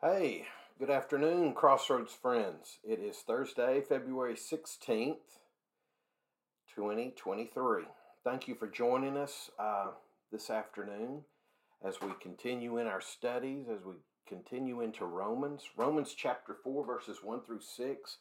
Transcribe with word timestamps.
Hey, 0.00 0.46
good 0.78 0.90
afternoon, 0.90 1.54
Crossroads 1.54 2.12
friends. 2.12 2.78
It 2.84 3.00
is 3.00 3.16
Thursday, 3.16 3.80
February 3.80 4.36
16th, 4.36 5.16
2023. 6.72 7.82
Thank 8.22 8.46
you 8.46 8.54
for 8.54 8.68
joining 8.68 9.16
us 9.16 9.50
uh, 9.58 9.88
this 10.30 10.50
afternoon 10.50 11.22
as 11.84 12.00
we 12.00 12.10
continue 12.22 12.78
in 12.78 12.86
our 12.86 13.00
studies, 13.00 13.66
as 13.68 13.84
we 13.84 13.94
continue 14.24 14.82
into 14.82 15.04
Romans. 15.04 15.64
Romans 15.76 16.14
chapter 16.16 16.54
4, 16.62 16.86
verses 16.86 17.18
1 17.24 17.40
through 17.42 17.62
6. 17.62 18.18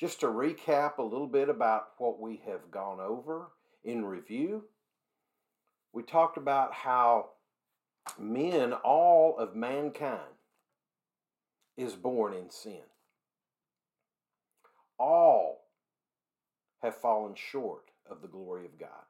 Just 0.00 0.18
to 0.18 0.26
recap 0.26 0.98
a 0.98 1.02
little 1.02 1.28
bit 1.28 1.48
about 1.48 1.90
what 1.98 2.20
we 2.20 2.42
have 2.44 2.72
gone 2.72 2.98
over 2.98 3.50
in 3.84 4.04
review, 4.04 4.64
we 5.92 6.02
talked 6.02 6.38
about 6.38 6.74
how 6.74 7.26
men, 8.18 8.72
all 8.72 9.38
of 9.38 9.54
mankind, 9.54 10.39
is 11.82 11.94
born 11.94 12.34
in 12.34 12.50
sin. 12.50 12.82
All 14.98 15.62
have 16.82 16.96
fallen 16.96 17.34
short 17.34 17.90
of 18.08 18.22
the 18.22 18.28
glory 18.28 18.64
of 18.64 18.78
God. 18.78 19.06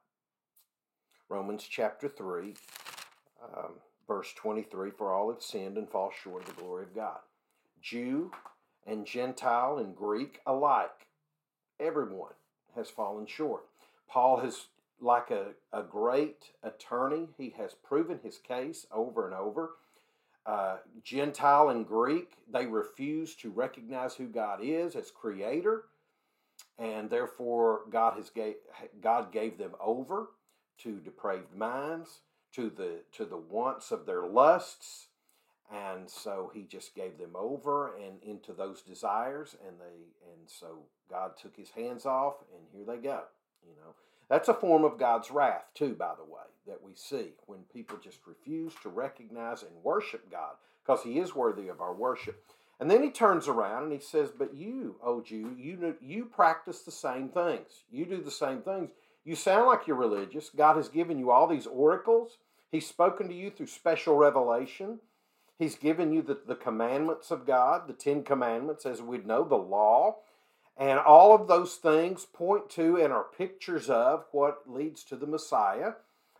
Romans 1.29 1.65
chapter 1.69 2.07
3, 2.07 2.53
um, 3.43 3.73
verse 4.07 4.33
23 4.33 4.91
For 4.91 5.13
all 5.13 5.31
have 5.31 5.41
sinned 5.41 5.77
and 5.77 5.89
fall 5.89 6.11
short 6.23 6.47
of 6.47 6.55
the 6.55 6.61
glory 6.61 6.83
of 6.83 6.95
God. 6.95 7.19
Jew 7.81 8.31
and 8.85 9.05
Gentile 9.05 9.77
and 9.77 9.95
Greek 9.95 10.39
alike, 10.45 11.07
everyone 11.79 12.33
has 12.75 12.89
fallen 12.89 13.25
short. 13.25 13.65
Paul 14.09 14.41
has, 14.41 14.67
like 14.99 15.31
a, 15.31 15.53
a 15.71 15.83
great 15.83 16.51
attorney, 16.63 17.29
he 17.37 17.53
has 17.57 17.73
proven 17.73 18.19
his 18.23 18.37
case 18.37 18.85
over 18.91 19.25
and 19.25 19.33
over 19.33 19.71
uh, 20.45 20.77
Gentile 21.03 21.69
and 21.69 21.87
Greek, 21.87 22.33
they 22.51 22.65
refuse 22.65 23.35
to 23.37 23.51
recognize 23.51 24.15
who 24.15 24.27
God 24.27 24.59
is 24.63 24.95
as 24.95 25.11
creator, 25.11 25.85
and 26.79 27.09
therefore 27.09 27.81
God 27.91 28.15
has 28.15 28.29
gave, 28.29 28.55
God 29.01 29.31
gave 29.31 29.57
them 29.57 29.73
over 29.79 30.29
to 30.79 30.99
depraved 30.99 31.55
minds, 31.55 32.21
to 32.55 32.69
the 32.69 32.99
to 33.13 33.25
the 33.25 33.37
wants 33.37 33.91
of 33.91 34.05
their 34.05 34.25
lusts, 34.25 35.07
and 35.71 36.09
so 36.09 36.51
He 36.53 36.63
just 36.63 36.95
gave 36.95 37.17
them 37.17 37.35
over 37.35 37.95
and 37.95 38.21
into 38.23 38.53
those 38.53 38.81
desires, 38.81 39.55
and 39.67 39.77
they 39.79 40.31
and 40.31 40.49
so 40.49 40.79
God 41.09 41.37
took 41.41 41.55
His 41.55 41.69
hands 41.71 42.05
off, 42.05 42.35
and 42.53 42.63
here 42.73 42.85
they 42.85 43.01
go. 43.01 43.23
You 43.63 43.75
know, 43.77 43.95
that's 44.31 44.47
a 44.47 44.53
form 44.53 44.85
of 44.85 44.97
God's 44.97 45.29
wrath, 45.29 45.65
too, 45.73 45.93
by 45.93 46.13
the 46.15 46.23
way, 46.23 46.39
that 46.65 46.81
we 46.81 46.93
see 46.95 47.33
when 47.47 47.59
people 47.73 47.97
just 48.01 48.19
refuse 48.25 48.71
to 48.81 48.87
recognize 48.87 49.61
and 49.61 49.83
worship 49.83 50.31
God 50.31 50.53
because 50.81 51.03
He 51.03 51.19
is 51.19 51.35
worthy 51.35 51.67
of 51.67 51.81
our 51.81 51.93
worship. 51.93 52.41
And 52.79 52.89
then 52.89 53.03
He 53.03 53.09
turns 53.09 53.49
around 53.49 53.83
and 53.83 53.91
He 53.91 53.99
says, 53.99 54.29
But 54.31 54.55
you, 54.55 54.95
O 55.03 55.19
Jew, 55.19 55.53
you, 55.59 55.97
you 55.99 56.23
practice 56.23 56.79
the 56.79 56.91
same 56.91 57.27
things. 57.27 57.83
You 57.91 58.05
do 58.05 58.21
the 58.21 58.31
same 58.31 58.61
things. 58.61 58.91
You 59.25 59.35
sound 59.35 59.67
like 59.67 59.85
you're 59.85 59.97
religious. 59.97 60.49
God 60.49 60.77
has 60.77 60.87
given 60.87 61.19
you 61.19 61.29
all 61.29 61.45
these 61.45 61.67
oracles, 61.67 62.37
He's 62.71 62.87
spoken 62.87 63.27
to 63.27 63.35
you 63.35 63.51
through 63.51 63.67
special 63.67 64.15
revelation. 64.15 64.99
He's 65.59 65.75
given 65.75 66.13
you 66.13 66.21
the, 66.21 66.39
the 66.47 66.55
commandments 66.55 67.31
of 67.31 67.45
God, 67.45 67.87
the 67.87 67.93
Ten 67.93 68.23
Commandments, 68.23 68.85
as 68.85 69.01
we 69.01 69.17
know, 69.17 69.43
the 69.43 69.57
law. 69.57 70.19
And 70.77 70.99
all 70.99 71.33
of 71.33 71.47
those 71.47 71.75
things 71.75 72.25
point 72.25 72.69
to 72.71 72.97
and 72.97 73.13
are 73.13 73.25
pictures 73.37 73.89
of 73.89 74.25
what 74.31 74.63
leads 74.65 75.03
to 75.05 75.15
the 75.15 75.27
Messiah. 75.27 75.93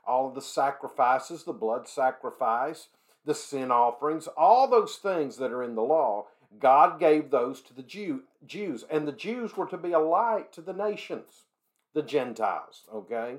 All 0.05 0.27
of 0.27 0.35
the 0.35 0.41
sacrifices, 0.41 1.43
the 1.43 1.53
blood 1.53 1.87
sacrifice, 1.87 2.87
the 3.25 3.35
sin 3.35 3.71
offerings, 3.71 4.27
all 4.35 4.67
those 4.67 4.95
things 4.95 5.37
that 5.37 5.51
are 5.51 5.63
in 5.63 5.75
the 5.75 5.83
law, 5.83 6.25
God 6.59 6.99
gave 6.99 7.29
those 7.29 7.61
to 7.61 7.73
the 7.73 7.83
Jew, 7.83 8.23
Jews. 8.45 8.83
And 8.89 9.07
the 9.07 9.13
Jews 9.13 9.55
were 9.55 9.67
to 9.67 9.77
be 9.77 9.91
a 9.91 9.99
light 9.99 10.51
to 10.53 10.61
the 10.61 10.73
nations, 10.73 11.45
the 11.93 12.01
Gentiles, 12.01 12.83
okay? 12.93 13.37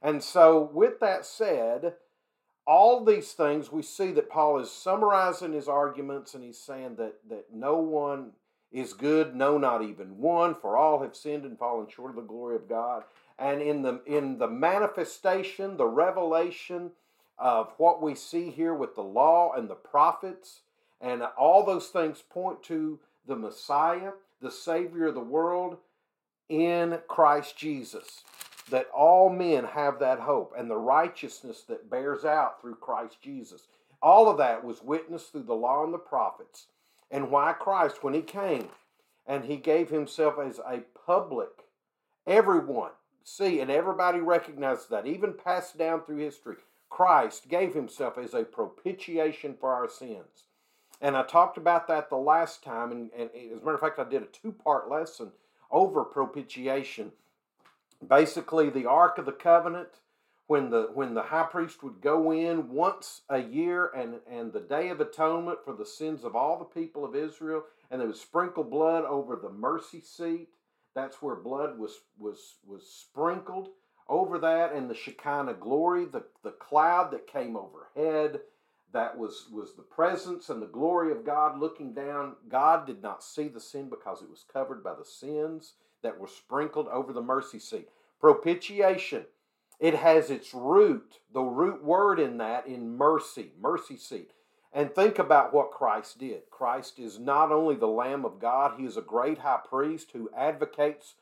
And 0.00 0.22
so, 0.22 0.70
with 0.72 1.00
that 1.00 1.26
said, 1.26 1.94
all 2.66 3.04
these 3.04 3.32
things 3.32 3.70
we 3.70 3.82
see 3.82 4.12
that 4.12 4.30
Paul 4.30 4.58
is 4.60 4.70
summarizing 4.70 5.52
his 5.52 5.68
arguments 5.68 6.34
and 6.34 6.42
he's 6.42 6.58
saying 6.58 6.96
that, 6.96 7.14
that 7.28 7.46
no 7.52 7.76
one 7.76 8.32
is 8.74 8.92
good, 8.92 9.36
no, 9.36 9.56
not 9.56 9.82
even 9.82 10.18
one, 10.18 10.56
for 10.56 10.76
all 10.76 11.00
have 11.00 11.14
sinned 11.14 11.44
and 11.44 11.56
fallen 11.56 11.86
short 11.88 12.10
of 12.10 12.16
the 12.16 12.22
glory 12.22 12.56
of 12.56 12.68
God. 12.68 13.04
And 13.38 13.62
in 13.62 13.82
the 13.82 14.02
in 14.04 14.38
the 14.38 14.48
manifestation, 14.48 15.76
the 15.76 15.86
revelation 15.86 16.90
of 17.38 17.72
what 17.78 18.02
we 18.02 18.16
see 18.16 18.50
here 18.50 18.74
with 18.74 18.96
the 18.96 19.02
law 19.02 19.52
and 19.52 19.70
the 19.70 19.74
prophets, 19.76 20.60
and 21.00 21.22
all 21.38 21.64
those 21.64 21.88
things 21.88 22.22
point 22.28 22.62
to 22.64 22.98
the 23.26 23.36
Messiah, 23.36 24.10
the 24.42 24.50
Savior 24.50 25.06
of 25.06 25.14
the 25.14 25.20
world, 25.20 25.76
in 26.48 26.98
Christ 27.06 27.56
Jesus. 27.56 28.24
That 28.70 28.88
all 28.96 29.28
men 29.28 29.64
have 29.64 29.98
that 30.00 30.20
hope 30.20 30.54
and 30.56 30.70
the 30.70 30.76
righteousness 30.76 31.62
that 31.68 31.90
bears 31.90 32.24
out 32.24 32.60
through 32.60 32.76
Christ 32.76 33.18
Jesus. 33.22 33.62
All 34.02 34.28
of 34.28 34.38
that 34.38 34.64
was 34.64 34.82
witnessed 34.82 35.32
through 35.32 35.42
the 35.42 35.54
law 35.54 35.84
and 35.84 35.92
the 35.92 35.98
prophets 35.98 36.66
and 37.14 37.30
why 37.30 37.52
Christ, 37.52 38.02
when 38.02 38.12
he 38.12 38.22
came 38.22 38.68
and 39.24 39.44
he 39.44 39.56
gave 39.56 39.88
himself 39.88 40.34
as 40.36 40.58
a 40.58 40.82
public, 41.06 41.62
everyone 42.26 42.90
see, 43.22 43.60
and 43.60 43.70
everybody 43.70 44.18
recognizes 44.18 44.88
that, 44.88 45.06
even 45.06 45.32
passed 45.32 45.78
down 45.78 46.02
through 46.02 46.16
history, 46.16 46.56
Christ 46.90 47.48
gave 47.48 47.72
himself 47.72 48.18
as 48.18 48.34
a 48.34 48.42
propitiation 48.42 49.54
for 49.58 49.72
our 49.72 49.88
sins. 49.88 50.48
And 51.00 51.16
I 51.16 51.22
talked 51.22 51.56
about 51.56 51.86
that 51.86 52.10
the 52.10 52.16
last 52.16 52.64
time, 52.64 52.90
and, 52.90 53.10
and 53.16 53.30
as 53.32 53.62
a 53.62 53.64
matter 53.64 53.74
of 53.74 53.80
fact, 53.80 54.00
I 54.00 54.04
did 54.04 54.22
a 54.22 54.26
two 54.26 54.50
part 54.50 54.90
lesson 54.90 55.30
over 55.70 56.02
propitiation. 56.02 57.12
Basically, 58.06 58.70
the 58.70 58.86
Ark 58.86 59.18
of 59.18 59.26
the 59.26 59.32
Covenant 59.32 60.00
when 60.46 60.70
the 60.70 60.90
when 60.94 61.14
the 61.14 61.22
high 61.22 61.44
priest 61.44 61.82
would 61.82 62.00
go 62.00 62.32
in 62.32 62.70
once 62.70 63.22
a 63.30 63.38
year 63.38 63.90
and 63.96 64.16
and 64.30 64.52
the 64.52 64.60
day 64.60 64.90
of 64.90 65.00
atonement 65.00 65.58
for 65.64 65.74
the 65.74 65.86
sins 65.86 66.24
of 66.24 66.36
all 66.36 66.58
the 66.58 66.64
people 66.64 67.04
of 67.04 67.16
Israel 67.16 67.64
and 67.90 68.00
they 68.00 68.06
would 68.06 68.16
sprinkle 68.16 68.64
blood 68.64 69.04
over 69.04 69.36
the 69.36 69.50
mercy 69.50 70.00
seat 70.00 70.48
that's 70.94 71.22
where 71.22 71.36
blood 71.36 71.78
was 71.78 72.00
was 72.18 72.56
was 72.66 72.86
sprinkled 72.86 73.68
over 74.08 74.38
that 74.38 74.72
and 74.72 74.90
the 74.90 74.94
Shekinah 74.94 75.54
glory 75.54 76.04
the 76.04 76.24
the 76.42 76.52
cloud 76.52 77.10
that 77.12 77.26
came 77.26 77.56
overhead 77.56 78.40
that 78.92 79.18
was 79.18 79.46
was 79.52 79.74
the 79.74 79.82
presence 79.82 80.48
and 80.48 80.62
the 80.62 80.66
glory 80.66 81.10
of 81.12 81.26
God 81.26 81.58
looking 81.58 81.92
down. 81.92 82.36
God 82.48 82.86
did 82.86 83.02
not 83.02 83.24
see 83.24 83.48
the 83.48 83.60
sin 83.60 83.90
because 83.90 84.22
it 84.22 84.30
was 84.30 84.44
covered 84.50 84.84
by 84.84 84.94
the 84.94 85.04
sins 85.04 85.74
that 86.02 86.18
were 86.18 86.28
sprinkled 86.28 86.88
over 86.88 87.12
the 87.12 87.20
mercy 87.20 87.58
seat. 87.58 87.88
Propitiation 88.20 89.24
it 89.84 89.96
has 89.96 90.30
its 90.30 90.54
root, 90.54 91.18
the 91.34 91.42
root 91.42 91.84
word 91.84 92.18
in 92.18 92.38
that, 92.38 92.66
in 92.66 92.96
mercy, 92.96 93.52
mercy 93.60 93.98
seat. 93.98 94.30
And 94.72 94.94
think 94.94 95.18
about 95.18 95.52
what 95.52 95.72
Christ 95.72 96.18
did. 96.18 96.50
Christ 96.50 96.98
is 96.98 97.18
not 97.18 97.52
only 97.52 97.74
the 97.76 97.86
Lamb 97.86 98.24
of 98.24 98.40
God, 98.40 98.78
He 98.78 98.86
is 98.86 98.96
a 98.96 99.02
great 99.02 99.40
high 99.40 99.60
priest 99.68 100.12
who 100.14 100.30
advocates 100.34 101.16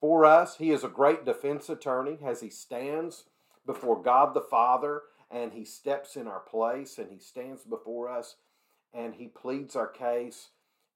for 0.00 0.24
us. 0.24 0.56
He 0.56 0.70
is 0.70 0.82
a 0.82 0.88
great 0.88 1.26
defense 1.26 1.68
attorney 1.68 2.16
as 2.24 2.40
He 2.40 2.48
stands 2.48 3.24
before 3.66 4.02
God 4.02 4.32
the 4.32 4.40
Father 4.40 5.02
and 5.30 5.52
He 5.52 5.66
steps 5.66 6.16
in 6.16 6.26
our 6.26 6.40
place 6.40 6.96
and 6.96 7.10
He 7.10 7.18
stands 7.18 7.64
before 7.64 8.08
us 8.08 8.36
and 8.94 9.16
He 9.16 9.26
pleads 9.26 9.76
our 9.76 9.88
case. 9.88 10.48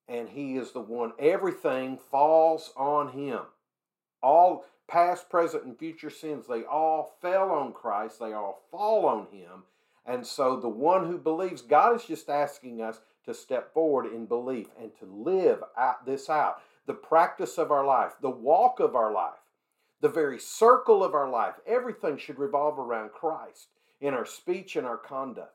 And 0.08 0.30
He 0.30 0.56
is 0.56 0.72
the 0.72 0.80
one, 0.80 1.12
everything 1.18 1.98
falls 1.98 2.72
on 2.78 3.12
Him. 3.12 3.40
All 4.22 4.64
past, 4.90 5.30
present, 5.30 5.64
and 5.64 5.78
future 5.78 6.10
sins, 6.10 6.46
they 6.46 6.64
all 6.64 7.14
fell 7.22 7.50
on 7.50 7.72
Christ, 7.72 8.18
they 8.18 8.32
all 8.32 8.62
fall 8.70 9.06
on 9.06 9.28
Him. 9.30 9.62
And 10.04 10.26
so 10.26 10.56
the 10.58 10.68
one 10.68 11.06
who 11.06 11.16
believes, 11.16 11.62
God 11.62 11.94
is 11.94 12.04
just 12.04 12.28
asking 12.28 12.82
us 12.82 13.00
to 13.24 13.32
step 13.32 13.72
forward 13.72 14.06
in 14.06 14.26
belief 14.26 14.66
and 14.80 14.90
to 14.98 15.06
live 15.06 15.62
out 15.78 16.04
this 16.04 16.28
out. 16.28 16.60
The 16.86 16.94
practice 16.94 17.56
of 17.56 17.70
our 17.70 17.86
life, 17.86 18.14
the 18.20 18.30
walk 18.30 18.80
of 18.80 18.96
our 18.96 19.12
life, 19.12 19.38
the 20.00 20.08
very 20.08 20.40
circle 20.40 21.04
of 21.04 21.14
our 21.14 21.30
life, 21.30 21.54
everything 21.66 22.18
should 22.18 22.38
revolve 22.38 22.78
around 22.78 23.12
Christ 23.12 23.68
in 24.00 24.14
our 24.14 24.26
speech 24.26 24.74
and 24.74 24.86
our 24.86 24.96
conduct. 24.96 25.54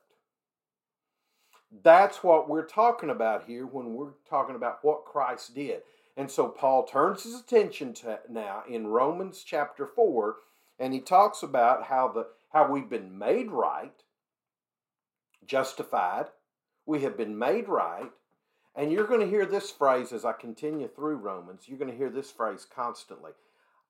That's 1.82 2.22
what 2.22 2.48
we're 2.48 2.66
talking 2.66 3.10
about 3.10 3.44
here 3.44 3.66
when 3.66 3.94
we're 3.94 4.14
talking 4.30 4.56
about 4.56 4.78
what 4.82 5.04
Christ 5.04 5.54
did. 5.54 5.82
And 6.16 6.30
so 6.30 6.48
Paul 6.48 6.84
turns 6.84 7.24
his 7.24 7.40
attention 7.40 7.92
to 7.94 8.20
now 8.28 8.62
in 8.68 8.86
Romans 8.86 9.44
chapter 9.46 9.86
4 9.86 10.36
and 10.78 10.94
he 10.94 11.00
talks 11.00 11.42
about 11.42 11.84
how 11.84 12.08
the 12.08 12.26
how 12.52 12.70
we've 12.70 12.88
been 12.88 13.18
made 13.18 13.50
right, 13.50 14.02
justified, 15.46 16.26
we 16.86 17.02
have 17.02 17.16
been 17.16 17.38
made 17.38 17.68
right, 17.68 18.10
and 18.74 18.92
you're 18.92 19.06
going 19.06 19.20
to 19.20 19.28
hear 19.28 19.46
this 19.46 19.70
phrase 19.70 20.12
as 20.12 20.24
I 20.24 20.32
continue 20.32 20.88
through 20.88 21.16
Romans. 21.16 21.64
You're 21.66 21.78
going 21.78 21.90
to 21.90 21.96
hear 21.96 22.10
this 22.10 22.30
phrase 22.30 22.66
constantly. 22.66 23.32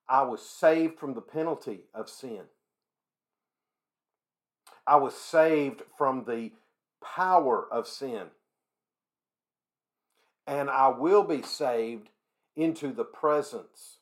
I 0.09 0.23
was 0.23 0.43
saved 0.43 0.99
from 0.99 1.15
the 1.15 1.21
penalty 1.21 1.81
of 1.95 2.09
sin. 2.09 2.43
I 4.87 4.97
was 4.97 5.15
saved 5.15 5.83
from 5.99 6.25
the 6.25 6.53
power 7.03 7.67
of 7.71 7.87
sin. 7.87 8.29
and 10.47 10.71
I 10.71 10.89
will 10.89 11.25
be 11.25 11.43
saved 11.43 12.09
into 12.57 12.93
the 12.93 13.05
presence 13.05 13.99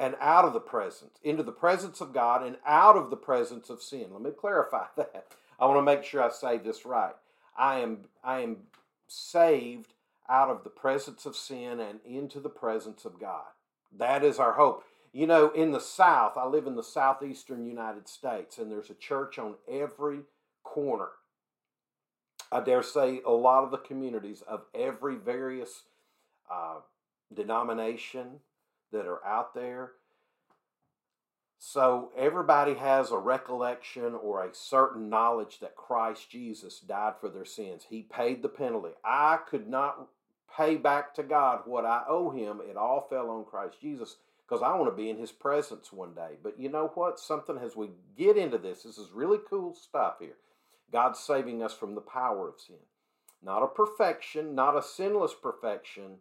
and 0.00 0.16
out 0.20 0.44
of 0.44 0.52
the 0.52 0.60
presence, 0.60 1.18
into 1.22 1.42
the 1.42 1.52
presence 1.52 2.00
of 2.00 2.12
God 2.12 2.44
and 2.44 2.56
out 2.66 2.96
of 2.96 3.10
the 3.10 3.16
presence 3.16 3.70
of 3.70 3.82
sin. 3.82 4.06
Let 4.12 4.22
me 4.22 4.30
clarify 4.30 4.86
that. 4.96 5.26
I 5.58 5.66
want 5.66 5.78
to 5.78 5.82
make 5.82 6.04
sure 6.04 6.22
I 6.22 6.30
say 6.30 6.58
this 6.58 6.84
right. 6.84 7.14
I 7.56 7.80
am 7.80 7.98
I 8.22 8.40
am 8.40 8.56
saved 9.06 9.94
out 10.28 10.48
of 10.48 10.64
the 10.64 10.70
presence 10.70 11.26
of 11.26 11.36
sin 11.36 11.80
and 11.80 12.00
into 12.04 12.40
the 12.40 12.48
presence 12.48 13.04
of 13.04 13.20
God. 13.20 13.44
That 13.96 14.24
is 14.24 14.38
our 14.38 14.54
hope. 14.54 14.84
You 15.12 15.28
know, 15.28 15.50
in 15.50 15.70
the 15.70 15.80
South, 15.80 16.36
I 16.36 16.46
live 16.46 16.66
in 16.66 16.74
the 16.74 16.82
southeastern 16.82 17.66
United 17.66 18.08
States, 18.08 18.58
and 18.58 18.70
there's 18.70 18.90
a 18.90 18.94
church 18.94 19.38
on 19.38 19.54
every 19.70 20.20
corner. 20.64 21.10
I 22.50 22.60
dare 22.60 22.82
say 22.82 23.20
a 23.24 23.30
lot 23.30 23.62
of 23.62 23.70
the 23.70 23.78
communities 23.78 24.42
of 24.42 24.62
every 24.74 25.14
various 25.14 25.82
uh, 26.50 26.80
denomination 27.34 28.40
that 28.92 29.06
are 29.06 29.24
out 29.24 29.54
there. 29.54 29.92
So 31.58 32.10
everybody 32.16 32.74
has 32.74 33.10
a 33.10 33.18
recollection 33.18 34.14
or 34.14 34.44
a 34.44 34.54
certain 34.54 35.08
knowledge 35.08 35.60
that 35.60 35.76
Christ 35.76 36.30
Jesus 36.30 36.78
died 36.80 37.14
for 37.20 37.28
their 37.28 37.46
sins. 37.46 37.86
He 37.88 38.02
paid 38.02 38.42
the 38.42 38.48
penalty. 38.48 38.90
I 39.04 39.38
could 39.48 39.68
not 39.68 40.08
pay 40.56 40.76
back 40.76 41.14
to 41.14 41.22
God 41.22 41.62
what 41.64 41.86
I 41.86 42.02
owe 42.06 42.30
him. 42.30 42.60
It 42.68 42.76
all 42.76 43.06
fell 43.08 43.30
on 43.30 43.44
Christ 43.44 43.80
Jesus 43.80 44.16
because 44.46 44.62
I 44.62 44.76
want 44.76 44.92
to 44.92 44.96
be 44.96 45.08
in 45.08 45.18
his 45.18 45.32
presence 45.32 45.92
one 45.92 46.12
day. 46.12 46.36
But 46.42 46.60
you 46.60 46.68
know 46.68 46.92
what? 46.94 47.18
Something 47.18 47.56
as 47.58 47.74
we 47.74 47.88
get 48.16 48.36
into 48.36 48.58
this, 48.58 48.82
this 48.82 48.98
is 48.98 49.10
really 49.12 49.38
cool 49.48 49.74
stuff 49.74 50.16
here. 50.20 50.36
God's 50.92 51.18
saving 51.18 51.62
us 51.62 51.72
from 51.72 51.94
the 51.94 52.00
power 52.00 52.48
of 52.48 52.60
sin. 52.60 52.76
Not 53.42 53.62
a 53.62 53.66
perfection, 53.66 54.54
not 54.54 54.76
a 54.76 54.82
sinless 54.82 55.34
perfection, 55.34 56.18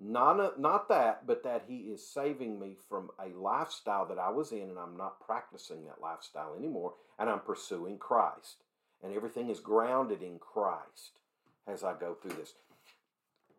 not, 0.00 0.60
not 0.60 0.88
that, 0.88 1.26
but 1.26 1.44
that 1.44 1.64
He 1.68 1.76
is 1.76 2.06
saving 2.06 2.58
me 2.58 2.76
from 2.88 3.10
a 3.18 3.36
lifestyle 3.38 4.06
that 4.06 4.18
I 4.18 4.30
was 4.30 4.52
in 4.52 4.62
and 4.62 4.78
I'm 4.78 4.96
not 4.96 5.20
practicing 5.20 5.84
that 5.84 6.00
lifestyle 6.00 6.54
anymore 6.58 6.94
and 7.18 7.30
I'm 7.30 7.40
pursuing 7.40 7.98
Christ. 7.98 8.64
And 9.02 9.14
everything 9.14 9.50
is 9.50 9.60
grounded 9.60 10.22
in 10.22 10.38
Christ 10.38 11.18
as 11.66 11.84
I 11.84 11.94
go 11.98 12.14
through 12.14 12.36
this. 12.36 12.54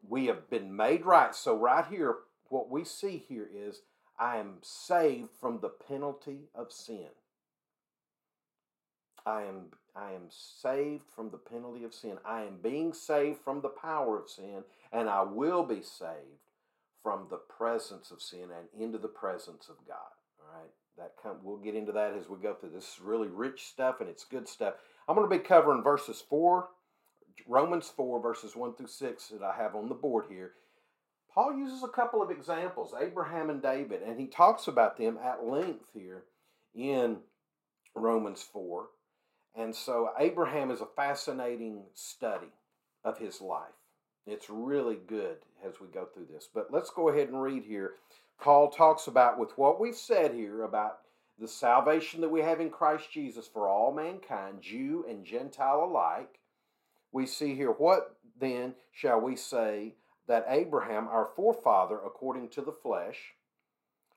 We 0.08 0.26
have 0.26 0.50
been 0.50 0.76
made 0.76 1.06
right. 1.06 1.34
So, 1.36 1.58
right 1.58 1.86
here, 1.86 2.18
what 2.50 2.70
we 2.70 2.84
see 2.84 3.24
here 3.28 3.48
is 3.54 3.82
I 4.20 4.38
am 4.38 4.58
saved 4.62 5.30
from 5.40 5.60
the 5.60 5.70
penalty 5.70 6.50
of 6.54 6.72
sin. 6.72 7.10
I 9.26 9.44
am 9.44 9.72
I 9.96 10.12
am 10.12 10.30
saved 10.30 11.06
from 11.16 11.30
the 11.30 11.38
penalty 11.38 11.84
of 11.84 11.94
sin. 11.94 12.18
I 12.26 12.42
am 12.42 12.58
being 12.62 12.94
saved 12.94 13.40
from 13.44 13.62
the 13.62 13.70
power 13.70 14.20
of 14.20 14.30
sin, 14.30 14.64
and 14.92 15.10
I 15.10 15.24
will 15.24 15.64
be 15.64 15.82
saved 15.82 16.44
from 17.02 17.28
the 17.30 17.38
presence 17.38 18.12
of 18.12 18.22
sin 18.22 18.50
and 18.52 18.82
into 18.82 18.98
the 18.98 19.08
presence 19.08 19.70
of 19.70 19.76
God. 19.88 19.98
All 20.40 20.60
right, 20.60 20.72
that 20.98 21.14
come, 21.22 21.38
we'll 21.44 21.58
get 21.58 21.76
into 21.76 21.94
that 21.94 22.14
as 22.14 22.28
we 22.28 22.38
go 22.38 22.54
through. 22.54 22.72
This 22.72 22.96
is 22.96 23.02
really 23.02 23.30
rich 23.30 23.64
stuff, 23.64 24.02
and 24.02 24.10
it's 24.10 24.26
good 24.26 24.50
stuff. 24.50 24.74
I'm 25.08 25.16
going 25.16 25.30
to 25.30 25.38
be 25.38 25.44
covering 25.44 25.84
verses 25.84 26.22
four, 26.28 26.70
Romans 27.48 27.88
four, 27.96 28.22
verses 28.22 28.56
one 28.56 28.76
through 28.76 28.88
six 28.88 29.28
that 29.28 29.44
I 29.44 29.56
have 29.56 29.76
on 29.76 29.88
the 29.88 29.96
board 29.96 30.26
here. 30.30 30.54
Paul 31.34 31.58
uses 31.58 31.84
a 31.84 31.90
couple 31.90 32.22
of 32.22 32.32
examples, 32.32 32.94
Abraham 33.00 33.50
and 33.50 33.62
David, 33.62 34.02
and 34.02 34.20
he 34.20 34.28
talks 34.28 34.68
about 34.68 34.98
them 34.98 35.18
at 35.24 35.46
length 35.46 35.86
here 35.94 36.24
in 36.74 37.18
Romans 37.94 38.42
4. 38.42 38.88
And 39.57 39.74
so 39.74 40.10
Abraham 40.19 40.69
is 40.69 40.81
a 40.81 40.86
fascinating 40.86 41.84
study 41.94 42.52
of 43.04 43.18
his 43.18 43.40
life. 43.40 43.72
It's 44.28 44.50
really 44.50 44.98
good 45.07 45.38
as 45.66 45.80
we 45.80 45.88
go 45.88 46.06
through 46.06 46.28
this. 46.31 46.50
But 46.54 46.68
let's 46.72 46.90
go 46.90 47.10
ahead 47.10 47.30
and 47.30 47.42
read 47.42 47.63
here. 47.63 47.94
Paul 48.40 48.69
talks 48.69 49.07
about, 49.07 49.40
with 49.40 49.57
what 49.57 49.80
we've 49.80 49.96
said 49.96 50.34
here 50.34 50.63
about 50.63 51.00
the 51.40 51.48
salvation 51.48 52.22
that 52.22 52.31
we 52.31 52.42
have 52.42 52.60
in 52.60 52.69
Christ 52.69 53.12
Jesus 53.12 53.48
for 53.48 53.68
all 53.68 53.94
mankind, 53.94 54.62
Jew 54.62 55.06
and 55.07 55.25
Gentile 55.25 55.84
alike. 55.84 56.40
We 57.12 57.25
see 57.25 57.56
here, 57.56 57.72
what 57.72 58.18
then 58.40 58.75
shall 58.92 59.22
we 59.22 59.36
say 59.36 59.96
that 60.28 60.46
Abraham, 60.50 61.08
our 61.08 61.30
forefather, 61.36 62.00
according 62.06 62.50
to 62.50 62.62
the 62.62 62.72
flesh, 62.72 63.34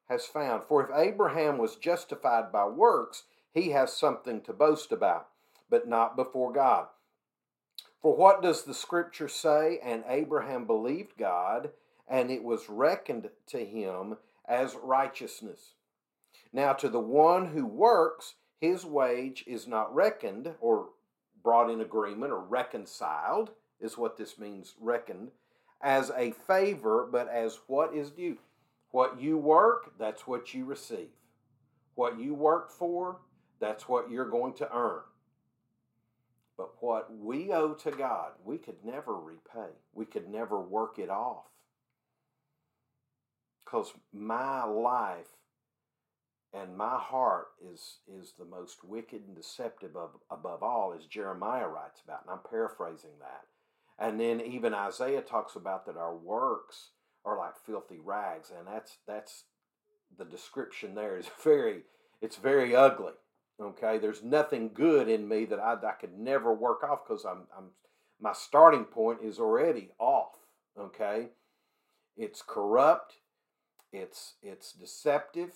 has 0.08 0.26
found? 0.26 0.64
For 0.64 0.82
if 0.82 0.91
Abraham 0.96 1.58
was 1.58 1.76
justified 1.76 2.50
by 2.50 2.67
works, 2.67 3.25
he 3.53 3.71
has 3.71 3.97
something 3.97 4.41
to 4.43 4.53
boast 4.53 4.93
about, 4.93 5.29
but 5.71 5.89
not 5.89 6.17
before 6.17 6.53
God. 6.53 6.87
For 8.00 8.17
what 8.17 8.43
does 8.43 8.62
the 8.65 8.75
scripture 8.75 9.29
say? 9.29 9.81
And 9.83 10.05
Abraham 10.09 10.67
believed 10.67 11.17
God, 11.19 11.71
and 12.06 12.31
it 12.31 12.45
was 12.45 12.69
reckoned 12.69 13.31
to 13.49 13.65
him 13.65 14.17
as 14.47 14.77
righteousness. 14.83 15.75
Now, 16.53 16.73
to 16.75 16.89
the 16.89 17.00
one 17.00 17.47
who 17.47 17.67
works, 17.67 18.35
his 18.61 18.85
wage 18.85 19.45
is 19.47 19.67
not 19.67 19.94
reckoned 19.94 20.55
or 20.61 20.91
brought 21.43 21.71
in 21.71 21.81
agreement 21.81 22.33
or 22.33 22.41
reconciled, 22.41 23.51
is 23.81 23.99
what 23.99 24.17
this 24.17 24.39
means, 24.39 24.75
reckoned, 24.81 25.31
as 25.81 26.11
a 26.17 26.33
favor, 26.33 27.09
but 27.11 27.29
as 27.29 27.61
what 27.67 27.94
is 27.94 28.11
due. 28.11 28.39
What 28.91 29.21
you 29.21 29.37
work, 29.37 29.93
that's 29.99 30.27
what 30.27 30.55
you 30.55 30.65
receive. 30.65 31.11
What 31.94 32.19
you 32.19 32.35
work 32.35 32.71
for, 32.71 33.19
that's 33.60 33.88
what 33.88 34.10
you're 34.10 34.28
going 34.28 34.55
to 34.55 34.72
earn. 34.72 35.02
But 36.56 36.70
what 36.81 37.16
we 37.16 37.52
owe 37.52 37.75
to 37.75 37.90
God, 37.90 38.32
we 38.44 38.58
could 38.58 38.84
never 38.84 39.14
repay. 39.14 39.70
We 39.93 40.05
could 40.05 40.28
never 40.28 40.60
work 40.60 40.99
it 40.99 41.10
off. 41.10 41.44
Because 43.64 43.93
my 44.12 44.64
life 44.64 45.26
and 46.52 46.76
my 46.76 46.96
heart 46.99 47.49
is, 47.72 47.99
is 48.08 48.32
the 48.38 48.44
most 48.44 48.82
wicked 48.82 49.22
and 49.26 49.37
deceptive 49.37 49.94
of, 49.94 50.10
above 50.31 50.62
all, 50.62 50.94
as 50.99 51.05
Jeremiah 51.05 51.69
writes 51.69 52.00
about. 52.05 52.22
And 52.22 52.31
I'm 52.31 52.50
paraphrasing 52.50 53.19
that. 53.20 53.44
And 53.99 54.20
then 54.20 54.40
even 54.40 54.75
Isaiah 54.75 55.20
talks 55.22 55.56
about 55.56 55.87
that 55.87 55.96
our 55.96 56.16
works 56.16 56.90
are 57.25 57.37
like 57.37 57.55
filthy 57.66 57.99
rags, 58.02 58.50
and 58.56 58.66
that's 58.66 58.99
that's 59.06 59.44
the 60.16 60.25
description 60.25 60.94
there 60.94 61.19
is 61.19 61.26
very 61.44 61.82
it's 62.20 62.37
very 62.37 62.75
ugly. 62.75 63.12
Okay, 63.60 63.99
there's 63.99 64.22
nothing 64.22 64.70
good 64.72 65.08
in 65.08 65.26
me 65.28 65.44
that 65.46 65.58
I, 65.58 65.72
I 65.75 65.93
could 65.93 66.16
never 66.16 66.55
work 66.55 66.84
off 66.84 67.00
because 67.06 67.24
I'm, 67.24 67.48
I'm 67.56 67.70
my 68.20 68.32
starting 68.32 68.84
point 68.84 69.20
is 69.22 69.41
already 69.41 69.91
off. 69.98 70.36
Okay, 70.79 71.29
it's 72.17 72.41
corrupt, 72.46 73.15
it's 73.93 74.34
it's 74.43 74.72
deceptive, 74.72 75.50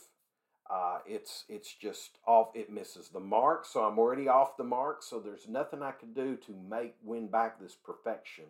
uh, 0.68 0.98
it's 1.06 1.44
it's 1.48 1.72
just 1.74 2.18
off. 2.26 2.48
It 2.56 2.72
misses 2.72 3.08
the 3.08 3.20
mark, 3.20 3.66
so 3.66 3.84
I'm 3.84 4.00
already 4.00 4.26
off 4.26 4.56
the 4.56 4.64
mark. 4.64 5.04
So 5.04 5.20
there's 5.20 5.46
nothing 5.48 5.80
I 5.82 5.92
can 5.92 6.12
do 6.12 6.36
to 6.46 6.56
make 6.68 6.94
win 7.04 7.28
back 7.28 7.60
this 7.60 7.76
perfection 7.76 8.46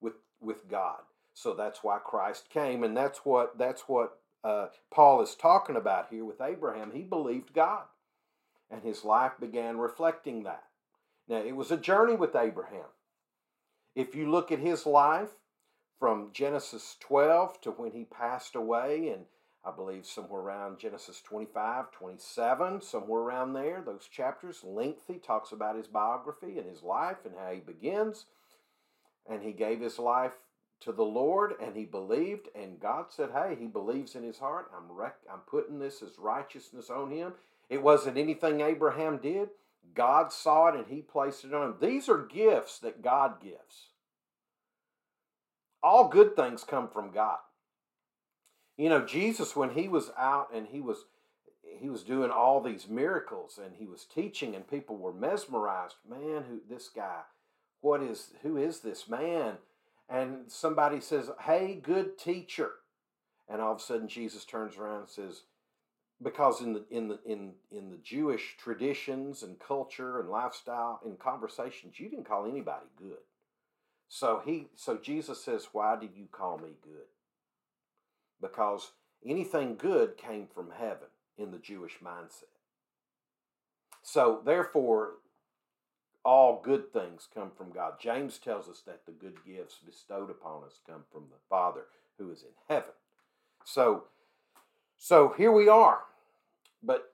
with 0.00 0.14
with 0.40 0.68
God. 0.68 1.00
So 1.34 1.54
that's 1.54 1.84
why 1.84 1.98
Christ 1.98 2.50
came, 2.50 2.82
and 2.82 2.96
that's 2.96 3.18
what 3.24 3.58
that's 3.58 3.82
what 3.82 4.18
uh, 4.42 4.68
Paul 4.92 5.22
is 5.22 5.36
talking 5.36 5.76
about 5.76 6.08
here 6.10 6.24
with 6.24 6.40
Abraham. 6.40 6.90
He 6.92 7.02
believed 7.02 7.54
God 7.54 7.84
and 8.70 8.82
his 8.82 9.04
life 9.04 9.32
began 9.40 9.78
reflecting 9.78 10.42
that. 10.44 10.64
Now, 11.28 11.38
it 11.38 11.56
was 11.56 11.70
a 11.70 11.76
journey 11.76 12.16
with 12.16 12.34
Abraham. 12.34 12.86
If 13.94 14.14
you 14.14 14.30
look 14.30 14.52
at 14.52 14.58
his 14.58 14.86
life 14.86 15.30
from 15.98 16.30
Genesis 16.32 16.96
12 17.00 17.60
to 17.62 17.70
when 17.72 17.92
he 17.92 18.04
passed 18.04 18.54
away, 18.54 19.08
and 19.08 19.24
I 19.64 19.70
believe 19.70 20.06
somewhere 20.06 20.40
around 20.40 20.78
Genesis 20.78 21.20
25, 21.22 21.90
27, 21.90 22.80
somewhere 22.80 23.20
around 23.20 23.52
there, 23.52 23.82
those 23.84 24.06
chapters, 24.06 24.62
lengthy, 24.64 25.18
talks 25.18 25.52
about 25.52 25.76
his 25.76 25.88
biography 25.88 26.58
and 26.58 26.68
his 26.68 26.82
life 26.82 27.18
and 27.24 27.34
how 27.36 27.52
he 27.52 27.60
begins. 27.60 28.26
And 29.28 29.42
he 29.42 29.52
gave 29.52 29.80
his 29.80 29.98
life 29.98 30.38
to 30.80 30.92
the 30.92 31.04
Lord 31.04 31.54
and 31.60 31.76
he 31.76 31.84
believed, 31.84 32.48
and 32.54 32.80
God 32.80 33.06
said, 33.10 33.30
Hey, 33.32 33.56
he 33.58 33.66
believes 33.66 34.14
in 34.14 34.22
his 34.22 34.38
heart. 34.38 34.70
I'm, 34.76 34.90
rec- 34.90 35.26
I'm 35.30 35.40
putting 35.40 35.78
this 35.78 36.02
as 36.02 36.18
righteousness 36.18 36.88
on 36.88 37.10
him. 37.10 37.32
It 37.68 37.82
wasn't 37.82 38.18
anything 38.18 38.60
Abraham 38.60 39.18
did. 39.18 39.50
God 39.94 40.32
saw 40.32 40.68
it 40.68 40.74
and 40.76 40.86
he 40.86 41.02
placed 41.02 41.44
it 41.44 41.54
on 41.54 41.66
him. 41.66 41.74
These 41.80 42.08
are 42.08 42.26
gifts 42.26 42.78
that 42.80 43.02
God 43.02 43.40
gives. 43.42 43.88
All 45.82 46.08
good 46.08 46.34
things 46.36 46.64
come 46.64 46.88
from 46.88 47.10
God. 47.10 47.38
You 48.76 48.88
know, 48.88 49.04
Jesus, 49.04 49.56
when 49.56 49.70
he 49.70 49.88
was 49.88 50.10
out 50.16 50.48
and 50.54 50.66
he 50.68 50.80
was 50.80 51.04
he 51.78 51.90
was 51.90 52.02
doing 52.02 52.30
all 52.30 52.60
these 52.60 52.88
miracles 52.88 53.58
and 53.62 53.74
he 53.76 53.86
was 53.86 54.04
teaching 54.04 54.54
and 54.54 54.68
people 54.68 54.96
were 54.96 55.12
mesmerized. 55.12 55.96
Man, 56.08 56.44
who 56.48 56.60
this 56.68 56.88
guy? 56.88 57.22
What 57.80 58.02
is 58.02 58.32
who 58.42 58.56
is 58.56 58.80
this 58.80 59.08
man? 59.08 59.54
And 60.08 60.50
somebody 60.50 61.00
says, 61.00 61.30
Hey, 61.40 61.78
good 61.82 62.18
teacher. 62.18 62.70
And 63.48 63.60
all 63.60 63.72
of 63.72 63.78
a 63.78 63.82
sudden 63.82 64.08
Jesus 64.08 64.44
turns 64.44 64.76
around 64.76 65.00
and 65.00 65.08
says, 65.08 65.42
because 66.22 66.60
in 66.60 66.72
the 66.72 66.84
in 66.90 67.08
the 67.08 67.18
in 67.24 67.52
in 67.70 67.90
the 67.90 67.98
Jewish 67.98 68.56
traditions 68.58 69.42
and 69.42 69.58
culture 69.58 70.20
and 70.20 70.28
lifestyle 70.28 71.00
and 71.04 71.18
conversations, 71.18 71.98
you 71.98 72.08
didn't 72.08 72.26
call 72.26 72.46
anybody 72.46 72.86
good. 72.96 73.18
So 74.08 74.42
he 74.44 74.68
so 74.74 74.96
Jesus 74.96 75.42
says, 75.44 75.68
Why 75.72 75.96
did 75.96 76.10
you 76.16 76.26
call 76.30 76.58
me 76.58 76.70
good? 76.82 77.06
Because 78.40 78.92
anything 79.24 79.76
good 79.76 80.16
came 80.16 80.46
from 80.52 80.70
heaven 80.76 81.08
in 81.36 81.50
the 81.52 81.58
Jewish 81.58 81.98
mindset. 82.04 82.44
So 84.02 84.40
therefore, 84.44 85.14
all 86.24 86.60
good 86.64 86.92
things 86.92 87.28
come 87.32 87.50
from 87.56 87.70
God. 87.70 87.94
James 88.00 88.38
tells 88.38 88.68
us 88.68 88.82
that 88.86 89.06
the 89.06 89.12
good 89.12 89.36
gifts 89.46 89.76
bestowed 89.84 90.30
upon 90.30 90.64
us 90.64 90.80
come 90.86 91.04
from 91.12 91.24
the 91.30 91.38
Father 91.48 91.82
who 92.18 92.30
is 92.30 92.42
in 92.42 92.48
heaven. 92.68 92.90
So 93.64 94.04
so 94.98 95.34
here 95.36 95.52
we 95.52 95.68
are. 95.68 96.00
But 96.82 97.12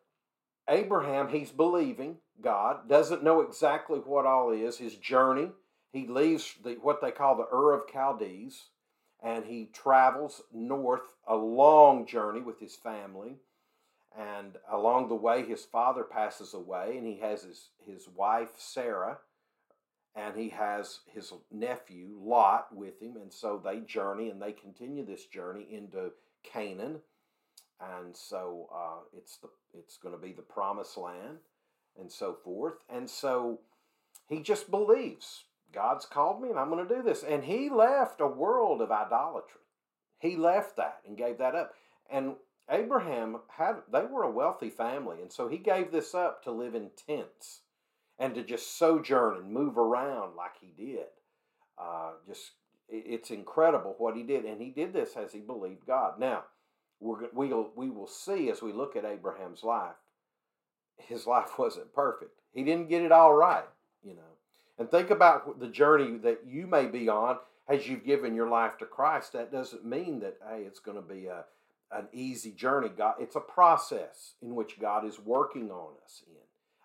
Abraham, 0.69 1.29
he's 1.29 1.51
believing 1.51 2.17
God, 2.41 2.89
doesn't 2.89 3.23
know 3.23 3.41
exactly 3.41 3.99
what 4.01 4.27
all 4.27 4.51
is, 4.51 4.79
his 4.79 4.97
journey. 4.97 5.51
He 5.93 6.07
leaves 6.07 6.55
the, 6.65 6.73
what 6.83 7.01
they 7.01 7.13
call 7.13 7.37
the 7.37 7.47
Ur 7.55 7.73
of 7.73 7.83
Chaldees 7.93 8.71
and 9.25 9.47
he 9.47 9.71
travels 9.73 10.43
north 10.53 11.15
a 11.27 11.35
long 11.35 12.07
journey 12.07 12.43
with 12.43 12.61
his 12.61 12.77
family. 12.77 13.37
And 14.17 14.57
along 14.71 15.09
the 15.09 15.15
way, 15.15 15.45
his 15.45 15.65
father 15.65 16.05
passes 16.05 16.55
away, 16.55 16.99
and 16.99 17.07
he 17.07 17.19
has 17.19 17.43
his, 17.43 17.71
his 17.85 18.07
wife, 18.15 18.51
Sarah, 18.59 19.19
and 20.15 20.37
he 20.37 20.51
has 20.51 21.01
his 21.13 21.33
nephew, 21.51 22.17
Lot, 22.23 22.67
with 22.73 23.01
him. 23.01 23.17
And 23.17 23.33
so 23.33 23.61
they 23.65 23.81
journey 23.81 24.29
and 24.29 24.41
they 24.41 24.53
continue 24.53 25.05
this 25.05 25.25
journey 25.27 25.67
into 25.69 26.13
Canaan 26.45 27.01
and 27.81 28.17
so 28.17 28.69
uh, 28.75 29.03
it's 29.17 29.39
the 29.39 29.49
it's 29.77 29.97
going 29.97 30.15
to 30.15 30.21
be 30.21 30.33
the 30.33 30.43
promised 30.43 30.97
land 30.97 31.39
and 31.99 32.11
so 32.11 32.37
forth. 32.45 32.75
And 32.89 33.09
so 33.09 33.61
he 34.29 34.41
just 34.41 34.71
believes. 34.71 35.45
God's 35.73 36.07
called 36.07 36.41
me 36.41 36.51
and 36.51 36.59
i'm 36.59 36.71
going 36.71 36.87
to 36.87 36.95
do 36.95 37.03
this. 37.03 37.25
And 37.25 37.45
he 37.45 37.69
left 37.69 38.21
a 38.21 38.27
world 38.27 38.81
of 38.81 38.93
idolatry. 38.93 39.61
He 40.19 40.37
left 40.37 40.77
that 40.77 41.01
and 41.07 41.19
gave 41.19 41.39
that 41.39 41.55
up. 41.55 41.75
And 42.11 42.35
abraham 42.71 43.39
had 43.49 43.77
they 43.93 44.05
were 44.05 44.23
a 44.23 44.31
wealthy 44.31 44.71
family. 44.71 45.21
And 45.21 45.33
so 45.33 45.49
he 45.49 45.59
gave 45.59 45.91
this 45.91 46.15
up 46.15 46.45
to 46.45 46.53
live 46.53 46.75
in 46.75 46.91
tents 47.07 47.61
and 48.19 48.35
to 48.37 48.43
just 48.45 48.79
sojourn 48.79 49.37
and 49.37 49.53
move 49.53 49.77
around 49.77 50.37
like 50.37 50.53
he 50.61 50.71
did. 50.77 51.07
Uh, 51.77 52.13
just 52.27 52.53
it's 52.89 53.31
incredible 53.31 53.97
what 53.99 54.17
he 54.17 54.23
did. 54.23 54.45
And 54.45 54.61
he 54.61 54.71
did 54.71 54.93
this 54.93 55.17
as 55.17 55.33
he 55.33 55.41
believed 55.41 55.87
god. 55.87 56.21
Now 56.21 56.45
we're, 57.01 57.29
we'll, 57.33 57.71
we 57.77 57.91
will 57.91 58.07
see 58.07 58.51
as 58.51 58.63
we 58.63 58.73
look 58.73 58.97
at 58.97 59.05
Abraham's 59.05 59.63
life, 59.63 59.97
his 60.97 61.27
life 61.27 61.51
wasn't 61.59 61.95
perfect. 61.95 62.41
He 62.53 62.63
didn't 62.63 62.89
get 62.89 63.03
it 63.03 63.13
all 63.13 63.35
right, 63.35 63.65
you 64.03 64.15
know. 64.15 64.23
And 64.79 64.91
think 64.91 65.11
about 65.11 65.61
the 65.61 65.69
journey 65.69 66.19
that 66.19 66.41
you 66.47 66.67
may 66.67 66.87
be 66.87 67.09
on 67.09 67.39
as 67.69 67.87
you've 67.89 68.05
given 68.05 68.35
your 68.35 68.49
life 68.49 68.77
to 68.79 68.87
Christ. 68.87 69.33
That 69.33 69.53
doesn't 69.53 69.85
mean 69.85 70.21
that, 70.21 70.37
hey, 70.49 70.63
it's 70.63 70.81
going 70.81 70.97
to 70.97 71.03
be 71.03 71.27
a, 71.27 71.45
an 71.93 72.09
easy 72.13 72.51
journey. 72.51 72.89
God, 72.89 73.15
it's 73.21 73.37
a 73.37 73.41
process 73.41 74.35
in 74.43 74.55
which 74.55 74.81
God 74.81 75.07
is 75.07 75.21
working 75.21 75.71
on 75.71 75.93
us 76.05 76.23
in. 76.27 76.35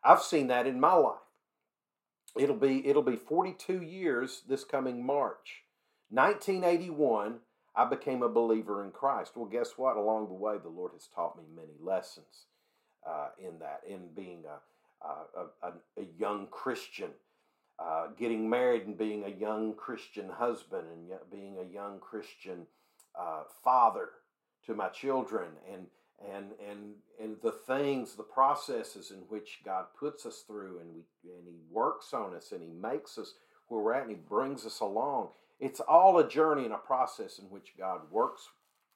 I've 0.03 0.21
seen 0.21 0.47
that 0.47 0.67
in 0.67 0.79
my 0.79 0.93
life. 0.93 1.15
It'll 2.37 2.55
be 2.55 2.87
it'll 2.87 3.01
be 3.01 3.15
42 3.15 3.81
years 3.81 4.43
this 4.47 4.63
coming 4.63 5.05
March. 5.05 5.63
1981 6.11 7.39
I 7.79 7.85
became 7.85 8.23
a 8.23 8.29
believer 8.29 8.83
in 8.83 8.91
Christ. 8.91 9.31
Well, 9.37 9.45
guess 9.45 9.77
what? 9.77 9.95
Along 9.95 10.27
the 10.27 10.33
way, 10.33 10.57
the 10.61 10.67
Lord 10.67 10.91
has 10.91 11.07
taught 11.15 11.37
me 11.37 11.45
many 11.55 11.77
lessons 11.81 12.47
uh, 13.07 13.29
in 13.39 13.57
that, 13.59 13.83
in 13.87 14.09
being 14.13 14.43
a, 14.43 15.07
a, 15.07 15.45
a, 15.63 16.01
a 16.01 16.05
young 16.17 16.47
Christian, 16.51 17.11
uh, 17.79 18.07
getting 18.17 18.49
married 18.49 18.85
and 18.85 18.97
being 18.97 19.23
a 19.23 19.29
young 19.29 19.75
Christian 19.75 20.27
husband, 20.27 20.87
and 20.91 21.31
being 21.31 21.59
a 21.59 21.73
young 21.73 21.99
Christian 21.99 22.67
uh, 23.17 23.43
father 23.63 24.09
to 24.65 24.75
my 24.75 24.89
children, 24.89 25.47
and 25.71 25.85
and 26.35 26.47
and 26.69 26.95
and 27.17 27.37
the 27.41 27.53
things, 27.53 28.13
the 28.15 28.23
processes 28.23 29.11
in 29.11 29.19
which 29.29 29.59
God 29.63 29.85
puts 29.97 30.25
us 30.25 30.43
through, 30.45 30.79
and 30.81 30.93
we 30.93 31.03
and 31.31 31.47
He 31.47 31.55
works 31.71 32.13
on 32.13 32.35
us, 32.35 32.51
and 32.51 32.61
He 32.61 32.73
makes 32.73 33.17
us 33.17 33.35
where 33.69 33.79
we're 33.79 33.93
at, 33.93 34.01
and 34.01 34.11
He 34.11 34.17
brings 34.17 34.65
us 34.65 34.81
along 34.81 35.29
it's 35.59 35.79
all 35.79 36.17
a 36.17 36.27
journey 36.27 36.65
and 36.65 36.73
a 36.73 36.77
process 36.77 37.39
in 37.39 37.45
which 37.45 37.73
God 37.77 38.01
works 38.11 38.49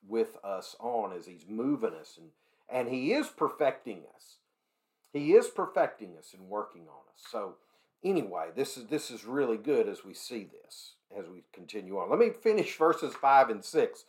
with 0.08 0.38
us 0.44 0.76
on 0.80 1.14
as 1.14 1.26
He's 1.26 1.46
moving 1.48 1.94
us 1.94 2.18
and, 2.18 2.30
and 2.70 2.94
He 2.94 3.14
is 3.14 3.28
perfecting 3.28 4.04
us. 4.16 4.38
He 5.12 5.34
is 5.34 5.48
perfecting 5.48 6.18
us 6.18 6.34
and 6.38 6.50
working 6.50 6.84
on 6.84 7.04
us. 7.14 7.24
So 7.30 7.56
anyway, 8.04 8.48
this 8.56 8.78
is 8.78 8.88
this 8.88 9.12
is 9.12 9.26
really 9.26 9.58
good 9.58 9.88
as 9.88 10.04
we 10.04 10.14
see 10.14 10.48
this 10.64 10.96
as 11.18 11.28
we 11.28 11.44
continue 11.54 12.00
on. 12.00 12.10
Let 12.10 12.20
me 12.20 12.32
finish 12.32 12.76
verses 12.78 13.14
five 13.14 13.50
and 13.50 13.64
six. 13.64 14.06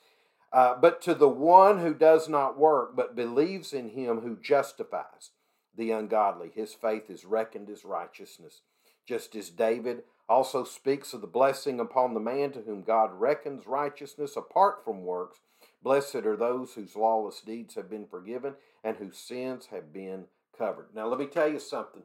Uh, 0.53 0.77
but 0.81 1.03
to 1.03 1.15
the 1.15 1.29
one 1.29 1.81
who 1.81 1.93
does 1.93 2.29
not 2.29 2.57
work, 2.57 2.95
but 2.95 3.17
believes 3.17 3.73
in 3.73 3.91
him 3.91 4.21
who 4.21 4.37
justifies 4.41 5.31
the 5.77 5.91
ungodly, 5.91 6.53
his 6.55 6.73
faith 6.73 7.11
is 7.11 7.25
reckoned 7.25 7.69
as 7.69 7.85
righteousness. 7.85 8.61
Just 9.07 9.35
as 9.35 9.51
David 9.51 10.05
also 10.29 10.65
speaks 10.65 11.13
of 11.13 11.21
the 11.21 11.27
blessing 11.27 11.81
upon 11.81 12.15
the 12.15 12.21
man 12.21 12.51
to 12.53 12.61
whom 12.61 12.83
God 12.83 13.11
reckons 13.13 13.67
righteousness 13.67 14.37
apart 14.37 14.85
from 14.85 15.05
works. 15.05 15.41
Blessed 15.83 16.17
are 16.17 16.37
those 16.37 16.73
whose 16.75 16.97
lawless 16.97 17.41
deeds 17.41 17.75
have 17.75 17.91
been 17.91 18.07
forgiven 18.07 18.55
and 18.83 18.97
whose 18.97 19.19
sins 19.19 19.67
have 19.71 19.93
been 19.93 20.25
covered. 20.57 20.87
Now, 20.95 21.07
let 21.09 21.19
me 21.19 21.27
tell 21.27 21.49
you 21.49 21.59
something. 21.59 22.03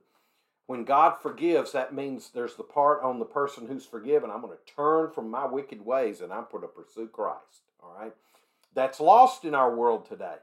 When 0.67 0.83
God 0.83 1.15
forgives, 1.21 1.71
that 1.71 1.95
means 1.95 2.29
there's 2.29 2.55
the 2.55 2.63
part 2.63 3.01
on 3.01 3.19
the 3.19 3.25
person 3.25 3.67
who's 3.67 3.85
forgiven. 3.85 4.29
I'm 4.29 4.41
going 4.41 4.55
to 4.55 4.73
turn 4.73 5.11
from 5.11 5.31
my 5.31 5.45
wicked 5.45 5.83
ways 5.83 6.21
and 6.21 6.31
I'm 6.31 6.45
going 6.51 6.61
to 6.61 6.67
pursue 6.67 7.07
Christ. 7.07 7.63
All 7.81 7.95
right? 7.99 8.13
That's 8.75 8.99
lost 8.99 9.45
in 9.45 9.55
our 9.55 9.73
world 9.73 10.07
today. 10.07 10.35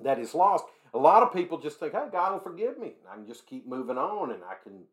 That 0.00 0.18
is 0.18 0.34
lost. 0.34 0.64
A 0.94 0.98
lot 0.98 1.22
of 1.22 1.32
people 1.32 1.58
just 1.58 1.78
think, 1.78 1.92
hey, 1.92 2.06
God 2.10 2.32
will 2.32 2.40
forgive 2.40 2.78
me. 2.78 2.92
I 3.10 3.16
can 3.16 3.26
just 3.26 3.46
keep 3.46 3.66
moving 3.66 3.98
on 3.98 4.30
and 4.30 4.42
I 4.42 4.54
can 4.62 4.84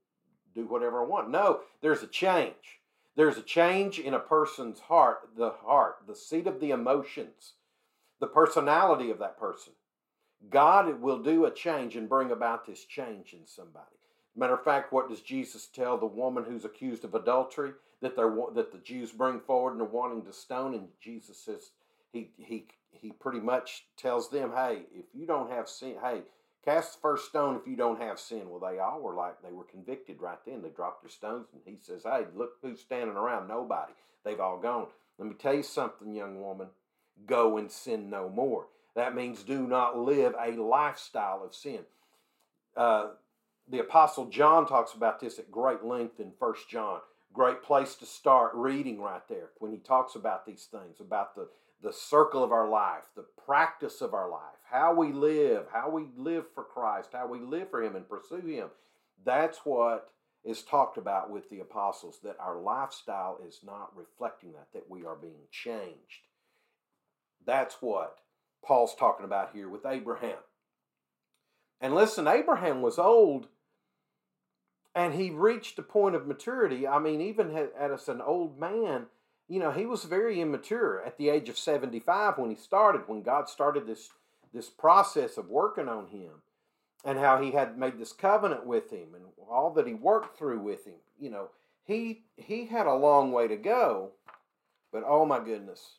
do 0.54 0.66
whatever 0.66 1.02
I 1.02 1.06
want. 1.06 1.30
No, 1.30 1.62
there's 1.82 2.04
a 2.04 2.08
change. 2.08 2.80
There's 3.16 3.38
a 3.38 3.44
change 3.44 4.00
in 4.00 4.14
a 4.14 4.20
person's 4.20 4.80
heart, 4.80 5.30
the 5.38 5.52
heart, 5.52 5.98
the 6.08 6.16
seat 6.16 6.48
of 6.48 6.60
the 6.60 6.72
emotions, 6.72 7.54
the 8.20 8.28
personality 8.28 9.12
of 9.12 9.20
that 9.20 9.38
person. 9.38 9.74
God 10.50 11.02
will 11.02 11.20
do 11.20 11.46
a 11.46 11.52
change 11.52 11.96
and 11.96 12.10
bring 12.10 12.32
about 12.32 12.66
this 12.66 12.84
change 12.84 13.34
in 13.34 13.46
somebody. 13.46 13.86
Matter 14.36 14.56
of 14.56 14.64
fact, 14.64 14.92
what 14.92 15.10
does 15.10 15.22
Jesus 15.22 15.68
tell 15.68 15.98
the 15.98 16.06
woman 16.08 16.44
who's 16.44 16.66
accused 16.66 17.06
of 17.06 17.14
adultery 17.14 17.74
that 18.02 18.16
they're 18.16 18.36
that 18.56 18.72
the 18.72 18.80
Jews 18.80 19.12
bring 19.12 19.40
forward 19.40 19.74
and 19.74 19.82
are 19.82 19.86
wanting 19.86 20.24
to 20.24 20.34
stone? 20.34 20.74
And 20.74 20.88
Jesus 21.00 21.38
says 21.38 21.70
he 22.12 22.32
he 22.38 22.66
he 22.92 23.12
pretty 23.12 23.40
much 23.40 23.86
tells 23.96 24.30
them, 24.30 24.52
hey, 24.56 24.84
if 24.94 25.06
you 25.14 25.28
don't 25.28 25.52
have 25.52 25.70
sin, 25.70 25.96
hey, 26.04 26.22
Cast 26.66 26.94
the 26.94 27.00
first 27.02 27.28
stone 27.28 27.58
if 27.58 27.68
you 27.68 27.76
don't 27.76 28.02
have 28.02 28.20
sin. 28.20 28.50
Well, 28.50 28.60
they 28.60 28.80
all 28.80 29.02
were 29.02 29.16
like, 29.16 29.42
they 29.42 29.52
were 29.52 29.66
convicted 29.66 30.22
right 30.22 30.38
then. 30.46 30.62
They 30.62 30.70
dropped 30.70 31.04
their 31.04 31.10
stones, 31.10 31.48
and 31.52 31.62
he 31.66 31.78
says, 31.82 32.04
Hey, 32.04 32.26
look 32.36 32.54
who's 32.62 32.80
standing 32.80 33.18
around. 33.18 33.48
Nobody. 33.48 33.94
They've 34.24 34.40
all 34.40 34.60
gone. 34.60 34.88
Let 35.18 35.28
me 35.28 35.36
tell 35.36 35.54
you 35.54 35.64
something, 35.64 36.14
young 36.14 36.42
woman. 36.42 36.68
Go 37.26 37.58
and 37.58 37.70
sin 37.70 38.10
no 38.10 38.30
more. 38.30 38.68
That 38.96 39.16
means 39.16 39.44
do 39.44 39.68
not 39.68 39.98
live 39.98 40.36
a 40.40 40.52
lifestyle 40.52 41.44
of 41.44 41.54
sin. 41.54 41.80
Uh, 42.78 43.10
the 43.70 43.80
Apostle 43.80 44.28
John 44.28 44.66
talks 44.66 44.94
about 44.94 45.20
this 45.20 45.40
at 45.40 45.52
great 45.52 45.84
length 45.84 46.20
in 46.20 46.32
First 46.40 46.70
John. 46.70 47.00
Great 47.34 47.64
place 47.64 47.96
to 47.96 48.06
start 48.06 48.52
reading 48.54 49.02
right 49.02 49.28
there 49.28 49.50
when 49.58 49.72
he 49.72 49.78
talks 49.78 50.16
about 50.16 50.46
these 50.46 50.68
things, 50.72 51.00
about 51.00 51.36
the 51.36 51.48
the 51.84 51.94
circle 51.94 52.44
of 52.44 52.52
our 52.52 52.70
life, 52.70 53.04
the 53.16 53.26
practice 53.46 54.02
of 54.02 54.14
our 54.14 54.30
life, 54.30 54.42
how 54.72 54.94
we 54.96 55.12
live, 55.12 55.66
how 55.72 55.90
we 55.90 56.08
live 56.16 56.46
for 56.56 56.64
Christ, 56.64 57.10
how 57.14 57.28
we 57.28 57.40
live 57.40 57.70
for 57.70 57.84
Him 57.84 57.96
and 57.96 58.08
pursue 58.08 58.48
Him. 58.48 58.70
That's 59.26 59.60
what 59.60 60.10
is 60.46 60.64
talked 60.64 60.98
about 60.98 61.30
with 61.30 61.50
the 61.50 61.60
apostles, 61.60 62.20
that 62.24 62.38
our 62.40 62.58
lifestyle 62.58 63.40
is 63.48 63.60
not 63.66 63.96
reflecting 63.96 64.54
that, 64.54 64.68
that 64.74 64.90
we 64.90 65.06
are 65.06 65.16
being 65.16 65.48
changed. 65.52 66.28
That's 67.46 67.76
what 67.82 68.18
Paul's 68.66 68.96
talking 68.96 69.26
about 69.26 69.52
here 69.54 69.70
with 69.70 69.86
Abraham. 69.86 70.38
And 71.82 71.94
listen, 71.94 72.28
Abraham 72.28 72.82
was 72.82 72.98
old 72.98 73.48
and 74.96 75.14
he 75.14 75.30
reached 75.32 75.80
a 75.80 75.84
point 75.84 76.16
of 76.16 76.28
maturity. 76.28 76.88
I 76.88 77.00
mean, 77.00 77.20
even 77.20 77.56
as 77.78 78.08
an 78.08 78.22
old 78.22 78.60
man, 78.60 79.08
you 79.48 79.60
know, 79.60 79.72
he 79.72 79.86
was 79.86 80.04
very 80.04 80.42
immature 80.42 81.04
at 81.06 81.18
the 81.18 81.30
age 81.30 81.50
of 81.50 81.58
75 81.58 82.38
when 82.38 82.50
he 82.50 82.56
started, 82.56 83.04
when 83.08 83.22
God 83.22 83.50
started 83.50 83.86
this, 83.86 84.10
this 84.54 84.70
process 84.70 85.38
of 85.38 85.50
working 85.50 85.88
on 85.88 86.08
him 86.08 86.42
and 87.06 87.20
how 87.20 87.42
he 87.42 87.52
had 87.52 87.78
made 87.78 88.00
this 88.00 88.14
covenant 88.14 88.66
with 88.66 88.92
him 88.92 89.10
and 89.14 89.26
all 89.50 89.72
that 89.72 89.88
he 89.88 89.94
worked 89.94 90.38
through 90.38 90.60
with 90.60 90.86
him. 90.86 90.96
You 91.20 91.30
know, 91.30 91.50
he 91.86 92.24
he 92.38 92.66
had 92.66 92.88
a 92.88 92.96
long 92.96 93.32
way 93.32 93.48
to 93.48 93.58
go, 93.58 94.12
but 94.92 95.04
oh 95.06 95.26
my 95.26 95.40
goodness, 95.40 95.98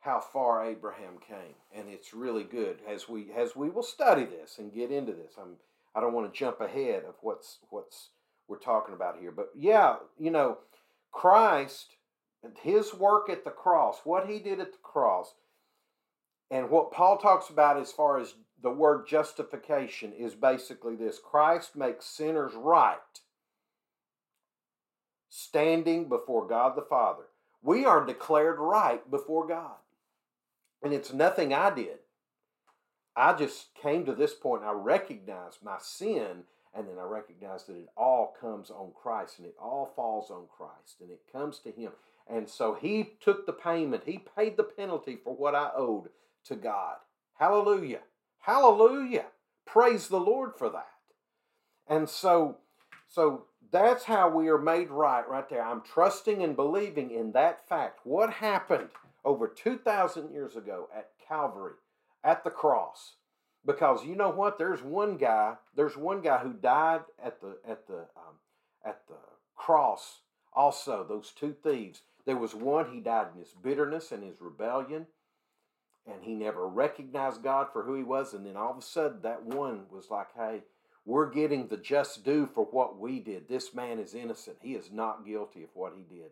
how 0.00 0.20
far 0.20 0.64
Abraham 0.64 1.18
came. 1.26 1.54
And 1.74 1.88
it's 1.88 2.14
really 2.14 2.44
good 2.44 2.78
as 2.88 3.08
we 3.08 3.26
as 3.36 3.54
we 3.54 3.68
will 3.68 3.82
study 3.82 4.24
this 4.24 4.58
and 4.58 4.74
get 4.74 4.90
into 4.90 5.12
this. 5.12 5.34
I'm 5.40 5.56
I 5.94 6.00
don't 6.00 6.14
want 6.14 6.32
to 6.32 6.38
jump 6.38 6.60
ahead 6.60 7.04
of 7.04 7.14
what's 7.20 7.58
what's 7.70 8.08
we're 8.48 8.58
talking 8.58 8.94
about 8.94 9.18
here. 9.20 9.30
But 9.30 9.50
yeah, 9.56 9.96
you 10.18 10.30
know, 10.30 10.58
Christ, 11.10 11.96
his 12.60 12.94
work 12.94 13.28
at 13.28 13.44
the 13.44 13.50
cross, 13.50 14.00
what 14.04 14.28
he 14.28 14.38
did 14.38 14.60
at 14.60 14.72
the 14.72 14.78
cross, 14.82 15.34
and 16.50 16.70
what 16.70 16.92
Paul 16.92 17.16
talks 17.16 17.48
about 17.48 17.78
as 17.78 17.92
far 17.92 18.18
as 18.18 18.34
the 18.62 18.70
word 18.70 19.06
justification 19.08 20.12
is 20.12 20.34
basically 20.34 20.96
this 20.96 21.18
Christ 21.18 21.74
makes 21.76 22.04
sinners 22.04 22.52
right, 22.54 22.98
standing 25.28 26.08
before 26.08 26.46
God 26.46 26.76
the 26.76 26.82
Father. 26.82 27.24
We 27.62 27.84
are 27.84 28.04
declared 28.04 28.58
right 28.58 29.08
before 29.10 29.46
God. 29.46 29.76
And 30.82 30.92
it's 30.92 31.12
nothing 31.12 31.54
I 31.54 31.70
did. 31.70 31.98
I 33.14 33.34
just 33.34 33.74
came 33.74 34.04
to 34.06 34.14
this 34.14 34.34
point. 34.34 34.64
I 34.64 34.72
recognized 34.72 35.58
my 35.62 35.76
sin, 35.80 36.44
and 36.74 36.88
then 36.88 36.98
I 36.98 37.04
recognized 37.04 37.68
that 37.68 37.76
it 37.76 37.88
all 37.96 38.34
comes 38.40 38.70
on 38.70 38.92
Christ 39.00 39.38
and 39.38 39.46
it 39.46 39.54
all 39.60 39.92
falls 39.94 40.30
on 40.30 40.44
Christ 40.56 40.96
and 41.00 41.10
it 41.10 41.20
comes 41.30 41.58
to 41.60 41.70
Him. 41.70 41.92
And 42.28 42.48
so 42.48 42.74
He 42.74 43.14
took 43.20 43.46
the 43.46 43.52
payment, 43.52 44.04
He 44.06 44.24
paid 44.36 44.56
the 44.56 44.64
penalty 44.64 45.16
for 45.22 45.34
what 45.34 45.54
I 45.54 45.70
owed 45.76 46.08
to 46.46 46.56
God. 46.56 46.96
Hallelujah. 47.34 48.00
Hallelujah. 48.40 49.26
Praise 49.66 50.08
the 50.08 50.20
Lord 50.20 50.52
for 50.56 50.68
that. 50.70 50.88
And 51.86 52.08
so, 52.08 52.58
so 53.08 53.46
that's 53.70 54.04
how 54.04 54.28
we 54.28 54.48
are 54.48 54.58
made 54.58 54.90
right 54.90 55.28
right 55.28 55.48
there. 55.48 55.64
I'm 55.64 55.82
trusting 55.82 56.42
and 56.42 56.56
believing 56.56 57.10
in 57.10 57.32
that 57.32 57.68
fact. 57.68 58.00
What 58.04 58.34
happened 58.34 58.90
over 59.24 59.48
2,000 59.48 60.30
years 60.32 60.56
ago 60.56 60.88
at 60.94 61.10
Calvary, 61.26 61.74
at 62.24 62.44
the 62.44 62.50
cross? 62.50 63.14
Because 63.64 64.04
you 64.04 64.16
know 64.16 64.30
what? 64.30 64.58
There's 64.58 64.82
one 64.82 65.16
guy. 65.16 65.54
There's 65.74 65.96
one 65.96 66.20
guy 66.20 66.38
who 66.38 66.52
died 66.52 67.02
at 67.22 67.40
the 67.40 67.58
at 67.68 67.86
the 67.86 68.06
um, 68.16 68.38
at 68.84 69.06
the 69.06 69.14
cross. 69.56 70.20
Also, 70.52 71.04
those 71.08 71.30
two 71.30 71.54
thieves. 71.62 72.02
There 72.26 72.36
was 72.36 72.54
one. 72.54 72.92
He 72.92 73.00
died 73.00 73.28
in 73.34 73.40
his 73.40 73.54
bitterness 73.62 74.12
and 74.12 74.22
his 74.22 74.40
rebellion 74.40 75.06
and 76.06 76.22
he 76.22 76.34
never 76.34 76.66
recognized 76.66 77.42
God 77.42 77.68
for 77.72 77.82
who 77.82 77.94
he 77.94 78.02
was. 78.02 78.34
And 78.34 78.44
then 78.44 78.56
all 78.56 78.72
of 78.72 78.78
a 78.78 78.82
sudden, 78.82 79.20
that 79.22 79.44
one 79.44 79.84
was 79.90 80.10
like, 80.10 80.28
hey, 80.36 80.62
we're 81.04 81.30
getting 81.30 81.68
the 81.68 81.76
just 81.76 82.24
due 82.24 82.46
for 82.46 82.64
what 82.64 82.98
we 82.98 83.20
did. 83.20 83.48
This 83.48 83.74
man 83.74 83.98
is 83.98 84.14
innocent. 84.14 84.56
He 84.60 84.74
is 84.74 84.90
not 84.92 85.26
guilty 85.26 85.62
of 85.62 85.70
what 85.74 85.94
he 85.96 86.02
did. 86.02 86.30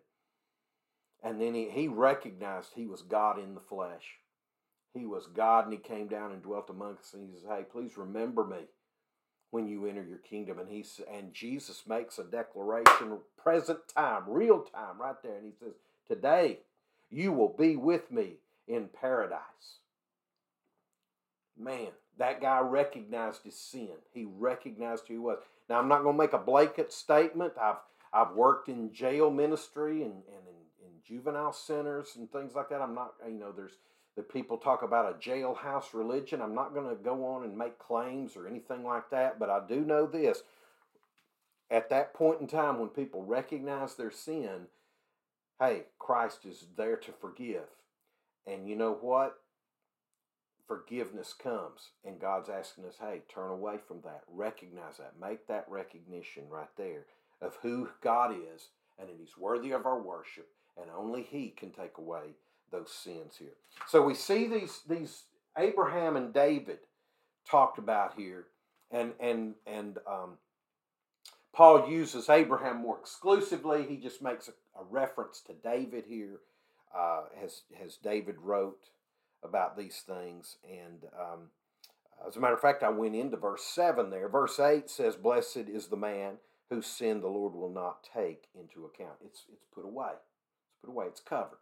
And 1.23 1.41
then 1.41 1.55
he, 1.55 1.69
he 1.69 1.89
recognized 1.89 2.71
he 2.75 2.87
was 2.87 3.03
God 3.03 3.39
in 3.39 3.55
the 3.55 3.61
flesh. 3.61 4.19
He 4.95 5.07
was 5.07 5.27
God 5.27 5.65
and 5.65 5.73
he 5.73 5.79
came 5.79 6.09
down 6.09 6.33
and 6.33 6.43
dwelt 6.43 6.71
among 6.71 6.97
us. 6.97 7.13
And 7.15 7.23
he 7.23 7.33
says, 7.33 7.45
Hey, 7.49 7.65
please 7.71 7.97
remember 7.97 8.45
me 8.45 8.67
when 9.51 9.67
you 9.67 9.87
enter 9.87 10.05
your 10.05 10.19
kingdom. 10.19 10.59
And 10.59 10.69
he 10.69 10.85
and 11.13 11.35
Jesus 11.35 11.83
makes 11.87 12.19
a 12.19 12.25
declaration, 12.25 13.19
present 13.37 13.81
time, 13.95 14.25
real 14.27 14.61
time, 14.61 15.01
right 15.01 15.17
there. 15.23 15.37
And 15.37 15.47
he 15.47 15.53
says, 15.59 15.75
Today 16.09 16.61
you 17.11 17.33
will 17.33 17.55
be 17.57 17.77
with 17.77 18.11
me 18.11 18.35
in 18.69 18.89
paradise. 18.89 19.79
Man, 21.59 21.89
that 22.19 22.41
guy 22.41 22.61
recognized 22.61 23.43
his 23.45 23.57
sin. 23.57 23.91
He 24.13 24.25
recognized 24.25 25.09
who 25.09 25.15
he 25.15 25.19
was. 25.19 25.39
Now, 25.69 25.79
I'm 25.79 25.89
not 25.89 26.03
going 26.03 26.15
to 26.17 26.23
make 26.23 26.33
a 26.33 26.39
blanket 26.39 26.93
statement. 26.93 27.53
I've 27.61 27.77
I've 28.13 28.33
worked 28.33 28.69
in 28.69 28.93
jail 28.93 29.31
ministry 29.31 30.03
and, 30.03 30.13
and 30.13 30.47
in, 30.49 30.87
in 30.87 30.91
juvenile 31.07 31.53
centers 31.53 32.17
and 32.17 32.31
things 32.31 32.55
like 32.55 32.69
that. 32.71 32.81
I'm 32.81 32.95
not, 32.95 33.15
you 33.27 33.39
know, 33.39 33.53
there's 33.53 33.77
the 34.17 34.23
people 34.23 34.59
talk 34.59 34.83
about 34.83 35.11
a 35.11 35.19
jailhouse 35.19 35.95
religion. 35.95 36.43
I'm 36.43 36.55
not 36.55 36.75
going 36.75 36.89
to 36.89 37.03
go 37.03 37.25
on 37.27 37.45
and 37.45 37.57
make 37.57 37.79
claims 37.79 38.37
or 38.37 38.47
anything 38.47 38.85
like 38.85 39.11
that, 39.11 39.39
but 39.39 39.51
I 39.51 39.61
do 39.67 39.81
know 39.81 40.07
this. 40.07 40.43
At 41.71 41.91
that 41.91 42.15
point 42.15 42.41
in 42.41 42.47
time, 42.49 42.81
when 42.81 42.89
people 42.89 43.25
recognize 43.25 43.95
their 43.95 44.11
sin, 44.11 44.67
hey, 45.61 45.85
Christ 45.99 46.45
is 46.45 46.67
there 46.77 46.97
to 46.97 47.13
forgive. 47.13 47.69
And 48.47 48.69
you 48.69 48.75
know 48.75 48.99
what? 49.01 49.39
Forgiveness 50.67 51.33
comes, 51.33 51.91
and 52.05 52.21
God's 52.21 52.49
asking 52.49 52.85
us, 52.85 52.97
hey, 53.01 53.23
turn 53.33 53.51
away 53.51 53.77
from 53.87 54.01
that. 54.03 54.23
Recognize 54.29 54.99
that. 54.99 55.15
Make 55.21 55.47
that 55.47 55.67
recognition 55.69 56.45
right 56.49 56.69
there 56.77 57.07
of 57.41 57.59
who 57.63 57.89
God 58.03 58.33
is 58.33 58.69
and 58.99 59.09
that 59.09 59.17
He's 59.19 59.39
worthy 59.39 59.73
of 59.73 59.87
our 59.87 60.01
worship, 60.01 60.49
and 60.81 60.91
only 60.97 61.23
He 61.23 61.51
can 61.57 61.71
take 61.71 61.99
away 61.99 62.35
those 62.71 62.93
sins 62.93 63.37
here. 63.39 63.57
So 63.89 64.03
we 64.03 64.15
see 64.15 64.47
these 64.47 64.81
these 64.89 65.25
Abraham 65.57 66.17
and 66.17 66.33
David 66.33 66.79
talked 67.49 67.79
about 67.79 68.15
here, 68.17 68.47
and 68.91 69.13
and 69.21 69.55
and 69.67 69.99
um, 70.07 70.39
Paul 71.53 71.89
uses 71.91 72.29
Abraham 72.29 72.79
more 72.79 72.99
exclusively. 72.99 73.85
He 73.89 73.97
just 73.97 74.23
makes 74.23 74.49
a, 74.49 74.53
a 74.81 74.85
reference 74.89 75.41
to 75.43 75.53
David 75.53 76.05
here 76.07 76.41
uh, 76.97 77.23
as 77.43 77.63
has 77.81 77.97
David 77.97 78.37
wrote 78.41 78.91
about 79.43 79.77
these 79.77 80.03
things. 80.07 80.57
And 80.69 81.05
um, 81.19 81.51
as 82.27 82.37
a 82.37 82.41
matter 82.41 82.55
of 82.55 82.61
fact, 82.61 82.83
I 82.83 82.91
went 82.91 83.17
into 83.17 83.37
verse 83.37 83.63
seven 83.63 84.11
there. 84.11 84.29
Verse 84.29 84.59
eight 84.61 84.91
says, 84.91 85.17
"Blessed 85.17 85.69
is 85.69 85.89
the 85.89 85.97
man 85.97 86.35
whose 86.69 86.87
sin 86.87 87.21
the 87.21 87.29
Lord 87.29 87.55
will 87.55 87.73
not 87.73 88.07
take 88.15 88.45
into 88.55 88.85
account." 88.85 89.17
It's 89.25 89.45
it's 89.53 89.67
put 89.75 89.85
away. 89.85 90.13
It's 90.13 90.81
put 90.81 90.91
away. 90.91 91.07
It's 91.07 91.21
covered. 91.21 91.59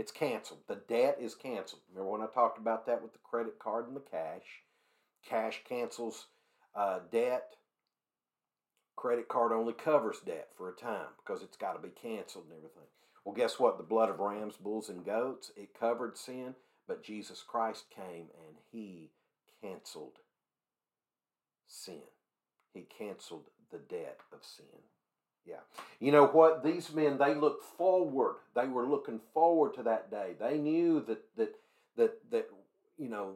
It's 0.00 0.12
canceled. 0.12 0.60
The 0.66 0.80
debt 0.88 1.18
is 1.20 1.34
canceled. 1.34 1.82
Remember 1.90 2.12
when 2.12 2.22
I 2.22 2.32
talked 2.32 2.56
about 2.56 2.86
that 2.86 3.02
with 3.02 3.12
the 3.12 3.18
credit 3.18 3.58
card 3.58 3.86
and 3.86 3.94
the 3.94 4.00
cash? 4.00 4.62
Cash 5.28 5.60
cancels 5.68 6.28
uh, 6.74 7.00
debt. 7.12 7.56
Credit 8.96 9.28
card 9.28 9.52
only 9.52 9.74
covers 9.74 10.20
debt 10.24 10.48
for 10.56 10.70
a 10.70 10.74
time 10.74 11.08
because 11.18 11.42
it's 11.42 11.58
got 11.58 11.74
to 11.74 11.86
be 11.86 11.90
canceled 11.90 12.44
and 12.44 12.56
everything. 12.56 12.88
Well, 13.26 13.34
guess 13.34 13.60
what? 13.60 13.76
The 13.76 13.84
blood 13.84 14.08
of 14.08 14.20
rams, 14.20 14.56
bulls, 14.56 14.88
and 14.88 15.04
goats, 15.04 15.52
it 15.54 15.78
covered 15.78 16.16
sin, 16.16 16.54
but 16.88 17.04
Jesus 17.04 17.44
Christ 17.46 17.84
came 17.94 18.28
and 18.46 18.56
he 18.72 19.10
canceled 19.60 20.16
sin. 21.68 22.08
He 22.72 22.86
canceled 22.98 23.50
the 23.70 23.80
debt 23.80 24.20
of 24.32 24.38
sin. 24.42 24.80
Yeah. 25.46 25.60
You 25.98 26.12
know 26.12 26.26
what? 26.26 26.62
These 26.62 26.92
men, 26.92 27.18
they 27.18 27.34
looked 27.34 27.64
forward. 27.64 28.36
They 28.54 28.66
were 28.66 28.86
looking 28.86 29.20
forward 29.32 29.74
to 29.74 29.82
that 29.84 30.10
day. 30.10 30.34
They 30.38 30.58
knew 30.58 31.00
that 31.06 31.22
that 31.36 31.54
that 31.96 32.30
that 32.30 32.50
you 32.98 33.08
know 33.08 33.34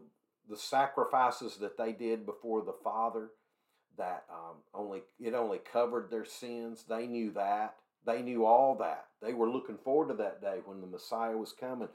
the 0.49 0.57
sacrifices 0.57 1.57
that 1.57 1.79
they 1.79 1.93
did 1.93 2.27
before 2.27 2.62
the 2.62 2.75
Father 2.85 3.31
that 3.97 4.25
um, 4.31 4.57
only 4.75 5.03
it 5.21 5.35
only 5.35 5.59
covered 5.59 6.11
their 6.11 6.25
sins. 6.25 6.85
They 6.88 7.07
knew 7.07 7.31
that. 7.33 7.77
They 8.07 8.21
knew 8.21 8.45
all 8.45 8.75
that. 8.77 9.07
They 9.23 9.33
were 9.33 9.49
looking 9.49 9.79
forward 9.79 10.09
to 10.09 10.14
that 10.23 10.43
day 10.43 10.59
when 10.64 10.81
the 10.81 10.87
Messiah 10.87 11.37
was 11.37 11.53
coming. 11.53 11.88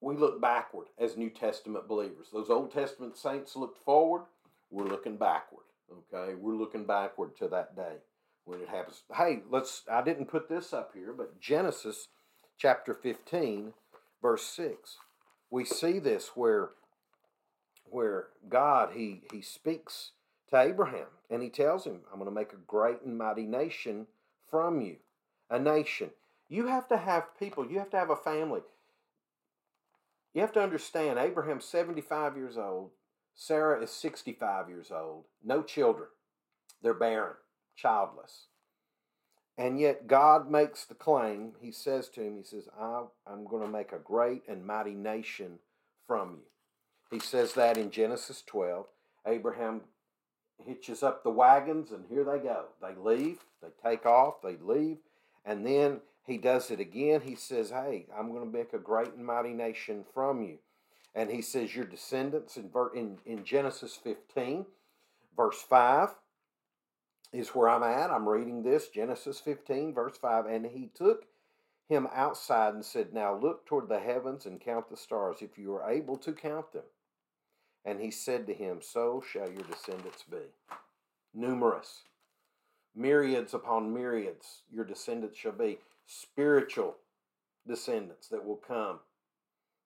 We 0.00 0.16
look 0.16 0.40
backward 0.40 0.88
as 0.98 1.16
New 1.16 1.30
Testament 1.30 1.88
believers. 1.88 2.26
Those 2.32 2.50
Old 2.50 2.72
Testament 2.72 3.16
saints 3.16 3.56
looked 3.56 3.82
forward. 3.84 4.22
We're 4.70 4.88
looking 4.88 5.16
backward. 5.16 5.64
Okay, 6.12 6.34
we're 6.34 6.56
looking 6.56 6.84
backward 6.84 7.36
to 7.36 7.48
that 7.48 7.76
day 7.76 7.98
when 8.46 8.60
it 8.60 8.68
happens. 8.68 9.02
Hey, 9.14 9.42
let's. 9.50 9.82
I 9.90 10.02
didn't 10.02 10.26
put 10.26 10.48
this 10.48 10.72
up 10.72 10.92
here, 10.94 11.12
but 11.12 11.40
Genesis 11.40 12.08
chapter 12.56 12.94
15, 12.94 13.74
verse 14.22 14.44
6. 14.44 14.96
We 15.50 15.64
see 15.64 15.98
this 15.98 16.30
where 16.34 16.70
where 17.88 18.28
God 18.48 18.90
he 18.94 19.22
he 19.30 19.42
speaks 19.42 20.12
to 20.50 20.58
Abraham 20.58 21.06
and 21.30 21.42
he 21.42 21.50
tells 21.50 21.84
him, 21.84 22.00
I'm 22.10 22.18
going 22.18 22.30
to 22.30 22.34
make 22.34 22.52
a 22.52 22.66
great 22.66 23.02
and 23.02 23.18
mighty 23.18 23.46
nation 23.46 24.06
from 24.48 24.80
you, 24.80 24.96
a 25.50 25.58
nation. 25.58 26.10
You 26.48 26.68
have 26.68 26.88
to 26.88 26.96
have 26.96 27.38
people, 27.38 27.66
you 27.66 27.78
have 27.78 27.90
to 27.90 27.98
have 27.98 28.10
a 28.10 28.16
family. 28.16 28.60
You 30.32 30.42
have 30.42 30.52
to 30.52 30.62
understand 30.62 31.18
Abraham's 31.18 31.64
75 31.64 32.36
years 32.36 32.56
old, 32.56 32.90
Sarah 33.34 33.82
is 33.82 33.90
65 33.90 34.68
years 34.68 34.90
old, 34.90 35.24
no 35.42 35.62
children. 35.62 36.08
They're 36.82 36.94
barren, 36.94 37.34
childless. 37.76 38.46
And 39.58 39.80
yet 39.80 40.06
God 40.06 40.50
makes 40.50 40.84
the 40.84 40.94
claim, 40.94 41.52
he 41.60 41.72
says 41.72 42.08
to 42.10 42.22
him, 42.22 42.36
he 42.36 42.42
says, 42.42 42.68
I, 42.78 43.04
I'm 43.26 43.46
going 43.46 43.62
to 43.62 43.72
make 43.72 43.92
a 43.92 43.98
great 43.98 44.42
and 44.48 44.66
mighty 44.66 44.94
nation 44.94 45.58
from 46.06 46.32
you. 46.32 46.46
He 47.10 47.20
says 47.20 47.54
that 47.54 47.78
in 47.78 47.90
Genesis 47.90 48.42
12. 48.46 48.86
Abraham 49.26 49.80
hitches 50.64 51.02
up 51.02 51.22
the 51.22 51.30
wagons, 51.30 51.90
and 51.90 52.04
here 52.08 52.24
they 52.24 52.38
go. 52.38 52.66
They 52.82 52.94
leave, 52.98 53.38
they 53.62 53.68
take 53.82 54.04
off, 54.04 54.42
they 54.42 54.56
leave, 54.60 54.98
and 55.44 55.66
then 55.66 56.00
he 56.26 56.36
does 56.36 56.70
it 56.70 56.80
again. 56.80 57.22
He 57.22 57.34
says, 57.34 57.70
Hey, 57.70 58.06
I'm 58.16 58.32
going 58.32 58.44
to 58.44 58.58
make 58.58 58.72
a 58.72 58.78
great 58.78 59.14
and 59.14 59.24
mighty 59.24 59.52
nation 59.52 60.04
from 60.12 60.42
you. 60.42 60.58
And 61.14 61.30
he 61.30 61.40
says, 61.40 61.74
Your 61.74 61.84
descendants 61.84 62.56
in, 62.56 62.70
in, 62.94 63.18
in 63.24 63.44
Genesis 63.44 63.98
15, 64.02 64.66
verse 65.36 65.62
5 65.62 66.10
is 67.32 67.50
where 67.50 67.68
I'm 67.68 67.82
at. 67.82 68.10
I'm 68.10 68.28
reading 68.28 68.62
this, 68.62 68.88
Genesis 68.88 69.40
15, 69.40 69.94
verse 69.94 70.16
5. 70.16 70.46
And 70.46 70.66
he 70.66 70.90
took 70.94 71.26
him 71.88 72.08
outside 72.14 72.74
and 72.74 72.84
said, 72.84 73.12
Now 73.12 73.36
look 73.36 73.66
toward 73.66 73.88
the 73.88 74.00
heavens 74.00 74.46
and 74.46 74.60
count 74.60 74.88
the 74.88 74.96
stars, 74.96 75.38
if 75.40 75.58
you 75.58 75.74
are 75.74 75.90
able 75.90 76.16
to 76.18 76.32
count 76.32 76.72
them. 76.72 76.84
And 77.84 78.00
he 78.00 78.10
said 78.10 78.46
to 78.46 78.54
him, 78.54 78.80
So 78.80 79.22
shall 79.30 79.50
your 79.50 79.62
descendants 79.62 80.24
be. 80.28 80.38
Numerous. 81.34 82.02
Myriads 82.94 83.52
upon 83.52 83.92
myriads, 83.92 84.62
your 84.72 84.84
descendants 84.84 85.38
shall 85.38 85.52
be. 85.52 85.78
Spiritual 86.06 86.96
descendants 87.66 88.28
that 88.28 88.44
will 88.44 88.56
come, 88.56 89.00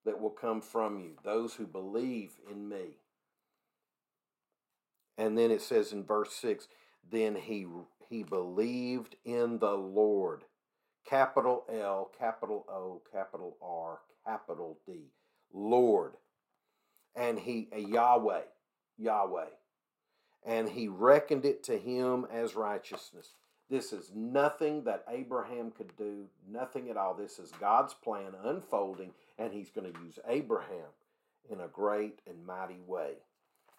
that 0.04 0.20
will 0.20 0.30
come 0.30 0.60
from 0.60 0.98
you, 1.00 1.12
those 1.24 1.54
who 1.54 1.66
believe 1.66 2.32
in 2.50 2.68
me. 2.68 2.98
And 5.18 5.36
then 5.36 5.50
it 5.50 5.60
says 5.60 5.92
in 5.92 6.04
verse 6.04 6.32
6 6.34 6.68
then 7.10 7.34
he, 7.34 7.66
he 8.08 8.22
believed 8.22 9.16
in 9.24 9.58
the 9.58 9.72
Lord. 9.72 10.44
Capital 11.04 11.64
L, 11.72 12.10
capital 12.18 12.64
O, 12.68 13.00
capital 13.10 13.56
R, 13.62 14.00
capital 14.24 14.78
D. 14.86 15.10
Lord. 15.52 16.12
And 17.16 17.38
he, 17.38 17.68
a 17.72 17.80
Yahweh, 17.80 18.42
Yahweh. 18.98 19.46
And 20.44 20.68
he 20.68 20.88
reckoned 20.88 21.44
it 21.44 21.62
to 21.64 21.76
him 21.76 22.26
as 22.30 22.54
righteousness. 22.54 23.34
This 23.68 23.92
is 23.92 24.12
nothing 24.14 24.84
that 24.84 25.04
Abraham 25.08 25.70
could 25.70 25.96
do, 25.96 26.26
nothing 26.48 26.90
at 26.90 26.96
all. 26.96 27.14
This 27.14 27.38
is 27.38 27.52
God's 27.60 27.94
plan 27.94 28.32
unfolding, 28.44 29.12
and 29.38 29.52
he's 29.52 29.70
going 29.70 29.92
to 29.92 30.00
use 30.00 30.18
Abraham 30.28 30.90
in 31.48 31.60
a 31.60 31.68
great 31.68 32.20
and 32.26 32.44
mighty 32.44 32.80
way 32.86 33.14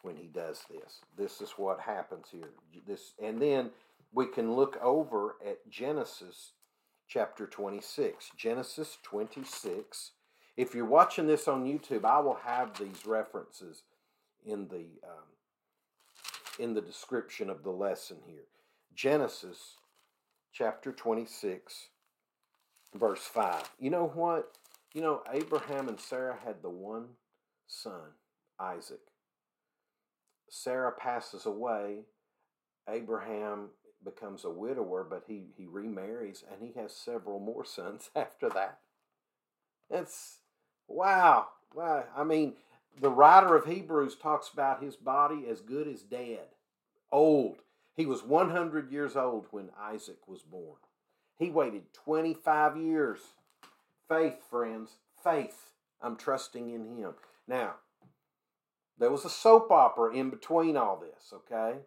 when 0.03 0.15
he 0.15 0.27
does 0.27 0.63
this. 0.69 0.99
This 1.17 1.41
is 1.41 1.51
what 1.51 1.79
happens 1.79 2.27
here. 2.31 2.49
This 2.87 3.13
and 3.21 3.41
then 3.41 3.71
we 4.13 4.27
can 4.27 4.53
look 4.55 4.77
over 4.81 5.35
at 5.45 5.69
Genesis 5.69 6.53
chapter 7.07 7.45
26. 7.47 8.31
Genesis 8.37 8.97
26. 9.03 10.11
If 10.57 10.75
you're 10.75 10.85
watching 10.85 11.27
this 11.27 11.47
on 11.47 11.65
YouTube, 11.65 12.05
I 12.05 12.19
will 12.19 12.39
have 12.45 12.77
these 12.77 13.05
references 13.05 13.83
in 14.45 14.67
the 14.67 14.85
um, 15.03 15.27
in 16.59 16.73
the 16.73 16.81
description 16.81 17.49
of 17.49 17.63
the 17.63 17.71
lesson 17.71 18.17
here. 18.25 18.43
Genesis 18.93 19.77
chapter 20.53 20.91
26, 20.91 21.87
verse 22.93 23.21
5. 23.21 23.71
You 23.79 23.89
know 23.89 24.11
what? 24.13 24.57
You 24.93 25.01
know, 25.01 25.23
Abraham 25.31 25.87
and 25.87 25.99
Sarah 25.99 26.37
had 26.43 26.61
the 26.61 26.69
one 26.69 27.07
son, 27.67 28.11
Isaac. 28.59 28.99
Sarah 30.51 30.91
passes 30.91 31.45
away. 31.45 32.01
Abraham 32.87 33.69
becomes 34.03 34.43
a 34.43 34.49
widower, 34.49 35.07
but 35.09 35.23
he, 35.25 35.45
he 35.57 35.65
remarries 35.65 36.43
and 36.51 36.61
he 36.61 36.79
has 36.79 36.93
several 36.93 37.39
more 37.39 37.65
sons 37.65 38.11
after 38.15 38.49
that. 38.49 38.79
It's 39.89 40.39
wow. 40.87 41.47
Wow. 41.73 42.03
I 42.15 42.23
mean, 42.25 42.53
the 42.99 43.09
writer 43.09 43.55
of 43.55 43.65
Hebrews 43.65 44.17
talks 44.17 44.49
about 44.49 44.83
his 44.83 44.97
body 44.97 45.45
as 45.49 45.61
good 45.61 45.87
as 45.87 46.01
dead, 46.01 46.47
old. 47.11 47.61
He 47.95 48.05
was 48.05 48.23
100 48.23 48.91
years 48.91 49.15
old 49.15 49.45
when 49.51 49.69
Isaac 49.79 50.27
was 50.27 50.41
born. 50.41 50.77
He 51.37 51.49
waited 51.49 51.93
25 51.93 52.77
years. 52.77 53.19
Faith, 54.09 54.41
friends, 54.49 54.97
faith. 55.23 55.71
I'm 56.01 56.17
trusting 56.17 56.69
in 56.69 56.97
him. 56.97 57.13
Now, 57.47 57.75
there 59.01 59.11
was 59.11 59.25
a 59.25 59.29
soap 59.29 59.71
opera 59.71 60.15
in 60.15 60.29
between 60.29 60.77
all 60.77 60.95
this, 60.95 61.33
okay? 61.33 61.79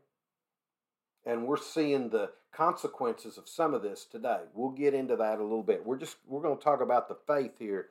And 1.25 1.47
we're 1.47 1.57
seeing 1.57 2.11
the 2.11 2.31
consequences 2.53 3.39
of 3.39 3.49
some 3.49 3.73
of 3.73 3.83
this 3.83 4.05
today. 4.05 4.41
We'll 4.53 4.71
get 4.71 4.95
into 4.95 5.15
that 5.17 5.39
a 5.39 5.43
little 5.43 5.63
bit. 5.63 5.87
We're 5.87 5.97
just 5.97 6.17
we're 6.27 6.43
going 6.43 6.59
to 6.59 6.63
talk 6.63 6.81
about 6.81 7.09
the 7.09 7.17
faith 7.27 7.53
here 7.59 7.87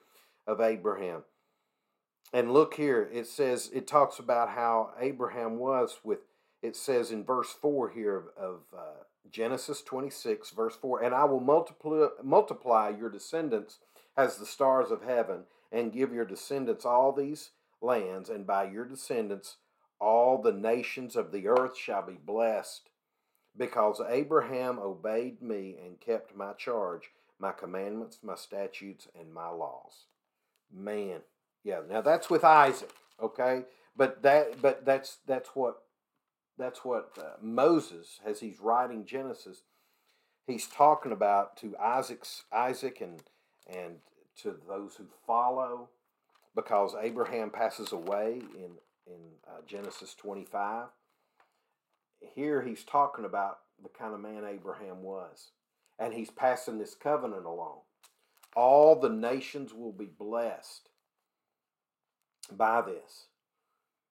of 0.45 0.59
Abraham. 0.59 1.23
And 2.33 2.51
look 2.51 2.73
here, 2.73 3.09
it 3.13 3.25
says 3.27 3.69
it 3.73 3.87
talks 3.87 4.19
about 4.19 4.49
how 4.49 4.91
Abraham 4.99 5.57
was 5.57 5.99
with 6.03 6.19
it 6.61 6.75
says 6.75 7.11
in 7.11 7.23
verse 7.23 7.51
4 7.61 7.91
here 7.91 8.17
of, 8.17 8.25
of 8.37 8.59
uh, 8.77 9.03
Genesis 9.31 9.81
26, 9.81 10.51
verse 10.51 10.75
4, 10.75 11.03
and 11.03 11.15
I 11.15 11.23
will 11.25 11.41
multiply, 11.41 12.07
multiply 12.23 12.89
your 12.89 13.09
descendants 13.09 13.79
as 14.15 14.37
the 14.37 14.45
stars 14.45 14.91
of 14.91 15.03
heaven, 15.03 15.43
and 15.71 15.91
give 15.91 16.13
your 16.13 16.23
descendants 16.23 16.85
all 16.85 17.11
these 17.11 17.51
lands, 17.83 18.29
and 18.29 18.47
by 18.47 18.63
your 18.63 18.85
descendants 18.85 19.57
all 19.99 20.41
the 20.41 20.51
nations 20.51 21.15
of 21.15 21.31
the 21.31 21.47
earth 21.47 21.77
shall 21.77 22.01
be 22.01 22.17
blessed, 22.25 22.89
because 23.55 24.01
Abraham 24.09 24.79
obeyed 24.79 25.41
me 25.41 25.77
and 25.83 25.99
kept 25.99 26.35
my 26.35 26.53
charge, 26.53 27.11
my 27.39 27.51
commandments, 27.51 28.17
my 28.23 28.35
statutes, 28.35 29.07
and 29.17 29.33
my 29.33 29.49
laws. 29.49 30.05
Man, 30.73 31.21
yeah. 31.63 31.81
Now 31.89 32.01
that's 32.01 32.29
with 32.29 32.43
Isaac, 32.43 32.91
okay? 33.21 33.63
But 33.95 34.23
that, 34.23 34.61
but 34.61 34.85
that's 34.85 35.19
that's 35.27 35.49
what 35.49 35.83
that's 36.57 36.83
what 36.83 37.11
uh, 37.17 37.37
Moses, 37.41 38.19
as 38.25 38.39
he's 38.39 38.59
writing 38.59 39.05
Genesis, 39.05 39.61
he's 40.47 40.67
talking 40.67 41.11
about 41.11 41.55
to 41.57 41.77
Isaac's 41.77 42.43
Isaac 42.51 43.01
and 43.01 43.21
and 43.67 43.97
to 44.41 44.55
those 44.67 44.95
who 44.95 45.05
follow, 45.25 45.89
because 46.55 46.95
Abraham 46.99 47.49
passes 47.49 47.91
away 47.91 48.41
in 48.55 48.71
in 49.05 49.19
uh, 49.47 49.61
Genesis 49.67 50.13
twenty 50.13 50.45
five. 50.45 50.87
Here 52.35 52.61
he's 52.61 52.83
talking 52.83 53.25
about 53.25 53.59
the 53.81 53.89
kind 53.89 54.13
of 54.13 54.21
man 54.21 54.45
Abraham 54.45 55.03
was, 55.03 55.51
and 55.99 56.13
he's 56.13 56.31
passing 56.31 56.77
this 56.77 56.95
covenant 56.95 57.45
along. 57.45 57.79
All 58.55 58.99
the 58.99 59.09
nations 59.09 59.73
will 59.73 59.91
be 59.91 60.05
blessed 60.05 60.89
by 62.51 62.81
this. 62.81 63.27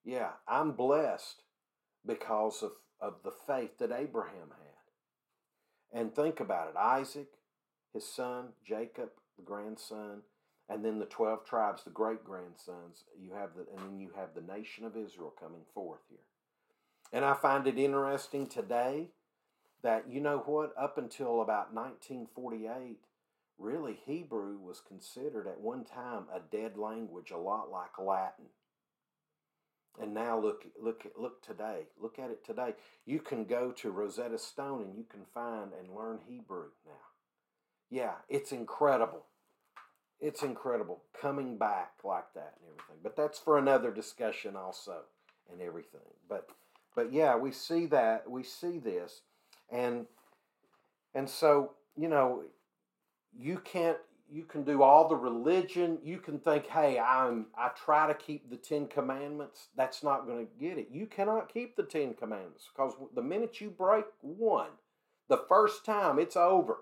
Yeah, 0.03 0.31
I'm 0.47 0.73
blessed 0.73 1.43
because 2.05 2.61
of, 2.61 2.73
of 2.99 3.23
the 3.23 3.31
faith 3.31 3.77
that 3.79 3.91
Abraham 3.91 4.49
had. 4.51 5.99
And 5.99 6.13
think 6.13 6.39
about 6.39 6.67
it 6.69 6.75
Isaac, 6.75 7.29
his 7.93 8.05
son, 8.05 8.49
Jacob, 8.65 9.09
the 9.37 9.43
grandson, 9.43 10.23
and 10.69 10.83
then 10.83 10.99
the 10.99 11.05
12 11.05 11.45
tribes, 11.45 11.83
the 11.83 11.89
great 11.89 12.23
grandsons. 12.23 13.03
You 13.21 13.33
have 13.33 13.49
the, 13.55 13.65
and 13.75 13.85
then 13.85 13.99
you 13.99 14.11
have 14.15 14.29
the 14.33 14.53
nation 14.53 14.85
of 14.85 14.95
Israel 14.95 15.33
coming 15.39 15.63
forth 15.73 16.01
here. 16.09 16.19
And 17.11 17.23
I 17.23 17.33
find 17.33 17.67
it 17.67 17.77
interesting 17.77 18.47
today 18.47 19.09
that, 19.83 20.09
you 20.09 20.19
know 20.19 20.39
what, 20.39 20.73
up 20.79 20.97
until 20.97 21.41
about 21.41 21.73
1948, 21.73 22.97
really 23.59 23.99
Hebrew 24.05 24.57
was 24.57 24.81
considered 24.81 25.47
at 25.47 25.59
one 25.59 25.83
time 25.83 26.25
a 26.33 26.39
dead 26.39 26.77
language, 26.77 27.31
a 27.31 27.37
lot 27.37 27.69
like 27.69 27.99
Latin. 27.99 28.45
And 30.01 30.13
now 30.13 30.39
look, 30.39 30.65
look, 30.81 31.05
look 31.15 31.43
today. 31.45 31.83
Look 32.01 32.17
at 32.17 32.31
it 32.31 32.43
today. 32.43 32.73
You 33.05 33.19
can 33.19 33.45
go 33.45 33.71
to 33.73 33.91
Rosetta 33.91 34.39
Stone 34.39 34.81
and 34.81 34.95
you 34.95 35.03
can 35.07 35.25
find 35.33 35.71
and 35.77 35.95
learn 35.95 36.19
Hebrew 36.27 36.69
now. 36.85 36.93
Yeah, 37.91 38.13
it's 38.27 38.51
incredible. 38.51 39.25
It's 40.23 40.41
incredible 40.41 41.01
coming 41.19 41.57
back 41.57 41.95
like 42.05 42.33
that 42.33 42.53
and 42.61 42.69
everything. 42.69 43.01
But 43.03 43.17
that's 43.17 43.37
for 43.37 43.57
another 43.57 43.91
discussion 43.91 44.55
also 44.55 45.01
and 45.51 45.61
everything. 45.61 45.99
But 46.29 46.47
but 46.95 47.11
yeah, 47.11 47.35
we 47.35 47.51
see 47.51 47.87
that 47.87 48.29
we 48.29 48.41
see 48.41 48.79
this, 48.79 49.21
and 49.69 50.05
and 51.13 51.29
so 51.29 51.73
you 51.97 52.07
know, 52.07 52.43
you 53.37 53.59
can't 53.65 53.97
you 54.31 54.45
can 54.45 54.63
do 54.63 54.81
all 54.81 55.09
the 55.09 55.15
religion. 55.17 55.97
You 56.01 56.19
can 56.19 56.39
think, 56.39 56.67
hey, 56.67 56.97
I'm 56.97 57.47
I 57.57 57.71
try 57.75 58.07
to 58.07 58.13
keep 58.13 58.49
the 58.49 58.55
Ten 58.55 58.87
Commandments. 58.87 59.67
That's 59.75 60.03
not 60.03 60.25
going 60.25 60.47
to 60.47 60.65
get 60.65 60.77
it. 60.77 60.87
You 60.89 61.05
cannot 61.05 61.53
keep 61.53 61.75
the 61.75 61.83
Ten 61.83 62.13
Commandments 62.13 62.69
because 62.73 62.93
the 63.13 63.21
minute 63.21 63.59
you 63.59 63.69
break 63.69 64.05
one, 64.21 64.71
the 65.27 65.43
first 65.49 65.83
time 65.85 66.17
it's 66.17 66.37
over. 66.37 66.77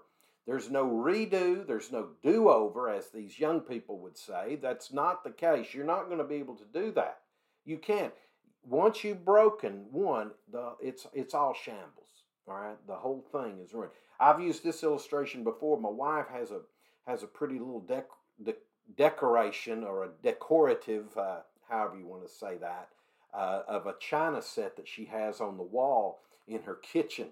There's 0.47 0.69
no 0.69 0.85
redo, 0.85 1.65
there's 1.65 1.91
no 1.91 2.09
do 2.23 2.49
over, 2.49 2.89
as 2.89 3.09
these 3.09 3.39
young 3.39 3.61
people 3.61 3.99
would 3.99 4.17
say. 4.17 4.57
That's 4.61 4.91
not 4.91 5.23
the 5.23 5.29
case. 5.31 5.73
You're 5.73 5.85
not 5.85 6.07
going 6.07 6.17
to 6.17 6.23
be 6.23 6.35
able 6.35 6.55
to 6.55 6.65
do 6.73 6.91
that. 6.93 7.19
You 7.63 7.77
can't. 7.77 8.13
Once 8.63 9.03
you've 9.03 9.25
broken 9.25 9.85
one, 9.91 10.31
the 10.51 10.73
it's 10.81 11.07
it's 11.13 11.33
all 11.33 11.53
shambles. 11.53 12.25
All 12.47 12.55
right, 12.55 12.87
the 12.87 12.95
whole 12.95 13.23
thing 13.31 13.59
is 13.63 13.73
ruined. 13.73 13.91
I've 14.19 14.41
used 14.41 14.63
this 14.63 14.83
illustration 14.83 15.43
before. 15.43 15.79
My 15.79 15.89
wife 15.89 16.27
has 16.31 16.51
a 16.51 16.61
has 17.05 17.23
a 17.23 17.27
pretty 17.27 17.57
little 17.59 17.81
dec- 17.81 18.03
de- 18.43 18.55
decoration 18.95 19.83
or 19.83 20.03
a 20.03 20.09
decorative, 20.23 21.15
uh, 21.17 21.39
however 21.69 21.97
you 21.97 22.07
want 22.07 22.23
to 22.27 22.33
say 22.33 22.57
that, 22.57 22.89
uh, 23.33 23.63
of 23.67 23.87
a 23.87 23.95
china 23.99 24.41
set 24.41 24.75
that 24.75 24.87
she 24.87 25.05
has 25.05 25.41
on 25.41 25.57
the 25.57 25.63
wall 25.63 26.19
in 26.47 26.61
her 26.63 26.75
kitchen. 26.75 27.29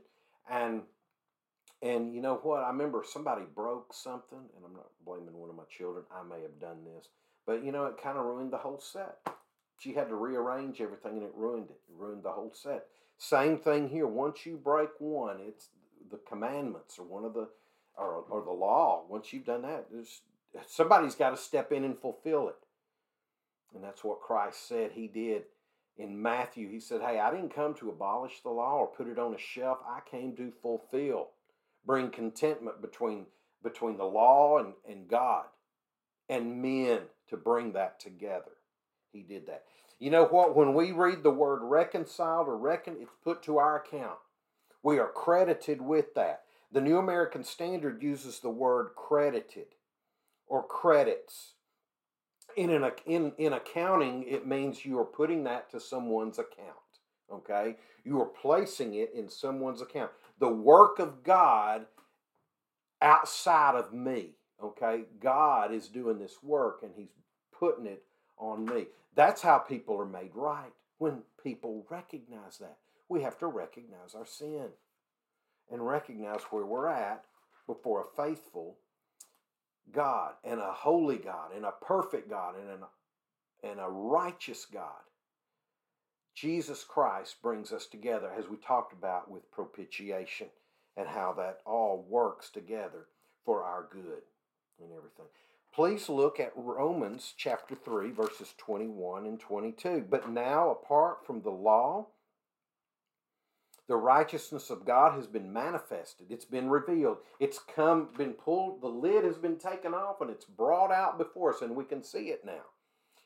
And 0.50 0.84
and 1.82 2.14
you 2.14 2.22
know 2.22 2.36
what? 2.44 2.64
I 2.64 2.70
remember 2.70 3.04
somebody 3.08 3.44
broke 3.56 3.94
something, 3.94 4.40
and 4.56 4.66
I'm 4.66 4.74
not 4.74 4.88
blaming 5.06 5.34
one 5.34 5.50
of 5.50 5.56
my 5.56 5.64
children. 5.70 6.06
I 6.12 6.24
may 6.24 6.42
have 6.42 6.60
done 6.60 6.84
this, 6.84 7.08
but 7.46 7.64
you 7.64 7.72
know, 7.72 7.86
it 7.86 8.02
kind 8.02 8.18
of 8.18 8.26
ruined 8.26 8.52
the 8.52 8.58
whole 8.58 8.80
set. 8.80 9.18
She 9.80 9.94
had 9.94 10.10
to 10.10 10.16
rearrange 10.16 10.82
everything, 10.82 11.14
and 11.14 11.24
it 11.24 11.32
ruined 11.36 11.70
it. 11.70 11.80
It 11.90 11.96
ruined 11.98 12.24
the 12.24 12.32
whole 12.32 12.54
set. 12.54 12.86
Same 13.18 13.58
thing 13.58 13.90
here. 13.90 14.08
Once 14.08 14.46
you 14.46 14.58
break 14.58 14.90
one, 15.00 15.38
it's 15.40 15.70
the 16.12 16.20
commandments 16.28 17.00
or 17.00 17.06
one 17.06 17.26
of 17.26 17.34
the 17.34 17.50
or, 17.98 18.24
or 18.30 18.44
the 18.44 18.52
law. 18.52 19.04
Once 19.10 19.34
you've 19.34 19.46
done 19.46 19.62
that, 19.64 19.88
there's, 19.92 20.22
somebody's 20.68 21.16
got 21.16 21.32
to 21.32 21.38
step 21.38 21.72
in 21.72 21.84
and 21.84 21.98
fulfill 22.00 22.50
it. 22.50 22.56
And 23.76 23.84
that's 23.84 24.04
what 24.04 24.22
Christ 24.22 24.68
said 24.68 24.92
he 24.94 25.08
did 25.08 25.44
In 25.98 26.22
Matthew, 26.22 26.70
he 26.70 26.80
said, 26.80 27.02
Hey, 27.02 27.20
I 27.20 27.32
didn't 27.32 27.54
come 27.54 27.74
to 27.76 27.90
abolish 27.90 28.42
the 28.42 28.50
law 28.50 28.78
or 28.78 28.88
put 28.88 29.08
it 29.08 29.20
on 29.20 29.34
a 29.34 29.38
shelf. 29.38 29.80
I 29.88 30.00
came 30.10 30.36
to 30.38 30.52
fulfill, 30.62 31.30
bring 31.90 32.12
contentment 32.12 32.80
between, 32.84 33.26
between 33.64 33.98
the 33.98 34.06
law 34.06 34.60
and, 34.60 34.74
and 34.88 35.08
God 35.08 35.46
and 36.30 36.62
men 36.62 37.00
to 37.28 37.36
bring 37.36 37.74
that 37.74 38.00
together. 38.00 38.52
He 39.12 39.24
did 39.24 39.48
that. 39.48 39.64
You 39.98 40.12
know 40.12 40.26
what? 40.26 40.56
When 40.56 40.76
we 40.76 40.92
read 40.92 41.24
the 41.24 41.32
word 41.32 41.62
reconciled 41.64 42.48
or 42.48 42.60
reckon, 42.60 42.98
it's 43.00 43.10
put 43.24 43.42
to 43.42 43.58
our 43.58 43.82
account. 43.82 44.20
We 44.84 45.00
are 45.00 45.08
credited 45.08 45.82
with 45.82 46.14
that. 46.14 46.44
The 46.72 46.80
New 46.80 47.00
American 47.00 47.44
Standard 47.44 48.04
uses 48.04 48.40
the 48.40 48.52
word 48.52 48.90
credited 48.96 49.70
or 50.46 50.62
credits. 50.62 51.54
In, 52.56 52.70
an, 52.70 52.92
in, 53.08 53.32
in 53.40 53.54
accounting, 53.54 54.26
it 54.28 54.46
means 54.46 54.86
you 54.86 55.00
are 55.00 55.06
putting 55.06 55.44
that 55.46 55.72
to 55.72 55.80
someone's 55.80 56.38
account. 56.38 56.76
Okay? 57.34 57.78
You 58.06 58.22
are 58.22 58.28
placing 58.28 58.94
it 58.94 59.12
in 59.16 59.28
someone's 59.28 59.82
account. 59.82 60.12
The 60.40 60.50
work 60.50 61.00
of 61.00 61.24
God 61.24 61.86
outside 63.02 63.76
of 63.76 63.94
me. 63.94 64.36
Okay? 64.64 65.04
God 65.22 65.74
is 65.74 65.88
doing 65.88 66.20
this 66.20 66.42
work 66.44 66.82
and 66.84 66.92
He's 66.96 67.12
putting 67.58 67.86
it 67.86 68.04
on 68.38 68.66
me. 68.66 68.86
That's 69.16 69.42
how 69.42 69.58
people 69.58 70.00
are 70.00 70.06
made 70.06 70.32
right. 70.34 70.72
When 70.98 71.22
people 71.44 71.86
recognize 71.90 72.58
that, 72.60 72.78
we 73.08 73.22
have 73.22 73.38
to 73.40 73.48
recognize 73.48 74.16
our 74.16 74.26
sin 74.26 74.68
and 75.72 75.86
recognize 75.86 76.42
where 76.50 76.66
we're 76.66 76.88
at 76.88 77.24
before 77.68 78.02
a 78.02 78.22
faithful 78.22 78.78
God 79.92 80.34
and 80.44 80.60
a 80.60 80.72
holy 80.72 81.18
God 81.18 81.52
and 81.56 81.66
a 81.66 81.74
perfect 81.82 82.30
God 82.30 82.56
and, 82.60 82.70
an, 82.70 82.80
and 83.64 83.80
a 83.80 83.90
righteous 83.90 84.66
God. 84.66 85.02
Jesus 86.40 86.86
Christ 86.86 87.42
brings 87.42 87.74
us 87.74 87.86
together, 87.86 88.32
as 88.38 88.48
we 88.48 88.56
talked 88.56 88.94
about 88.94 89.30
with 89.30 89.52
propitiation 89.52 90.48
and 90.96 91.08
how 91.08 91.34
that 91.34 91.60
all 91.66 92.06
works 92.08 92.50
together 92.50 93.08
for 93.44 93.64
our 93.64 93.90
good 93.92 94.24
and 94.80 94.92
everything. 94.96 95.26
Please 95.74 96.08
look 96.08 96.40
at 96.40 96.54
Romans 96.56 97.34
chapter 97.36 97.76
3, 97.76 98.12
verses 98.12 98.54
21 98.58 99.26
and 99.26 99.40
22. 99.40 100.06
But 100.10 100.30
now, 100.30 100.70
apart 100.70 101.26
from 101.26 101.42
the 101.42 101.50
law, 101.50 102.08
the 103.90 103.98
righteousness 103.98 104.70
of 104.70 104.86
God 104.86 105.16
has 105.16 105.28
been 105.28 105.52
manifested. 105.52 106.28
It's 106.30 106.46
been 106.46 106.70
revealed. 106.70 107.18
It's 107.42 107.60
come, 107.60 108.10
been 108.18 108.34
pulled, 108.34 108.82
the 108.82 108.88
lid 108.88 109.26
has 109.26 109.38
been 109.38 109.58
taken 109.58 109.94
off, 109.94 110.22
and 110.22 110.30
it's 110.30 110.46
brought 110.46 110.92
out 110.92 111.18
before 111.18 111.54
us, 111.54 111.62
and 111.62 111.76
we 111.76 111.84
can 111.84 112.02
see 112.02 112.30
it 112.30 112.46
now. 112.46 112.64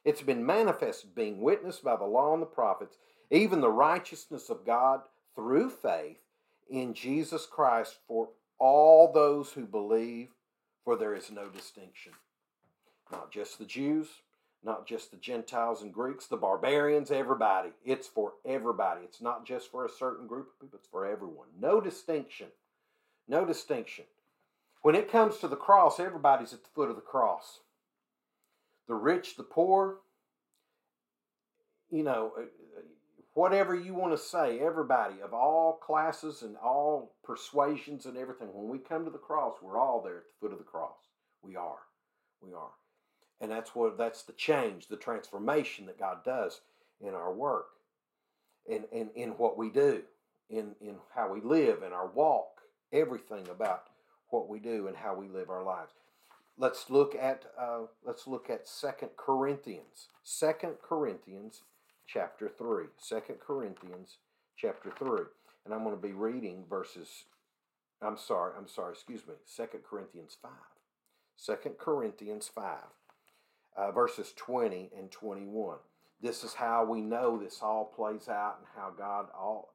It's 0.05 0.21
been 0.21 0.45
manifested, 0.45 1.15
being 1.15 1.41
witnessed 1.41 1.83
by 1.83 1.95
the 1.95 2.05
law 2.05 2.33
and 2.33 2.41
the 2.41 2.47
prophets, 2.47 2.97
even 3.31 3.61
the 3.61 3.69
righteousness 3.69 4.49
of 4.49 4.65
God 4.65 5.01
through 5.35 5.69
faith 5.69 6.17
in 6.69 6.93
Jesus 6.93 7.45
Christ 7.45 7.97
for 8.07 8.29
all 8.59 9.11
those 9.11 9.51
who 9.51 9.65
believe, 9.65 10.29
for 10.83 10.95
there 10.95 11.15
is 11.15 11.31
no 11.31 11.47
distinction. 11.47 12.13
Not 13.11 13.31
just 13.31 13.59
the 13.59 13.65
Jews, 13.65 14.07
not 14.63 14.87
just 14.87 15.11
the 15.11 15.17
Gentiles 15.17 15.81
and 15.81 15.93
Greeks, 15.93 16.27
the 16.27 16.37
barbarians, 16.37 17.11
everybody. 17.11 17.69
It's 17.85 18.07
for 18.07 18.33
everybody. 18.45 19.01
It's 19.03 19.21
not 19.21 19.45
just 19.45 19.71
for 19.71 19.85
a 19.85 19.89
certain 19.89 20.27
group 20.27 20.47
of 20.47 20.59
people, 20.61 20.79
it's 20.79 20.87
for 20.87 21.05
everyone. 21.05 21.47
No 21.59 21.81
distinction. 21.81 22.47
No 23.27 23.45
distinction. 23.45 24.05
When 24.81 24.95
it 24.95 25.11
comes 25.11 25.37
to 25.37 25.47
the 25.47 25.55
cross, 25.55 25.99
everybody's 25.99 26.53
at 26.53 26.63
the 26.63 26.69
foot 26.73 26.89
of 26.89 26.95
the 26.95 27.01
cross. 27.01 27.59
The 28.87 28.95
rich, 28.95 29.37
the 29.37 29.43
poor, 29.43 29.99
you 31.89 32.03
know, 32.03 32.33
uh, 32.37 32.41
whatever 33.33 33.75
you 33.75 33.93
want 33.93 34.11
to 34.11 34.17
say, 34.17 34.59
everybody 34.59 35.21
of 35.23 35.33
all 35.33 35.73
classes 35.73 36.41
and 36.41 36.57
all 36.57 37.15
persuasions 37.23 38.05
and 38.05 38.17
everything, 38.17 38.49
when 38.53 38.69
we 38.69 38.79
come 38.79 39.05
to 39.05 39.11
the 39.11 39.17
cross, 39.17 39.55
we're 39.61 39.79
all 39.79 40.01
there 40.01 40.17
at 40.17 40.23
the 40.23 40.39
foot 40.39 40.51
of 40.51 40.57
the 40.57 40.63
cross. 40.63 40.97
We 41.41 41.55
are. 41.55 41.79
We 42.41 42.53
are. 42.53 42.71
And 43.41 43.51
that's 43.51 43.75
what 43.75 43.97
that's 43.97 44.23
the 44.23 44.33
change, 44.33 44.87
the 44.87 44.97
transformation 44.97 45.85
that 45.85 45.99
God 45.99 46.23
does 46.23 46.61
in 47.01 47.13
our 47.13 47.33
work 47.33 47.67
and 48.69 48.85
in, 48.91 49.09
in, 49.15 49.23
in 49.23 49.29
what 49.31 49.57
we 49.57 49.69
do, 49.69 50.01
in, 50.49 50.75
in 50.81 50.95
how 51.13 51.31
we 51.31 51.41
live, 51.41 51.83
in 51.83 51.93
our 51.93 52.07
walk, 52.07 52.61
everything 52.91 53.47
about 53.49 53.87
what 54.29 54.47
we 54.47 54.59
do 54.59 54.87
and 54.87 54.95
how 54.95 55.15
we 55.15 55.27
live 55.27 55.49
our 55.49 55.63
lives. 55.63 55.91
Let's 56.57 56.89
look 56.89 57.15
at 57.15 57.45
uh, 57.59 57.85
let's 58.05 58.27
look 58.27 58.49
at 58.49 58.67
Second 58.67 59.09
Corinthians. 59.17 60.07
Second 60.23 60.75
Corinthians 60.81 61.63
chapter 62.05 62.47
3. 62.47 62.85
2 63.07 63.21
Corinthians 63.39 64.17
chapter 64.55 64.91
3. 64.97 65.19
And 65.65 65.73
I'm 65.73 65.83
going 65.83 65.95
to 65.95 66.01
be 66.01 66.13
reading 66.13 66.65
verses 66.69 67.25
I'm 68.01 68.17
sorry, 68.17 68.51
I'm 68.57 68.67
sorry, 68.67 68.93
excuse 68.93 69.25
me. 69.25 69.35
Second 69.45 69.83
Corinthians 69.89 70.37
5. 70.41 70.51
2 71.45 71.69
Corinthians 71.79 72.49
5 72.53 72.77
uh, 73.75 73.91
verses 73.91 74.33
20 74.35 74.91
and 74.97 75.11
21. 75.11 75.77
This 76.21 76.43
is 76.43 76.53
how 76.53 76.85
we 76.85 77.01
know 77.01 77.37
this 77.37 77.59
all 77.61 77.85
plays 77.85 78.29
out 78.29 78.57
and 78.59 78.67
how 78.75 78.91
God 78.97 79.27
all 79.37 79.73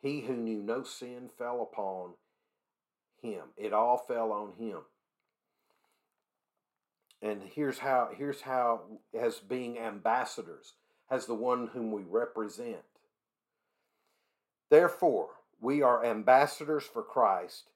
he 0.00 0.20
who 0.20 0.34
knew 0.34 0.62
no 0.62 0.82
sin 0.82 1.28
fell 1.36 1.60
upon 1.70 2.14
him. 3.20 3.42
It 3.56 3.72
all 3.72 3.98
fell 3.98 4.32
on 4.32 4.52
him. 4.58 4.78
And 7.22 7.42
here's 7.54 7.78
how 7.78 8.10
here's 8.16 8.40
how 8.40 8.82
as 9.18 9.38
being 9.38 9.78
ambassadors, 9.78 10.74
as 11.10 11.26
the 11.26 11.34
one 11.34 11.68
whom 11.68 11.92
we 11.92 12.02
represent. 12.02 12.78
Therefore, 14.70 15.30
we 15.60 15.82
are 15.82 16.04
ambassadors 16.04 16.84
for 16.84 17.02
Christ 17.02 17.70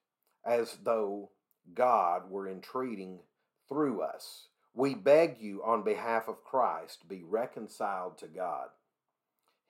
as 0.46 0.78
though 0.82 1.30
God 1.74 2.30
were 2.30 2.48
entreating 2.48 3.20
through 3.68 4.02
us. 4.02 4.48
We 4.74 4.94
beg 4.94 5.40
you 5.40 5.62
on 5.62 5.82
behalf 5.82 6.28
of 6.28 6.44
Christ, 6.44 7.08
be 7.08 7.22
reconciled 7.22 8.18
to 8.18 8.26
God. 8.26 8.68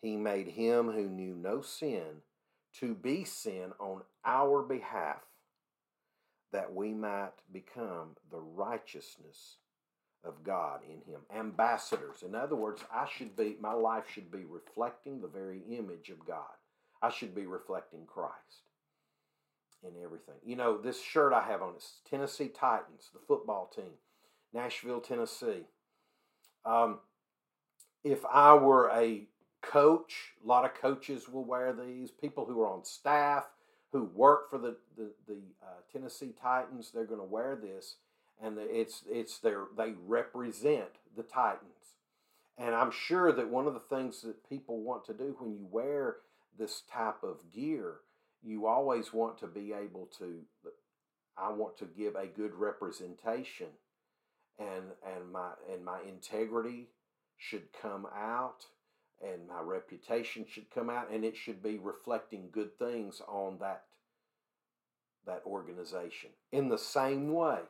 He 0.00 0.16
made 0.16 0.48
him 0.48 0.90
who 0.90 1.08
knew 1.08 1.34
no 1.34 1.62
sin 1.62 2.22
to 2.80 2.94
be 2.94 3.24
sin 3.24 3.72
on 3.78 4.02
our 4.24 4.62
behalf, 4.62 5.22
that 6.52 6.74
we 6.74 6.92
might 6.92 7.32
become 7.52 8.16
the 8.30 8.40
righteousness 8.40 9.56
of 10.24 10.42
God 10.44 10.80
in 10.84 11.12
him. 11.12 11.20
Ambassadors. 11.36 12.22
In 12.22 12.34
other 12.34 12.56
words, 12.56 12.82
I 12.92 13.06
should 13.16 13.36
be, 13.36 13.56
my 13.60 13.72
life 13.72 14.04
should 14.12 14.30
be 14.30 14.44
reflecting 14.44 15.20
the 15.20 15.28
very 15.28 15.62
image 15.70 16.10
of 16.10 16.24
God. 16.26 16.44
I 17.02 17.10
should 17.10 17.34
be 17.34 17.46
reflecting 17.46 18.06
Christ 18.06 18.64
in 19.82 19.90
everything. 20.02 20.36
You 20.44 20.56
know, 20.56 20.78
this 20.78 21.02
shirt 21.02 21.32
I 21.32 21.42
have 21.42 21.62
on 21.62 21.76
is 21.76 21.94
Tennessee 22.08 22.48
Titans, 22.48 23.10
the 23.12 23.20
football 23.26 23.70
team. 23.74 23.92
Nashville, 24.54 25.00
Tennessee. 25.00 25.66
Um, 26.64 27.00
if 28.04 28.24
I 28.24 28.54
were 28.54 28.90
a 28.94 29.26
coach, 29.60 30.32
a 30.42 30.46
lot 30.46 30.64
of 30.64 30.74
coaches 30.74 31.28
will 31.28 31.44
wear 31.44 31.72
these. 31.72 32.10
People 32.10 32.46
who 32.46 32.60
are 32.62 32.68
on 32.68 32.84
staff, 32.84 33.44
who 33.92 34.04
work 34.14 34.48
for 34.48 34.58
the 34.58 34.76
the, 34.96 35.10
the 35.26 35.38
uh, 35.62 35.80
Tennessee 35.92 36.32
Titans, 36.40 36.90
they're 36.94 37.04
going 37.04 37.20
to 37.20 37.26
wear 37.26 37.56
this, 37.60 37.96
and 38.42 38.58
it's 38.58 39.02
it's 39.08 39.38
their 39.38 39.64
they 39.76 39.94
represent 40.06 40.98
the 41.16 41.22
Titans. 41.22 41.70
And 42.56 42.74
I'm 42.74 42.92
sure 42.92 43.32
that 43.32 43.48
one 43.48 43.66
of 43.66 43.74
the 43.74 43.80
things 43.80 44.22
that 44.22 44.48
people 44.48 44.80
want 44.80 45.04
to 45.06 45.14
do 45.14 45.34
when 45.38 45.52
you 45.52 45.66
wear 45.70 46.16
this 46.56 46.82
type 46.92 47.24
of 47.24 47.50
gear, 47.52 47.96
you 48.44 48.66
always 48.66 49.12
want 49.12 49.38
to 49.38 49.46
be 49.46 49.72
able 49.72 50.08
to. 50.18 50.42
I 51.36 51.52
want 51.52 51.76
to 51.78 51.86
give 51.86 52.14
a 52.14 52.26
good 52.26 52.54
representation 52.54 53.68
and 54.58 54.92
and 55.04 55.32
my 55.32 55.50
and 55.72 55.84
my 55.84 55.98
integrity 56.08 56.88
should 57.36 57.72
come 57.80 58.06
out 58.14 58.66
and 59.22 59.48
my 59.48 59.60
reputation 59.60 60.44
should 60.48 60.70
come 60.70 60.88
out 60.90 61.10
and 61.10 61.24
it 61.24 61.36
should 61.36 61.62
be 61.62 61.78
reflecting 61.78 62.48
good 62.52 62.78
things 62.78 63.20
on 63.26 63.58
that 63.58 63.84
that 65.26 65.42
organization 65.46 66.30
in 66.52 66.68
the 66.68 66.78
same 66.78 67.32
way 67.32 67.60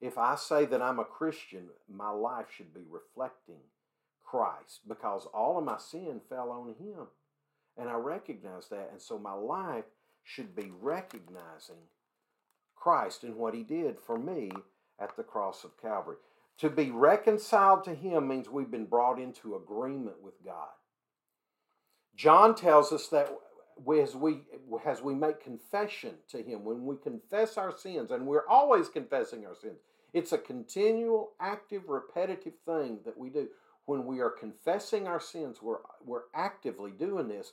if 0.00 0.18
i 0.18 0.34
say 0.34 0.64
that 0.64 0.82
i'm 0.82 0.98
a 0.98 1.04
christian 1.04 1.68
my 1.88 2.10
life 2.10 2.46
should 2.54 2.72
be 2.74 2.84
reflecting 2.88 3.60
christ 4.24 4.80
because 4.88 5.26
all 5.34 5.58
of 5.58 5.64
my 5.64 5.78
sin 5.78 6.20
fell 6.28 6.50
on 6.50 6.74
him 6.84 7.06
and 7.76 7.88
i 7.88 7.94
recognize 7.94 8.68
that 8.68 8.88
and 8.92 9.00
so 9.00 9.18
my 9.18 9.32
life 9.32 9.84
should 10.22 10.54
be 10.54 10.70
recognizing 10.80 11.88
christ 12.76 13.24
and 13.24 13.36
what 13.36 13.54
he 13.54 13.62
did 13.62 13.98
for 13.98 14.18
me 14.18 14.50
at 14.98 15.16
the 15.16 15.22
cross 15.22 15.64
of 15.64 15.80
calvary 15.80 16.16
to 16.60 16.68
be 16.68 16.90
reconciled 16.90 17.84
to 17.84 17.94
Him 17.94 18.28
means 18.28 18.50
we've 18.50 18.70
been 18.70 18.84
brought 18.84 19.18
into 19.18 19.56
agreement 19.56 20.22
with 20.22 20.34
God. 20.44 20.68
John 22.14 22.54
tells 22.54 22.92
us 22.92 23.08
that 23.08 23.34
as 23.98 24.14
we, 24.14 24.42
as 24.84 25.00
we 25.00 25.14
make 25.14 25.42
confession 25.42 26.16
to 26.28 26.42
Him, 26.42 26.62
when 26.66 26.84
we 26.84 26.96
confess 26.96 27.56
our 27.56 27.74
sins, 27.74 28.10
and 28.10 28.26
we're 28.26 28.46
always 28.46 28.90
confessing 28.90 29.46
our 29.46 29.54
sins, 29.54 29.78
it's 30.12 30.32
a 30.32 30.38
continual, 30.38 31.30
active, 31.40 31.88
repetitive 31.88 32.54
thing 32.66 33.00
that 33.04 33.18
we 33.18 33.30
do. 33.30 33.48
when 33.86 34.06
we 34.06 34.20
are 34.20 34.30
confessing 34.30 35.06
our 35.06 35.20
sins, 35.20 35.62
we're, 35.62 35.78
we're 36.04 36.24
actively 36.34 36.90
doing 36.92 37.28
this. 37.28 37.52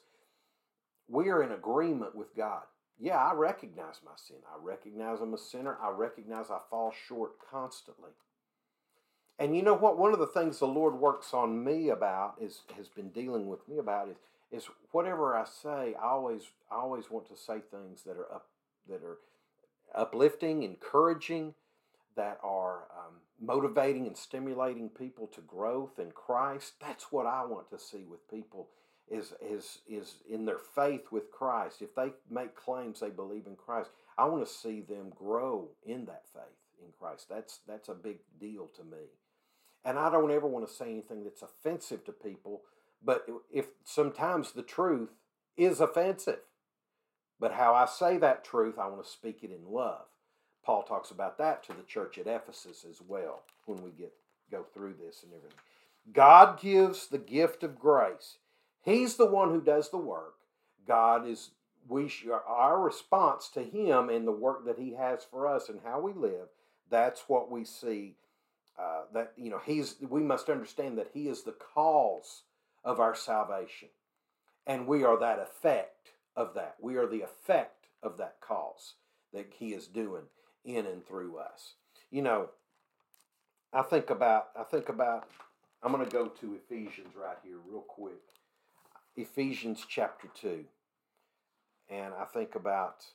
We 1.07 1.29
are 1.29 1.41
in 1.41 1.51
agreement 1.51 2.15
with 2.15 2.35
God. 2.35 2.63
Yeah, 2.99 3.17
I 3.17 3.33
recognize 3.33 4.01
my 4.03 4.11
sin. 4.15 4.37
I 4.47 4.63
recognize 4.63 5.19
I'm 5.21 5.33
a 5.33 5.37
sinner. 5.37 5.77
I 5.81 5.91
recognize 5.91 6.49
I 6.49 6.59
fall 6.69 6.93
short 7.07 7.33
constantly. 7.49 8.11
And 9.39 9.55
you 9.55 9.61
know 9.61 9.75
what? 9.75 9.97
One 9.97 10.13
of 10.13 10.19
the 10.19 10.27
things 10.27 10.59
the 10.59 10.65
Lord 10.65 10.95
works 10.95 11.33
on 11.33 11.63
me 11.63 11.89
about 11.89 12.35
is 12.41 12.61
has 12.75 12.87
been 12.87 13.09
dealing 13.09 13.47
with 13.47 13.67
me 13.67 13.77
about 13.77 14.09
is 14.09 14.17
is 14.51 14.67
whatever 14.91 15.35
I 15.35 15.45
say, 15.45 15.93
I 15.93 16.07
always 16.07 16.43
I 16.71 16.75
always 16.75 17.11
want 17.11 17.27
to 17.27 17.37
say 17.37 17.59
things 17.59 18.03
that 18.03 18.17
are 18.17 18.31
up 18.33 18.47
that 18.89 19.03
are 19.03 19.19
uplifting, 19.93 20.63
encouraging, 20.63 21.53
that 22.17 22.39
are 22.43 22.87
um, 22.91 23.15
motivating 23.39 24.05
and 24.07 24.17
stimulating 24.17 24.89
people 24.89 25.27
to 25.27 25.41
growth 25.41 25.99
in 25.99 26.11
Christ. 26.11 26.73
That's 26.81 27.11
what 27.11 27.25
I 27.25 27.45
want 27.45 27.69
to 27.69 27.79
see 27.79 28.03
with 28.03 28.29
people 28.29 28.67
is 29.09 29.33
is 29.41 29.79
is 29.87 30.15
in 30.29 30.45
their 30.45 30.59
faith 30.59 31.11
with 31.11 31.31
Christ. 31.31 31.81
If 31.81 31.95
they 31.95 32.11
make 32.29 32.55
claims 32.55 32.99
they 32.99 33.09
believe 33.09 33.47
in 33.47 33.55
Christ, 33.55 33.89
I 34.17 34.25
want 34.25 34.45
to 34.45 34.51
see 34.51 34.81
them 34.81 35.11
grow 35.15 35.69
in 35.85 36.05
that 36.05 36.23
faith 36.33 36.83
in 36.83 36.91
Christ. 36.99 37.27
That's 37.29 37.59
that's 37.67 37.89
a 37.89 37.93
big 37.93 38.17
deal 38.39 38.67
to 38.75 38.83
me. 38.83 39.05
And 39.85 39.97
I 39.97 40.09
don't 40.09 40.31
ever 40.31 40.47
want 40.47 40.67
to 40.67 40.73
say 40.73 40.89
anything 40.91 41.23
that's 41.23 41.41
offensive 41.41 42.03
to 42.05 42.11
people, 42.11 42.63
but 43.03 43.25
if 43.49 43.67
sometimes 43.85 44.51
the 44.51 44.63
truth 44.63 45.11
is 45.55 45.79
offensive, 45.79 46.39
but 47.39 47.53
how 47.53 47.73
I 47.73 47.85
say 47.85 48.17
that 48.17 48.43
truth, 48.43 48.77
I 48.77 48.87
want 48.87 49.05
to 49.05 49.09
speak 49.09 49.39
it 49.43 49.51
in 49.51 49.71
love. 49.71 50.05
Paul 50.67 50.83
talks 50.83 51.11
about 51.11 51.37
that 51.37 51.63
to 51.63 51.71
the 51.71 51.83
church 51.83 52.17
at 52.17 52.27
Ephesus 52.27 52.85
as 52.87 53.01
well 53.07 53.43
when 53.67 53.81
we 53.81 53.89
get 53.91 54.11
go 54.51 54.65
through 54.73 54.95
this 55.01 55.23
and 55.23 55.31
everything. 55.31 55.57
God 56.11 56.59
gives 56.59 57.07
the 57.07 57.17
gift 57.17 57.63
of 57.63 57.79
grace. 57.79 58.37
He's 58.83 59.15
the 59.15 59.27
one 59.27 59.51
who 59.51 59.61
does 59.61 59.91
the 59.91 59.97
work. 59.97 60.33
God 60.85 61.25
is 61.25 61.51
we 61.87 62.11
our 62.45 62.81
response 62.81 63.47
to 63.53 63.63
him 63.63 64.09
and 64.09 64.27
the 64.27 64.33
work 64.33 64.65
that 64.65 64.77
he 64.77 64.93
has 64.95 65.23
for 65.23 65.47
us 65.47 65.69
and 65.69 65.79
how 65.85 66.01
we 66.01 66.11
live. 66.11 66.49
That's 66.89 67.23
what 67.27 67.49
we 67.49 67.63
see. 67.63 68.17
Uh, 68.77 69.03
that 69.13 69.31
you 69.37 69.49
know 69.49 69.61
he's 69.65 69.95
we 70.01 70.21
must 70.21 70.49
understand 70.49 70.97
that 70.97 71.11
he 71.13 71.29
is 71.29 71.43
the 71.43 71.55
cause 71.73 72.43
of 72.83 72.99
our 72.99 73.15
salvation, 73.15 73.87
and 74.65 74.85
we 74.85 75.05
are 75.05 75.17
that 75.17 75.39
effect 75.39 76.11
of 76.35 76.55
that. 76.55 76.75
We 76.81 76.97
are 76.97 77.07
the 77.07 77.21
effect 77.21 77.87
of 78.03 78.17
that 78.17 78.41
cause 78.41 78.95
that 79.31 79.53
he 79.57 79.69
is 79.69 79.87
doing 79.87 80.23
in 80.67 80.85
and 80.85 81.07
through 81.07 81.37
us. 81.37 81.73
You 82.11 82.21
know, 82.21 82.49
I 83.73 83.81
think 83.81 84.09
about 84.09 84.49
I 84.59 84.63
think 84.63 84.89
about 84.89 85.27
I'm 85.81 85.91
going 85.91 86.05
to 86.05 86.11
go 86.11 86.27
to 86.27 86.55
Ephesians 86.55 87.15
right 87.15 87.37
here 87.43 87.57
real 87.67 87.81
quick. 87.81 88.21
Ephesians 89.15 89.83
chapter 89.87 90.27
2. 90.39 90.65
And 91.89 92.13
I 92.13 92.25
think 92.25 92.55
about 92.55 93.05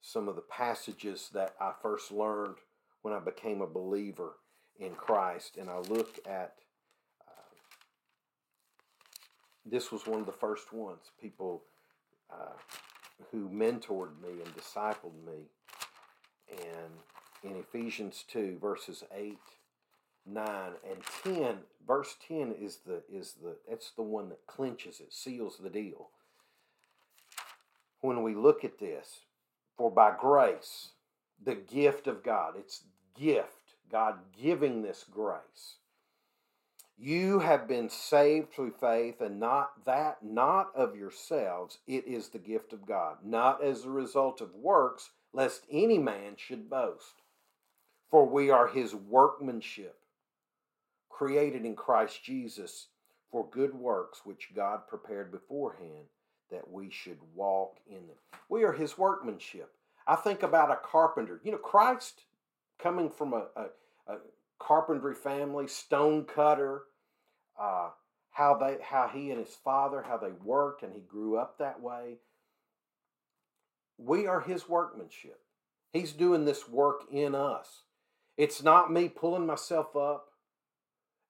some 0.00 0.28
of 0.28 0.34
the 0.34 0.42
passages 0.42 1.30
that 1.32 1.54
I 1.60 1.72
first 1.80 2.10
learned 2.10 2.56
when 3.02 3.14
I 3.14 3.20
became 3.20 3.60
a 3.60 3.66
believer 3.66 4.34
in 4.78 4.92
Christ 4.94 5.56
and 5.58 5.70
I 5.70 5.78
look 5.78 6.18
at 6.26 6.54
uh, 7.26 7.54
this 9.64 9.90
was 9.90 10.06
one 10.06 10.20
of 10.20 10.26
the 10.26 10.32
first 10.32 10.72
ones 10.72 11.10
people 11.20 11.62
uh, 12.30 12.56
who 13.30 13.48
mentored 13.48 14.20
me 14.20 14.42
and 14.44 14.54
discipled 14.54 15.24
me 15.24 15.48
and 16.50 16.92
in 17.42 17.56
Ephesians 17.56 18.24
2 18.28 18.58
verses 18.60 19.04
8 19.14 19.38
9 20.28 20.46
and 20.90 21.36
10 21.36 21.56
verse 21.86 22.16
10 22.26 22.52
is 22.60 22.78
the 22.86 23.02
is 23.12 23.34
the 23.42 23.56
that's 23.68 23.92
the 23.92 24.02
one 24.02 24.28
that 24.28 24.46
clinches 24.46 25.00
it 25.00 25.12
seals 25.12 25.58
the 25.58 25.70
deal. 25.70 26.10
When 28.00 28.22
we 28.22 28.34
look 28.34 28.64
at 28.64 28.78
this 28.78 29.20
for 29.76 29.90
by 29.90 30.14
grace 30.18 30.90
the 31.44 31.54
gift 31.54 32.06
of 32.06 32.22
God 32.22 32.54
it's 32.58 32.82
gift 33.18 33.74
God 33.90 34.16
giving 34.40 34.82
this 34.82 35.04
grace. 35.08 35.76
You 36.98 37.40
have 37.40 37.68
been 37.68 37.90
saved 37.90 38.52
through 38.52 38.72
faith 38.80 39.20
and 39.20 39.38
not 39.38 39.84
that 39.84 40.24
not 40.24 40.74
of 40.74 40.96
yourselves 40.96 41.78
it 41.86 42.06
is 42.06 42.28
the 42.28 42.38
gift 42.38 42.72
of 42.72 42.86
God 42.86 43.18
not 43.22 43.62
as 43.62 43.84
a 43.84 43.90
result 43.90 44.40
of 44.40 44.54
works 44.54 45.10
lest 45.36 45.66
any 45.70 45.98
man 45.98 46.32
should 46.36 46.70
boast. 46.70 47.22
For 48.10 48.26
we 48.26 48.50
are 48.50 48.68
his 48.68 48.94
workmanship, 48.94 49.98
created 51.10 51.64
in 51.64 51.76
Christ 51.76 52.24
Jesus 52.24 52.86
for 53.30 53.46
good 53.50 53.74
works 53.74 54.22
which 54.24 54.54
God 54.54 54.88
prepared 54.88 55.30
beforehand 55.30 56.06
that 56.50 56.70
we 56.70 56.90
should 56.90 57.18
walk 57.34 57.76
in 57.86 58.06
them. 58.06 58.16
We 58.48 58.64
are 58.64 58.72
his 58.72 58.96
workmanship. 58.96 59.72
I 60.06 60.16
think 60.16 60.42
about 60.42 60.70
a 60.70 60.76
carpenter. 60.76 61.40
You 61.44 61.52
know, 61.52 61.58
Christ 61.58 62.22
coming 62.78 63.10
from 63.10 63.34
a, 63.34 63.46
a, 63.56 63.66
a 64.06 64.18
carpentry 64.58 65.14
family, 65.14 65.66
stone 65.66 66.24
cutter, 66.24 66.84
uh, 67.60 67.90
how 68.30 68.54
they 68.54 68.76
how 68.82 69.08
he 69.08 69.30
and 69.30 69.40
his 69.40 69.56
father 69.64 70.04
how 70.06 70.18
they 70.18 70.32
worked 70.44 70.82
and 70.82 70.92
he 70.92 71.00
grew 71.00 71.38
up 71.38 71.56
that 71.56 71.80
way 71.80 72.16
we 73.98 74.26
are 74.26 74.40
his 74.40 74.68
workmanship. 74.68 75.40
He's 75.92 76.12
doing 76.12 76.44
this 76.44 76.68
work 76.68 77.02
in 77.10 77.34
us. 77.34 77.82
It's 78.36 78.62
not 78.62 78.92
me 78.92 79.08
pulling 79.08 79.46
myself 79.46 79.96
up 79.96 80.28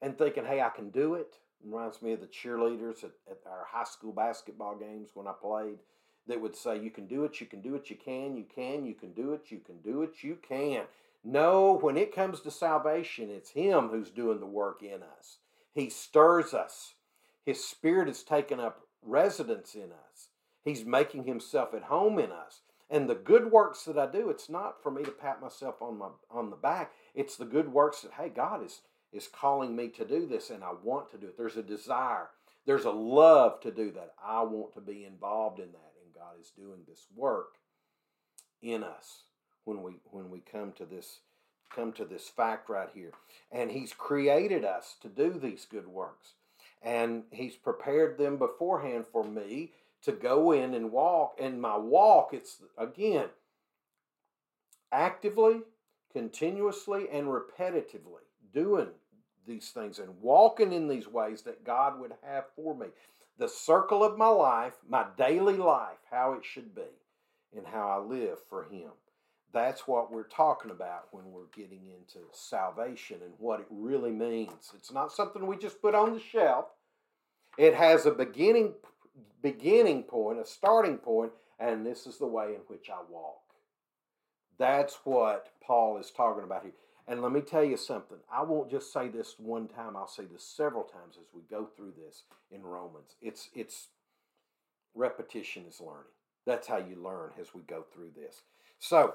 and 0.03 0.19
thinking, 0.19 0.45
hey, 0.45 0.61
I 0.61 0.71
can 0.71 0.91
do 0.91 1.15
it. 1.15 1.37
it 1.61 1.67
reminds 1.69 2.03
me 2.03 2.13
of 2.13 2.21
the 2.21 2.27
cheerleaders 2.27 3.05
at, 3.05 3.13
at 3.31 3.39
our 3.47 3.67
high 3.71 3.85
school 3.85 4.13
basketball 4.13 4.77
games 4.77 5.11
when 5.15 5.27
I 5.27 5.33
played 5.33 5.79
that 6.27 6.41
would 6.41 6.57
say, 6.57 6.81
you 6.81 6.91
can 6.91 7.07
do 7.07 7.25
it, 7.25 7.41
you 7.41 7.47
can 7.47 7.61
do 7.61 7.77
it, 7.77 7.89
you 7.89 7.97
can, 7.97 8.37
you 8.37 8.45
can, 8.53 8.85
you 8.85 8.95
can 8.95 9.13
do 9.13 9.33
it, 9.33 9.43
you 9.51 9.59
can 9.59 9.79
do 9.79 10.03
it, 10.03 10.23
you 10.23 10.37
can. 10.37 10.83
No, 11.23 11.79
when 11.81 11.97
it 11.97 12.15
comes 12.15 12.41
to 12.41 12.51
salvation, 12.51 13.31
it's 13.31 13.51
Him 13.51 13.89
who's 13.89 14.11
doing 14.11 14.41
the 14.41 14.47
work 14.47 14.83
in 14.83 15.03
us. 15.03 15.39
He 15.73 15.91
stirs 15.91 16.55
us. 16.55 16.95
His 17.45 17.65
Spirit 17.65 18.09
has 18.09 18.23
taken 18.23 18.59
up 18.59 18.81
residence 19.03 19.75
in 19.75 19.93
us. 19.93 20.29
He's 20.67 20.85
making 20.85 21.25
himself 21.25 21.75
at 21.75 21.85
home 21.85 22.19
in 22.19 22.33
us. 22.33 22.63
And 22.91 23.09
the 23.09 23.15
good 23.15 23.53
works 23.53 23.85
that 23.85 23.97
I 23.97 24.11
do, 24.11 24.31
it's 24.31 24.51
not 24.51 24.83
for 24.83 24.91
me 24.91 25.05
to 25.05 25.13
pat 25.13 25.41
myself 25.41 25.77
on 25.81 25.97
my 25.97 26.09
on 26.29 26.51
the 26.51 26.57
back. 26.57 26.91
It's 27.15 27.37
the 27.37 27.45
good 27.45 27.73
works 27.73 28.01
that 28.01 28.15
hey, 28.15 28.31
God 28.31 28.65
is 28.65 28.81
is 29.13 29.29
calling 29.29 29.77
me 29.77 29.89
to 29.91 30.05
do 30.05 30.27
this 30.27 30.51
and 30.51 30.65
I 30.65 30.73
want 30.83 31.13
to 31.13 31.19
do 31.19 31.29
it. 31.29 31.39
There's 31.39 31.57
a 31.57 31.63
desire. 31.63 32.31
There's 32.67 32.85
a 32.85 32.91
love 32.91 33.61
to 33.61 33.71
do 33.71 33.93
that. 33.93 34.15
I 34.25 34.43
want 34.43 34.75
to 34.75 34.81
be 34.81 35.05
involved 35.05 35.61
in 35.61 35.71
that 35.71 35.93
and 36.05 36.13
God 36.13 36.35
is 36.41 36.51
doing 36.51 36.81
this 36.89 37.07
work 37.15 37.59
in 38.61 38.83
us 38.83 39.23
when 39.65 39.83
we 39.83 40.01
when 40.11 40.31
we 40.31 40.41
come 40.41 40.73
to 40.73 40.85
this 40.85 41.21
come 41.73 41.93
to 41.93 42.05
this 42.05 42.29
fact 42.29 42.69
right 42.69 42.91
here. 42.93 43.13
And 43.53 43.71
he's 43.71 43.93
created 43.93 44.65
us 44.65 44.97
to 45.03 45.09
do 45.09 45.31
these 45.31 45.65
good 45.65 45.87
works. 45.87 46.33
And 46.83 47.23
he's 47.31 47.55
prepared 47.55 48.19
them 48.19 48.37
beforehand 48.37 49.07
for 49.13 49.25
me 49.25 49.71
to 50.07 50.13
go 50.13 50.53
in 50.53 50.73
and 50.73 50.91
walk. 50.91 51.37
And 51.41 51.61
my 51.61 51.77
walk, 51.77 52.31
it's 52.33 52.63
again, 52.79 53.27
actively, 54.93 55.61
continuously, 56.13 57.07
and 57.13 57.27
repetitively 57.27 58.23
doing 58.55 58.89
these 59.47 59.71
things 59.71 59.99
and 59.99 60.21
walking 60.21 60.73
in 60.73 60.89
these 60.89 61.09
ways 61.09 61.43
that 61.43 61.65
God 61.65 62.01
would 62.01 62.13
have 62.23 62.45
for 62.55 62.75
me. 62.75 62.87
The 63.39 63.49
circle 63.49 64.03
of 64.03 64.17
my 64.17 64.29
life, 64.29 64.75
my 64.89 65.07
daily 65.19 65.57
life, 65.57 65.99
how 66.11 66.33
it 66.33 66.45
should 66.45 66.75
be, 66.75 66.83
and 67.57 67.67
how 67.67 67.89
I 67.89 67.99
live 67.99 68.39
for 68.49 68.65
Him. 68.65 68.91
That's 69.53 69.89
what 69.89 70.13
we're 70.13 70.25
talking 70.25 70.71
about 70.71 71.09
when 71.11 71.25
we're 71.33 71.51
getting 71.55 71.83
into 71.89 72.27
salvation 72.33 73.19
and 73.25 73.33
what 73.39 73.61
it 73.61 73.67
really 73.71 74.11
means. 74.11 74.73
It's 74.75 74.93
not 74.93 75.13
something 75.13 75.47
we 75.47 75.57
just 75.57 75.83
put 75.83 75.95
on 75.95 76.15
the 76.15 76.21
shelf. 76.21 76.67
It 77.59 77.75
has 77.75 78.07
a 78.07 78.11
beginning 78.11 78.75
beginning 79.43 80.05
point, 80.05 80.39
a 80.39 80.47
starting 80.47 80.99
point, 80.99 81.33
and 81.59 81.85
this 81.87 82.07
is 82.07 82.19
the 82.19 82.27
way 82.27 82.55
in 82.55 82.61
which 82.67 82.89
I 82.91 83.01
walk. 83.11 83.41
That's 84.59 84.99
what 85.05 85.49
Paul 85.63 85.99
is 85.99 86.11
talking 86.11 86.45
about 86.45 86.63
here. 86.63 86.73
And 87.09 87.23
let 87.23 87.33
me 87.33 87.41
tell 87.41 87.63
you 87.65 87.77
something. 87.77 88.19
I 88.33 88.43
won't 88.43 88.71
just 88.71 88.93
say 88.93 89.09
this 89.09 89.37
one 89.39 89.69
time. 89.69 89.97
I'll 89.97 90.09
say 90.09 90.25
this 90.25 90.45
several 90.45 90.83
times 90.83 91.17
as 91.21 91.27
we 91.33 91.43
go 91.49 91.69
through 91.77 91.93
this 91.97 92.25
in 92.51 92.63
Romans. 92.63 93.15
It's 93.23 93.49
it's 93.55 93.89
repetition 94.95 95.65
is 95.69 95.81
learning. 95.81 96.11
That's 96.47 96.67
how 96.67 96.79
you 96.79 96.97
learn 96.97 97.31
as 97.41 97.55
we 97.55 97.63
go 97.63 97.85
through 97.93 98.11
this. 98.17 98.43
So 98.81 99.15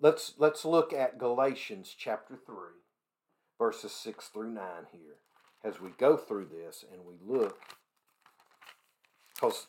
let's 0.00 0.34
let's 0.38 0.64
look 0.64 0.92
at 0.92 1.18
Galatians 1.18 1.94
chapter 1.98 2.38
3 2.46 2.54
verses 3.58 3.92
6 3.92 4.28
through 4.28 4.52
9 4.52 4.62
here 4.92 5.16
as 5.64 5.80
we 5.80 5.90
go 5.98 6.16
through 6.16 6.46
this 6.46 6.84
and 6.92 7.02
we 7.04 7.14
look 7.26 7.58
because 9.38 9.66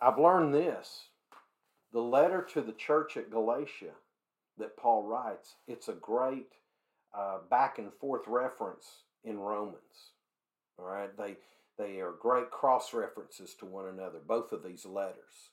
I've 0.00 0.18
learned 0.18 0.54
this. 0.54 1.04
The 1.92 2.00
letter 2.00 2.46
to 2.52 2.60
the 2.60 2.72
church 2.72 3.16
at 3.16 3.30
Galatia 3.30 3.92
that 4.58 4.76
Paul 4.76 5.04
writes, 5.04 5.54
it's 5.66 5.88
a 5.88 5.94
great 5.94 6.52
uh, 7.16 7.38
back 7.48 7.78
and 7.78 7.92
forth 7.94 8.22
reference 8.26 8.86
in 9.24 9.38
Romans. 9.38 10.12
All 10.78 10.84
right, 10.84 11.16
they 11.16 11.36
they 11.78 12.00
are 12.00 12.12
great 12.12 12.50
cross 12.50 12.92
references 12.92 13.54
to 13.54 13.66
one 13.66 13.86
another. 13.88 14.18
Both 14.26 14.52
of 14.52 14.62
these 14.62 14.84
letters 14.84 15.50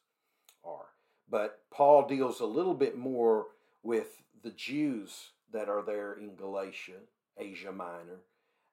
are. 0.64 0.88
But 1.30 1.60
Paul 1.72 2.08
deals 2.08 2.40
a 2.40 2.46
little 2.46 2.74
bit 2.74 2.98
more 2.98 3.48
with 3.84 4.22
the 4.42 4.52
Jews 4.52 5.32
that 5.52 5.70
are 5.70 5.82
there 5.82 6.14
in 6.14 6.36
Galatia, 6.36 7.00
Asia 7.38 7.72
Minor, 7.72 8.22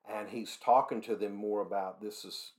and 0.08 0.28
he's 0.28 0.56
talking 0.56 1.00
to 1.02 1.14
them 1.14 1.34
more 1.34 1.60
about 1.60 2.00
this 2.00 2.24
is 2.24 2.52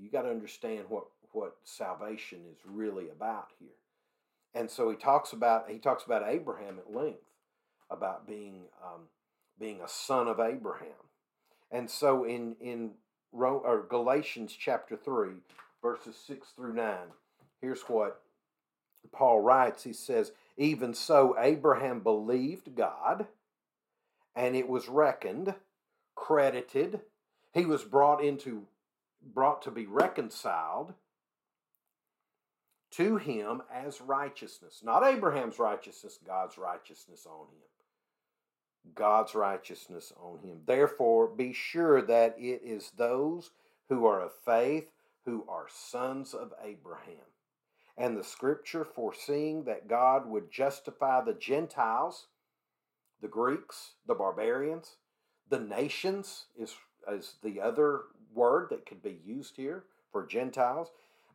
you 0.00 0.10
got 0.10 0.22
to 0.22 0.30
understand 0.30 0.84
what 0.88 1.04
what 1.32 1.56
salvation 1.64 2.40
is 2.50 2.58
really 2.66 3.08
about 3.08 3.48
here. 3.58 3.68
And 4.54 4.70
so 4.70 4.90
he 4.90 4.96
talks 4.96 5.32
about 5.32 5.70
he 5.70 5.78
talks 5.78 6.04
about 6.04 6.28
Abraham 6.28 6.78
at 6.78 6.94
length 6.94 7.24
about 7.90 8.26
being 8.26 8.64
um, 8.82 9.02
being 9.58 9.80
a 9.80 9.88
son 9.88 10.28
of 10.28 10.40
Abraham. 10.40 11.08
And 11.70 11.90
so 11.90 12.24
in 12.24 12.56
in 12.60 12.92
or 13.32 13.86
Galatians 13.88 14.54
chapter 14.58 14.96
3 14.96 15.30
verses 15.82 16.16
6 16.26 16.48
through 16.54 16.74
9 16.74 16.96
here's 17.60 17.82
what 17.82 18.20
Paul 19.10 19.40
writes 19.40 19.84
he 19.84 19.92
says 19.92 20.32
even 20.56 20.92
so 20.92 21.34
Abraham 21.38 22.00
believed 22.00 22.76
God 22.76 23.26
and 24.36 24.54
it 24.54 24.68
was 24.68 24.88
reckoned 24.88 25.54
credited 26.14 27.00
he 27.54 27.64
was 27.64 27.84
brought 27.84 28.22
into 28.22 28.66
brought 29.24 29.62
to 29.62 29.70
be 29.70 29.86
reconciled 29.86 30.94
to 32.92 33.16
him 33.16 33.62
as 33.72 34.00
righteousness. 34.00 34.82
Not 34.84 35.04
Abraham's 35.04 35.58
righteousness, 35.58 36.18
God's 36.26 36.58
righteousness 36.58 37.26
on 37.26 37.46
him. 37.46 38.94
God's 38.94 39.34
righteousness 39.34 40.12
on 40.20 40.38
him. 40.40 40.60
Therefore, 40.66 41.28
be 41.28 41.52
sure 41.52 42.02
that 42.02 42.36
it 42.38 42.62
is 42.64 42.90
those 42.96 43.50
who 43.88 44.06
are 44.06 44.20
of 44.20 44.32
faith 44.44 44.88
who 45.24 45.44
are 45.48 45.66
sons 45.68 46.34
of 46.34 46.52
Abraham. 46.62 47.14
And 47.96 48.16
the 48.16 48.24
scripture 48.24 48.84
foreseeing 48.84 49.64
that 49.64 49.88
God 49.88 50.26
would 50.26 50.50
justify 50.50 51.22
the 51.22 51.34
Gentiles, 51.34 52.26
the 53.20 53.28
Greeks, 53.28 53.92
the 54.06 54.14
barbarians, 54.14 54.96
the 55.48 55.60
nations 55.60 56.46
is, 56.58 56.74
is 57.10 57.34
the 57.42 57.60
other 57.60 58.02
word 58.34 58.68
that 58.70 58.86
could 58.86 59.02
be 59.02 59.18
used 59.24 59.56
here 59.56 59.84
for 60.10 60.26
Gentiles 60.26 60.90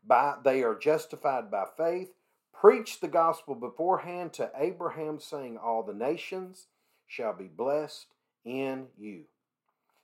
by 0.06 0.36
they 0.44 0.64
are 0.64 0.76
justified 0.76 1.52
by 1.52 1.66
faith, 1.76 2.14
preach 2.54 3.00
the 3.00 3.08
gospel 3.08 3.56
beforehand 3.56 4.34
to 4.34 4.52
Abraham, 4.58 5.20
saying, 5.20 5.58
All 5.58 5.84
the 5.84 5.94
nations 5.94 6.68
shall 7.06 7.34
be 7.34 7.48
blessed 7.48 8.08
in 8.46 8.88
you. 8.98 9.24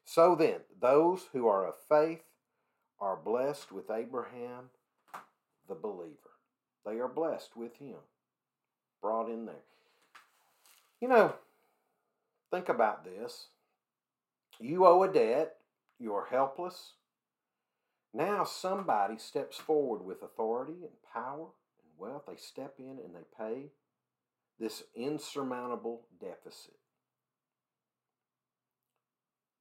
So 0.05 0.35
then, 0.35 0.59
those 0.81 1.27
who 1.31 1.47
are 1.47 1.65
of 1.65 1.75
faith 1.87 2.23
are 2.99 3.15
blessed 3.15 3.71
with 3.71 3.89
Abraham, 3.89 4.69
the 5.67 5.75
believer. 5.75 6.17
They 6.85 6.99
are 6.99 7.07
blessed 7.07 7.55
with 7.55 7.75
him. 7.77 7.95
Brought 9.01 9.29
in 9.29 9.45
there. 9.45 9.55
You 10.99 11.07
know, 11.07 11.33
think 12.51 12.69
about 12.69 13.03
this. 13.03 13.47
You 14.59 14.85
owe 14.85 15.03
a 15.03 15.11
debt, 15.11 15.57
you 16.03 16.13
are 16.13 16.27
helpless, 16.29 16.93
now 18.13 18.43
somebody 18.43 19.17
steps 19.17 19.57
forward 19.57 20.05
with 20.05 20.21
authority 20.21 20.83
and 20.83 20.91
power 21.11 21.47
and 21.79 21.91
wealth. 21.97 22.23
They 22.27 22.35
step 22.35 22.75
in 22.77 22.99
and 23.03 23.15
they 23.15 23.25
pay 23.37 23.71
this 24.59 24.83
insurmountable 24.95 26.01
deficit. 26.19 26.75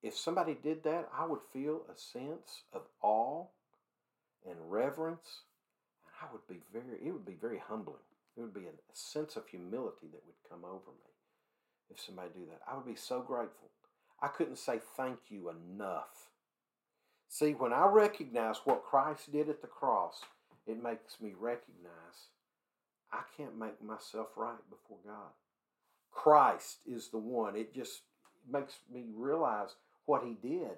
If 0.03 0.16
somebody 0.16 0.57
did 0.61 0.82
that, 0.82 1.09
I 1.16 1.24
would 1.24 1.40
feel 1.53 1.82
a 1.88 1.97
sense 1.97 2.64
of 2.72 2.82
awe 3.01 3.47
and 4.45 4.57
reverence. 4.70 5.43
And 6.05 6.28
I 6.28 6.32
would 6.32 6.47
be 6.49 6.61
very, 6.72 6.99
it 7.07 7.12
would 7.12 7.24
be 7.24 7.38
very 7.40 7.62
humbling. 7.66 8.03
It 8.36 8.40
would 8.40 8.55
be 8.55 8.66
a 8.66 8.72
sense 8.93 9.36
of 9.36 9.47
humility 9.47 10.09
that 10.12 10.22
would 10.26 10.51
come 10.51 10.64
over 10.64 10.90
me 10.90 11.12
if 11.88 12.01
somebody 12.01 12.30
do 12.34 12.47
that. 12.47 12.61
I 12.70 12.76
would 12.76 12.86
be 12.86 12.97
so 12.97 13.20
grateful. 13.20 13.70
I 14.20 14.28
couldn't 14.28 14.59
say 14.59 14.80
thank 14.97 15.18
you 15.30 15.51
enough 15.51 16.32
See, 17.33 17.53
when 17.53 17.72
I 17.72 17.87
recognize 17.87 18.59
what 18.66 18.85
Christ 18.85 19.33
did 19.33 19.49
at 19.49 19.62
the 19.62 19.66
cross, 19.66 20.20
it 20.66 20.83
makes 20.83 21.18
me 21.18 21.33
recognize 21.41 22.28
I 23.11 23.22
can't 23.35 23.59
make 23.59 23.83
myself 23.83 24.28
right 24.37 24.59
before 24.68 24.99
God. 25.03 25.33
Christ 26.11 26.80
is 26.87 27.09
the 27.09 27.16
one. 27.16 27.57
It 27.57 27.74
just 27.74 28.03
makes 28.47 28.74
me 28.93 29.07
realize 29.16 29.70
what 30.05 30.24
he 30.24 30.37
did. 30.47 30.76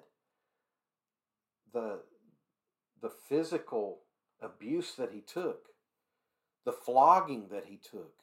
The, 1.73 1.99
the 3.01 3.11
physical 3.27 3.99
abuse 4.41 4.93
that 4.95 5.11
he 5.11 5.19
took, 5.19 5.65
the 6.63 6.71
flogging 6.71 7.49
that 7.51 7.65
he 7.65 7.75
took, 7.75 8.13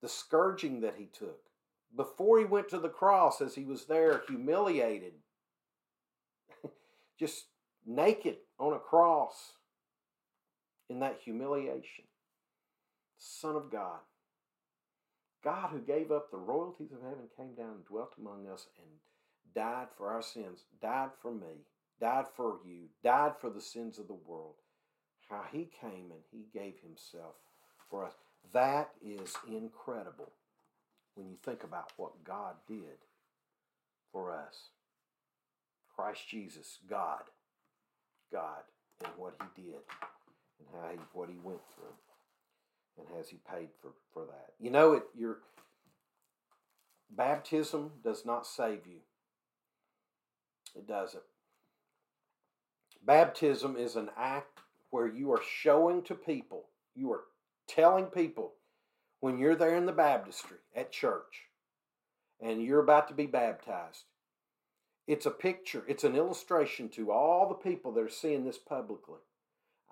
the 0.00 0.08
scourging 0.08 0.80
that 0.82 0.94
he 0.96 1.06
took. 1.06 1.40
Before 1.96 2.38
he 2.38 2.44
went 2.44 2.68
to 2.68 2.78
the 2.78 2.88
cross, 2.88 3.40
as 3.40 3.56
he 3.56 3.64
was 3.64 3.86
there 3.86 4.22
humiliated, 4.28 5.14
just 7.22 7.44
naked 7.86 8.34
on 8.58 8.72
a 8.72 8.80
cross 8.80 9.52
in 10.90 10.98
that 10.98 11.20
humiliation. 11.24 12.04
Son 13.16 13.54
of 13.54 13.70
God. 13.70 14.00
God 15.44 15.70
who 15.70 15.78
gave 15.78 16.10
up 16.10 16.32
the 16.32 16.36
royalties 16.36 16.90
of 16.90 17.00
heaven 17.00 17.28
came 17.36 17.54
down 17.54 17.74
and 17.76 17.84
dwelt 17.84 18.14
among 18.18 18.48
us 18.48 18.66
and 18.76 18.88
died 19.54 19.86
for 19.96 20.08
our 20.10 20.20
sins, 20.22 20.64
died 20.80 21.10
for 21.20 21.32
me, 21.32 21.62
died 22.00 22.24
for 22.36 22.58
you, 22.66 22.88
died 23.04 23.34
for 23.40 23.50
the 23.50 23.60
sins 23.60 24.00
of 24.00 24.08
the 24.08 24.14
world. 24.14 24.54
How 25.30 25.44
he 25.52 25.70
came 25.80 26.10
and 26.10 26.22
he 26.32 26.46
gave 26.52 26.74
himself 26.82 27.36
for 27.88 28.04
us. 28.04 28.14
That 28.52 28.90
is 29.00 29.32
incredible 29.48 30.32
when 31.14 31.28
you 31.28 31.36
think 31.44 31.62
about 31.62 31.92
what 31.96 32.24
God 32.24 32.56
did 32.66 32.98
for 34.10 34.34
us. 34.34 34.70
Christ 36.02 36.28
Jesus, 36.28 36.78
God, 36.90 37.22
God, 38.32 38.62
and 39.04 39.12
what 39.16 39.34
He 39.40 39.62
did, 39.62 39.74
and 40.58 40.68
how 40.72 40.90
he, 40.90 40.98
what 41.12 41.28
He 41.28 41.36
went 41.44 41.60
through, 41.76 41.94
and 42.98 43.06
has 43.16 43.28
He 43.28 43.38
paid 43.48 43.68
for, 43.80 43.92
for 44.12 44.24
that. 44.26 44.54
You 44.58 44.70
know, 44.70 44.94
it 44.94 45.04
your 45.16 45.38
baptism 47.08 47.92
does 48.02 48.26
not 48.26 48.48
save 48.48 48.80
you. 48.84 48.98
It 50.74 50.88
doesn't. 50.88 51.22
Baptism 53.06 53.76
is 53.76 53.94
an 53.94 54.10
act 54.16 54.58
where 54.90 55.06
you 55.06 55.30
are 55.30 55.42
showing 55.62 56.02
to 56.02 56.16
people, 56.16 56.64
you 56.96 57.12
are 57.12 57.24
telling 57.68 58.06
people 58.06 58.54
when 59.20 59.38
you're 59.38 59.54
there 59.54 59.76
in 59.76 59.86
the 59.86 59.92
baptistry 59.92 60.58
at 60.74 60.90
church 60.90 61.42
and 62.40 62.60
you're 62.60 62.82
about 62.82 63.06
to 63.06 63.14
be 63.14 63.26
baptized, 63.26 64.02
it's 65.06 65.26
a 65.26 65.30
picture, 65.30 65.84
it's 65.88 66.04
an 66.04 66.14
illustration 66.14 66.88
to 66.90 67.10
all 67.10 67.48
the 67.48 67.54
people 67.54 67.92
that 67.92 68.04
are 68.04 68.08
seeing 68.08 68.44
this 68.44 68.58
publicly. 68.58 69.18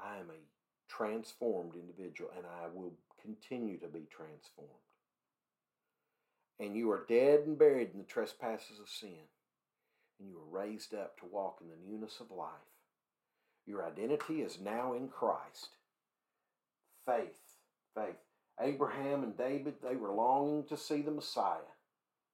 I 0.02 0.18
am 0.18 0.30
a 0.30 0.40
transformed 0.88 1.74
individual 1.74 2.30
and 2.36 2.46
I 2.46 2.68
will 2.72 2.92
continue 3.22 3.78
to 3.78 3.88
be 3.88 4.06
transformed. 4.10 4.70
And 6.58 6.76
you 6.76 6.90
are 6.90 7.06
dead 7.08 7.40
and 7.46 7.58
buried 7.58 7.90
in 7.92 7.98
the 7.98 8.04
trespasses 8.04 8.78
of 8.78 8.88
sin, 8.88 9.16
and 10.18 10.28
you 10.28 10.36
are 10.36 10.60
raised 10.60 10.94
up 10.94 11.18
to 11.18 11.26
walk 11.26 11.58
in 11.62 11.68
the 11.68 11.90
newness 11.90 12.20
of 12.20 12.30
life. 12.30 12.50
Your 13.66 13.86
identity 13.86 14.42
is 14.42 14.58
now 14.60 14.92
in 14.92 15.08
Christ. 15.08 15.68
Faith, 17.06 17.38
faith. 17.94 18.16
Abraham 18.60 19.22
and 19.22 19.36
David, 19.38 19.74
they 19.82 19.96
were 19.96 20.12
longing 20.12 20.64
to 20.64 20.76
see 20.76 21.00
the 21.00 21.10
Messiah. 21.10 21.56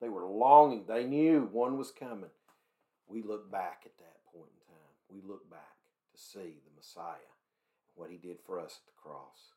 They 0.00 0.08
were 0.08 0.26
longing, 0.26 0.84
they 0.88 1.04
knew 1.04 1.48
one 1.52 1.78
was 1.78 1.92
coming 1.92 2.30
we 3.08 3.22
look 3.22 3.50
back 3.50 3.82
at 3.84 3.96
that 3.98 4.24
point 4.32 4.50
in 4.50 4.74
time. 4.74 4.94
We 5.08 5.20
look 5.26 5.48
back 5.50 5.76
to 6.12 6.20
see 6.20 6.60
the 6.64 6.74
Messiah 6.76 7.14
and 7.14 7.94
what 7.94 8.10
he 8.10 8.16
did 8.16 8.38
for 8.44 8.58
us 8.58 8.80
at 8.80 8.86
the 8.86 9.00
cross. 9.00 9.52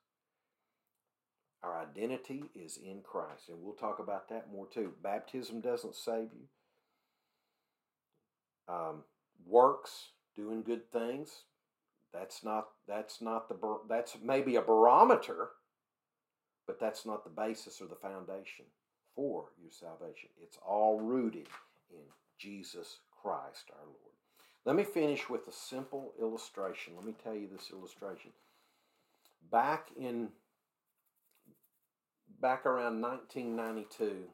Our 1.62 1.82
identity 1.82 2.43
is 2.56 2.78
in 2.78 3.02
Christ, 3.04 3.50
and 3.50 3.58
we'll 3.62 3.74
talk 3.74 4.00
about 4.00 4.30
that 4.30 4.52
more 4.52 4.68
too. 4.68 4.93
Baptism 5.04 5.60
doesn't 5.60 5.95
save 5.95 6.30
you. 6.34 6.47
Um, 8.74 9.04
works, 9.45 10.12
doing 10.36 10.62
good 10.62 10.89
things, 10.91 11.43
that's 12.14 12.43
not 12.43 12.70
that's 12.88 13.22
not 13.22 13.50
the 13.50 13.80
that's 13.88 14.18
maybe 14.24 14.56
a 14.56 14.62
barometer, 14.62 15.50
but 16.66 16.80
that's 16.80 17.06
not 17.06 17.24
the 17.24 17.30
basis 17.30 17.82
or 17.82 17.88
the 17.88 17.95
foundation 17.95 18.66
for 19.16 19.45
your 19.62 19.72
salvation. 19.72 20.30
It's 20.41 20.58
all 20.66 21.00
rooted 21.00 21.47
in 21.91 22.06
Jesus 22.38 23.00
Christ 23.22 23.72
our 23.72 23.86
Lord. 23.86 23.95
Let 24.65 24.76
me 24.76 24.84
finish 24.84 25.30
with 25.30 25.47
a 25.47 25.51
simple 25.51 26.13
illustration. 26.20 26.93
Let 26.95 27.05
me 27.05 27.13
tell 27.24 27.34
you 27.34 27.47
this 27.51 27.72
illustration. 27.72 28.32
Back 29.51 29.88
in 29.97 30.30
back 32.41 32.65
around 32.65 33.01
1992, 33.01 34.26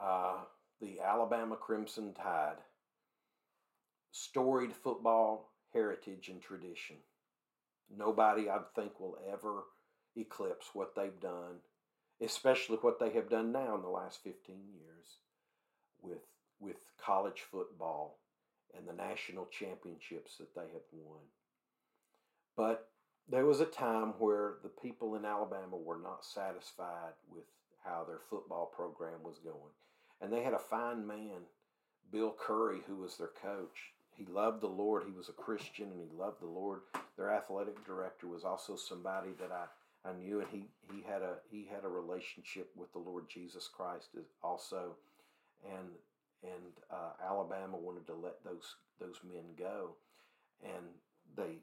uh, 0.00 0.36
the 0.80 1.00
Alabama 1.00 1.56
Crimson 1.56 2.12
Tide 2.14 2.56
storied 4.12 4.72
football 4.72 5.50
heritage 5.72 6.28
and 6.28 6.40
tradition. 6.40 6.96
Nobody, 7.94 8.48
I 8.48 8.58
think, 8.74 8.98
will 9.00 9.18
ever 9.30 9.64
eclipse 10.16 10.70
what 10.72 10.94
they've 10.94 11.20
done, 11.20 11.56
especially 12.20 12.76
what 12.76 12.98
they 12.98 13.10
have 13.10 13.28
done 13.28 13.52
now 13.52 13.74
in 13.74 13.82
the 13.82 13.88
last 13.88 14.22
15 14.22 14.56
years 14.72 15.18
with, 16.00 16.22
with 16.60 16.76
college 17.04 17.42
football 17.50 18.18
and 18.76 18.86
the 18.86 18.92
national 18.92 19.46
championships 19.46 20.36
that 20.38 20.54
they 20.54 20.72
have 20.72 20.88
won. 20.92 21.20
But 22.56 22.88
there 23.28 23.46
was 23.46 23.60
a 23.60 23.66
time 23.66 24.14
where 24.18 24.54
the 24.62 24.68
people 24.68 25.14
in 25.14 25.24
Alabama 25.24 25.76
were 25.76 25.98
not 25.98 26.24
satisfied 26.24 27.14
with 27.30 27.44
how 27.84 28.04
their 28.04 28.20
football 28.30 28.66
program 28.66 29.22
was 29.22 29.38
going. 29.38 29.72
And 30.20 30.32
they 30.32 30.42
had 30.42 30.54
a 30.54 30.58
fine 30.58 31.06
man, 31.06 31.42
Bill 32.12 32.34
Curry, 32.38 32.80
who 32.86 32.96
was 32.96 33.16
their 33.16 33.30
coach. 33.42 33.92
He 34.16 34.26
loved 34.26 34.60
the 34.60 34.68
Lord. 34.68 35.04
He 35.06 35.16
was 35.16 35.28
a 35.28 35.32
Christian 35.32 35.90
and 35.90 36.00
he 36.00 36.16
loved 36.16 36.40
the 36.40 36.46
Lord. 36.46 36.80
Their 37.16 37.30
athletic 37.30 37.84
director 37.84 38.26
was 38.26 38.44
also 38.44 38.76
somebody 38.76 39.30
that 39.40 39.50
I, 39.50 40.08
I 40.08 40.12
knew 40.12 40.40
and 40.40 40.48
he, 40.50 40.64
he 40.92 41.02
had 41.02 41.22
a 41.22 41.36
he 41.50 41.66
had 41.72 41.84
a 41.84 41.88
relationship 41.88 42.70
with 42.76 42.92
the 42.92 42.98
Lord 42.98 43.24
Jesus 43.28 43.68
Christ 43.68 44.08
also. 44.42 44.94
And 45.64 45.88
and 46.44 46.72
uh, 46.90 47.12
Alabama 47.24 47.76
wanted 47.76 48.06
to 48.06 48.14
let 48.14 48.44
those 48.44 48.76
those 49.00 49.20
men 49.24 49.54
go, 49.58 49.96
and 50.62 50.84
they 51.36 51.58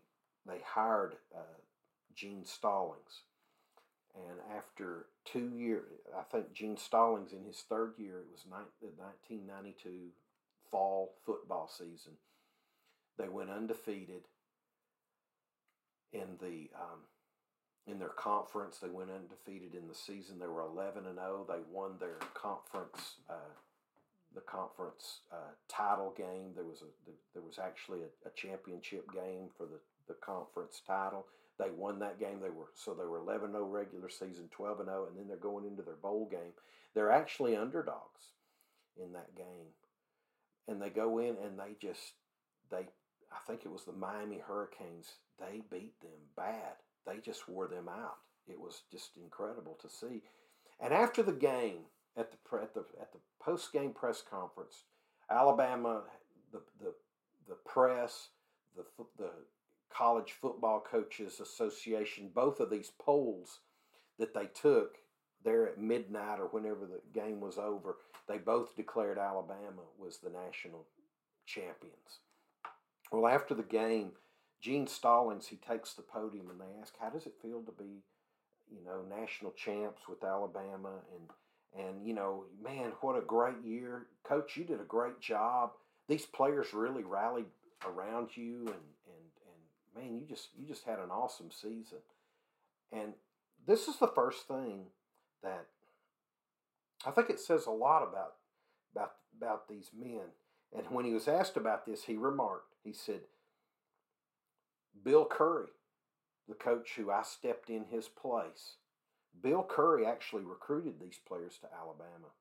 they 0.45 0.61
hired 0.65 1.15
uh, 1.35 1.59
Gene 2.15 2.45
Stallings, 2.45 3.23
and 4.15 4.39
after 4.57 5.05
two 5.23 5.51
years, 5.55 6.01
I 6.17 6.23
think 6.23 6.53
Gene 6.53 6.77
Stallings 6.77 7.31
in 7.31 7.45
his 7.45 7.63
third 7.69 7.93
year, 7.97 8.19
it 8.19 8.31
was 8.31 8.43
the 8.43 8.87
1992 8.97 10.11
fall 10.71 11.13
football 11.25 11.67
season, 11.67 12.13
they 13.17 13.27
went 13.27 13.49
undefeated 13.49 14.23
in 16.13 16.37
the 16.41 16.69
um, 16.75 17.01
in 17.87 17.99
their 17.99 18.09
conference. 18.09 18.79
They 18.79 18.89
went 18.89 19.11
undefeated 19.11 19.75
in 19.75 19.87
the 19.87 19.95
season. 19.95 20.39
They 20.39 20.47
were 20.47 20.61
11 20.61 21.05
and 21.05 21.17
0. 21.17 21.45
They 21.47 21.61
won 21.71 21.93
their 21.99 22.17
conference. 22.33 23.17
Uh, 23.29 23.53
the 24.33 24.41
conference 24.41 25.21
uh, 25.31 25.53
title 25.67 26.13
game. 26.15 26.51
There 26.55 26.65
was 26.65 26.81
a 26.81 27.11
there 27.33 27.43
was 27.43 27.59
actually 27.59 27.99
a, 28.01 28.27
a, 28.27 28.31
championship 28.35 29.11
game 29.13 29.49
for 29.57 29.65
the, 29.65 29.79
the 30.07 30.15
conference 30.15 30.81
title. 30.85 31.25
They 31.59 31.69
won 31.69 31.99
that 31.99 32.19
game. 32.19 32.39
They 32.41 32.49
were 32.49 32.71
so 32.73 32.93
they 32.93 33.05
were 33.05 33.19
11-0 33.19 33.51
regular 33.71 34.09
season, 34.09 34.49
12 34.51 34.81
and 34.81 34.89
0, 34.89 35.07
and 35.09 35.17
then 35.17 35.27
they're 35.27 35.37
going 35.37 35.65
into 35.65 35.83
their 35.83 35.95
bowl 35.95 36.27
game. 36.29 36.53
They're 36.93 37.11
actually 37.11 37.55
underdogs 37.55 38.33
in 39.01 39.13
that 39.13 39.35
game, 39.35 39.73
and 40.67 40.81
they 40.81 40.89
go 40.89 41.19
in 41.19 41.35
and 41.43 41.59
they 41.59 41.75
just 41.81 42.13
they 42.69 42.87
I 43.31 43.39
think 43.47 43.61
it 43.65 43.71
was 43.71 43.85
the 43.85 43.93
Miami 43.93 44.39
Hurricanes. 44.39 45.15
They 45.39 45.61
beat 45.71 45.99
them 46.01 46.11
bad. 46.35 46.75
They 47.05 47.19
just 47.19 47.47
wore 47.47 47.67
them 47.67 47.89
out. 47.89 48.17
It 48.47 48.59
was 48.59 48.83
just 48.91 49.11
incredible 49.17 49.77
to 49.81 49.89
see. 49.89 50.21
And 50.79 50.93
after 50.93 51.23
the 51.23 51.31
game, 51.31 51.85
at 52.17 52.31
the 52.31 52.57
at 52.57 52.73
the 52.73 52.85
at 52.99 53.11
the 53.11 53.19
post 53.39 53.71
game 53.71 53.93
press 53.93 54.21
conference, 54.21 54.83
Alabama, 55.29 56.03
the 56.51 56.61
the 56.79 56.93
the 57.47 57.55
press, 57.65 58.29
the 58.75 58.85
the 59.17 59.31
College 59.89 60.33
Football 60.33 60.83
Coaches 60.89 61.39
Association, 61.39 62.31
both 62.33 62.59
of 62.59 62.69
these 62.69 62.91
polls 62.99 63.59
that 64.17 64.33
they 64.33 64.45
took 64.45 64.97
there 65.43 65.67
at 65.67 65.79
midnight 65.79 66.39
or 66.39 66.47
whenever 66.47 66.85
the 66.85 67.01
game 67.13 67.41
was 67.41 67.57
over, 67.57 67.97
they 68.27 68.37
both 68.37 68.75
declared 68.75 69.17
Alabama 69.17 69.81
was 69.97 70.19
the 70.19 70.29
national 70.29 70.85
champions. 71.45 72.19
Well, 73.11 73.27
after 73.27 73.53
the 73.53 73.63
game, 73.63 74.11
Gene 74.61 74.87
Stallings 74.87 75.47
he 75.47 75.57
takes 75.57 75.93
the 75.93 76.03
podium 76.03 76.49
and 76.49 76.61
they 76.61 76.79
ask, 76.79 76.95
"How 76.97 77.09
does 77.09 77.25
it 77.25 77.41
feel 77.41 77.63
to 77.63 77.71
be, 77.71 78.03
you 78.69 78.81
know, 78.85 79.01
national 79.01 79.51
champs 79.53 80.07
with 80.07 80.23
Alabama?" 80.23 81.01
and 81.13 81.29
and, 81.77 82.05
you 82.05 82.13
know, 82.13 82.45
man, 82.63 82.91
what 83.01 83.17
a 83.17 83.21
great 83.21 83.61
year. 83.63 84.07
Coach, 84.23 84.57
you 84.57 84.65
did 84.65 84.81
a 84.81 84.85
great 84.85 85.19
job. 85.19 85.71
These 86.07 86.25
players 86.25 86.73
really 86.73 87.03
rallied 87.03 87.45
around 87.85 88.35
you 88.35 88.59
and, 88.59 88.67
and, 88.67 89.31
and 89.95 90.03
man, 90.03 90.15
you 90.15 90.25
just 90.27 90.49
you 90.57 90.67
just 90.67 90.85
had 90.85 90.99
an 90.99 91.09
awesome 91.11 91.49
season. 91.51 91.99
And 92.91 93.13
this 93.65 93.87
is 93.87 93.97
the 93.97 94.07
first 94.07 94.47
thing 94.47 94.87
that 95.43 95.67
I 97.05 97.11
think 97.11 97.29
it 97.29 97.39
says 97.39 97.65
a 97.65 97.71
lot 97.71 98.03
about 98.03 98.33
about 98.93 99.13
about 99.37 99.67
these 99.67 99.91
men. 99.97 100.33
And 100.75 100.85
when 100.89 101.05
he 101.05 101.13
was 101.13 101.27
asked 101.27 101.57
about 101.57 101.85
this, 101.85 102.03
he 102.03 102.15
remarked, 102.15 102.75
he 102.83 102.93
said, 102.93 103.21
Bill 105.03 105.25
Curry, 105.25 105.67
the 106.47 106.55
coach 106.55 106.93
who 106.95 107.11
I 107.11 107.23
stepped 107.23 107.69
in 107.69 107.85
his 107.85 108.07
place, 108.07 108.75
Bill 109.41 109.65
Curry 109.67 110.05
actually 110.05 110.43
recruited 110.43 110.99
these 110.99 111.19
players 111.27 111.57
to 111.61 111.67
Alabama. 111.73 112.33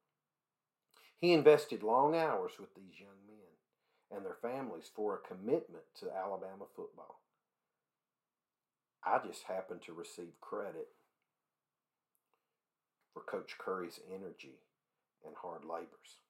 He 1.18 1.32
invested 1.32 1.82
long 1.82 2.16
hours 2.16 2.52
with 2.58 2.74
these 2.74 2.98
young 2.98 3.20
men 3.26 4.16
and 4.16 4.24
their 4.24 4.36
families 4.40 4.90
for 4.94 5.14
a 5.14 5.28
commitment 5.28 5.84
to 6.00 6.10
Alabama 6.10 6.64
football. 6.74 7.20
I 9.04 9.18
just 9.26 9.44
happen 9.44 9.78
to 9.86 9.92
receive 9.92 10.40
credit 10.40 10.88
for 13.14 13.22
Coach 13.22 13.56
Curry's 13.58 14.00
energy 14.08 14.60
and 15.24 15.34
hard 15.40 15.64
labors. 15.64 16.20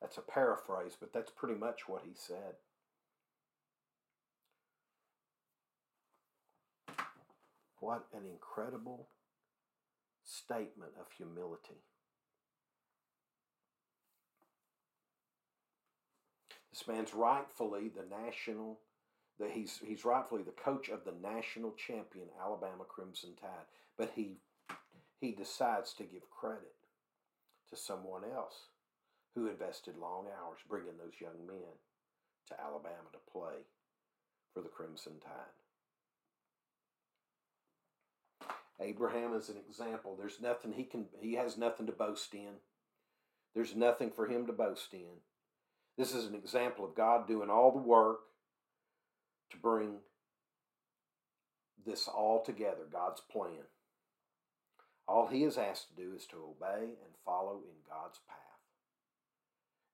That's 0.00 0.18
a 0.18 0.22
paraphrase, 0.22 0.96
but 0.98 1.12
that's 1.12 1.30
pretty 1.30 1.58
much 1.58 1.88
what 1.88 2.02
he 2.04 2.12
said. 2.14 2.54
What 7.80 8.06
an 8.14 8.22
incredible 8.26 9.08
statement 10.24 10.92
of 10.98 11.06
humility. 11.16 11.82
This 16.72 16.86
man's 16.86 17.14
rightfully 17.14 17.88
the 17.88 18.04
national, 18.04 18.80
the, 19.38 19.48
he's, 19.48 19.80
he's 19.84 20.04
rightfully 20.04 20.42
the 20.42 20.50
coach 20.50 20.88
of 20.88 21.04
the 21.04 21.14
national 21.22 21.72
champion 21.72 22.26
Alabama 22.42 22.84
Crimson 22.86 23.30
Tide, 23.40 23.66
but 23.96 24.12
he, 24.14 24.36
he 25.20 25.32
decides 25.32 25.94
to 25.94 26.02
give 26.02 26.28
credit 26.30 26.74
to 27.70 27.76
someone 27.76 28.22
else 28.24 28.66
who 29.34 29.48
invested 29.48 29.96
long 29.96 30.26
hours 30.26 30.58
bringing 30.68 30.98
those 30.98 31.20
young 31.20 31.46
men 31.46 31.76
to 32.48 32.60
Alabama 32.60 33.08
to 33.12 33.32
play 33.32 33.64
for 34.52 34.60
the 34.60 34.68
Crimson 34.68 35.14
Tide. 35.22 35.65
Abraham 38.80 39.34
is 39.34 39.48
an 39.48 39.56
example. 39.56 40.16
There's 40.16 40.40
nothing 40.40 40.72
he 40.72 40.84
can 40.84 41.06
he 41.20 41.34
has 41.34 41.56
nothing 41.56 41.86
to 41.86 41.92
boast 41.92 42.34
in. 42.34 42.60
There's 43.54 43.74
nothing 43.74 44.10
for 44.10 44.26
him 44.26 44.46
to 44.46 44.52
boast 44.52 44.92
in. 44.92 45.22
This 45.96 46.14
is 46.14 46.26
an 46.26 46.34
example 46.34 46.84
of 46.84 46.94
God 46.94 47.26
doing 47.26 47.48
all 47.48 47.72
the 47.72 47.78
work 47.78 48.18
to 49.50 49.56
bring 49.56 50.00
this 51.86 52.06
all 52.08 52.42
together, 52.44 52.82
God's 52.90 53.20
plan. 53.20 53.64
All 55.08 55.28
he 55.28 55.44
is 55.44 55.56
asked 55.56 55.88
to 55.90 56.02
do 56.02 56.14
is 56.14 56.26
to 56.26 56.36
obey 56.36 56.82
and 56.84 57.14
follow 57.24 57.60
in 57.64 57.76
God's 57.88 58.18
path 58.28 58.36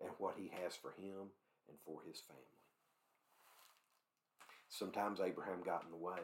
and 0.01 0.11
what 0.19 0.35
he 0.37 0.51
has 0.63 0.75
for 0.75 0.91
him 0.91 1.31
and 1.69 1.79
for 1.85 2.01
his 2.09 2.21
family. 2.21 2.43
Sometimes 4.69 5.21
Abraham 5.21 5.63
got 5.65 5.85
in 5.85 5.91
the 5.91 6.05
way. 6.05 6.19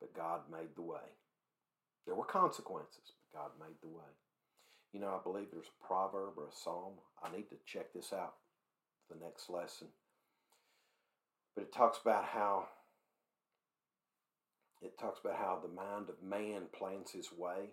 But 0.00 0.14
God 0.14 0.40
made 0.50 0.74
the 0.74 0.82
way. 0.82 1.14
There 2.06 2.14
were 2.14 2.24
consequences, 2.24 3.12
but 3.32 3.40
God 3.40 3.50
made 3.60 3.76
the 3.82 3.88
way. 3.88 4.12
You 4.92 5.00
know, 5.00 5.18
I 5.18 5.22
believe 5.22 5.48
there's 5.52 5.66
a 5.66 5.86
proverb 5.86 6.34
or 6.38 6.46
a 6.46 6.52
psalm. 6.52 6.94
I 7.22 7.34
need 7.34 7.48
to 7.50 7.56
check 7.66 7.92
this 7.92 8.12
out 8.12 8.34
for 9.06 9.14
the 9.14 9.24
next 9.24 9.50
lesson. 9.50 9.88
But 11.54 11.62
it 11.62 11.72
talks 11.72 11.98
about 12.00 12.24
how 12.24 12.68
it 14.82 14.98
talks 14.98 15.20
about 15.20 15.36
how 15.36 15.58
the 15.60 15.74
mind 15.74 16.08
of 16.10 16.22
man 16.22 16.64
plans 16.72 17.10
his 17.10 17.32
way, 17.32 17.70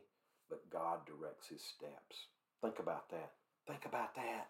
but 0.49 0.69
God 0.71 0.99
directs 1.05 1.49
his 1.49 1.61
steps. 1.61 2.27
Think 2.61 2.79
about 2.79 3.09
that. 3.11 3.31
Think 3.67 3.85
about 3.85 4.15
that. 4.15 4.47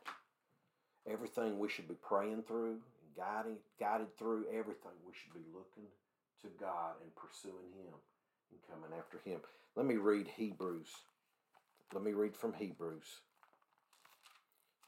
Everything 1.12 1.60
we 1.60 1.68
should 1.68 1.88
be 1.88 1.98
praying 2.08 2.44
through, 2.48 2.78
guiding, 3.18 3.58
guided 3.80 4.18
through, 4.18 4.46
everything 4.50 4.94
we 5.06 5.14
should 5.14 5.34
be 5.34 5.46
looking 5.52 5.90
to 6.44 6.50
God 6.60 6.94
and 7.02 7.12
pursuing 7.16 7.74
Him 7.76 7.94
and 8.52 8.60
coming 8.70 8.98
after 8.98 9.18
Him. 9.28 9.40
Let 9.76 9.86
me 9.86 9.96
read 9.96 10.28
Hebrews. 10.28 10.90
Let 11.94 12.04
me 12.04 12.14
read 12.14 12.36
from 12.36 12.54
Hebrews 12.54 13.22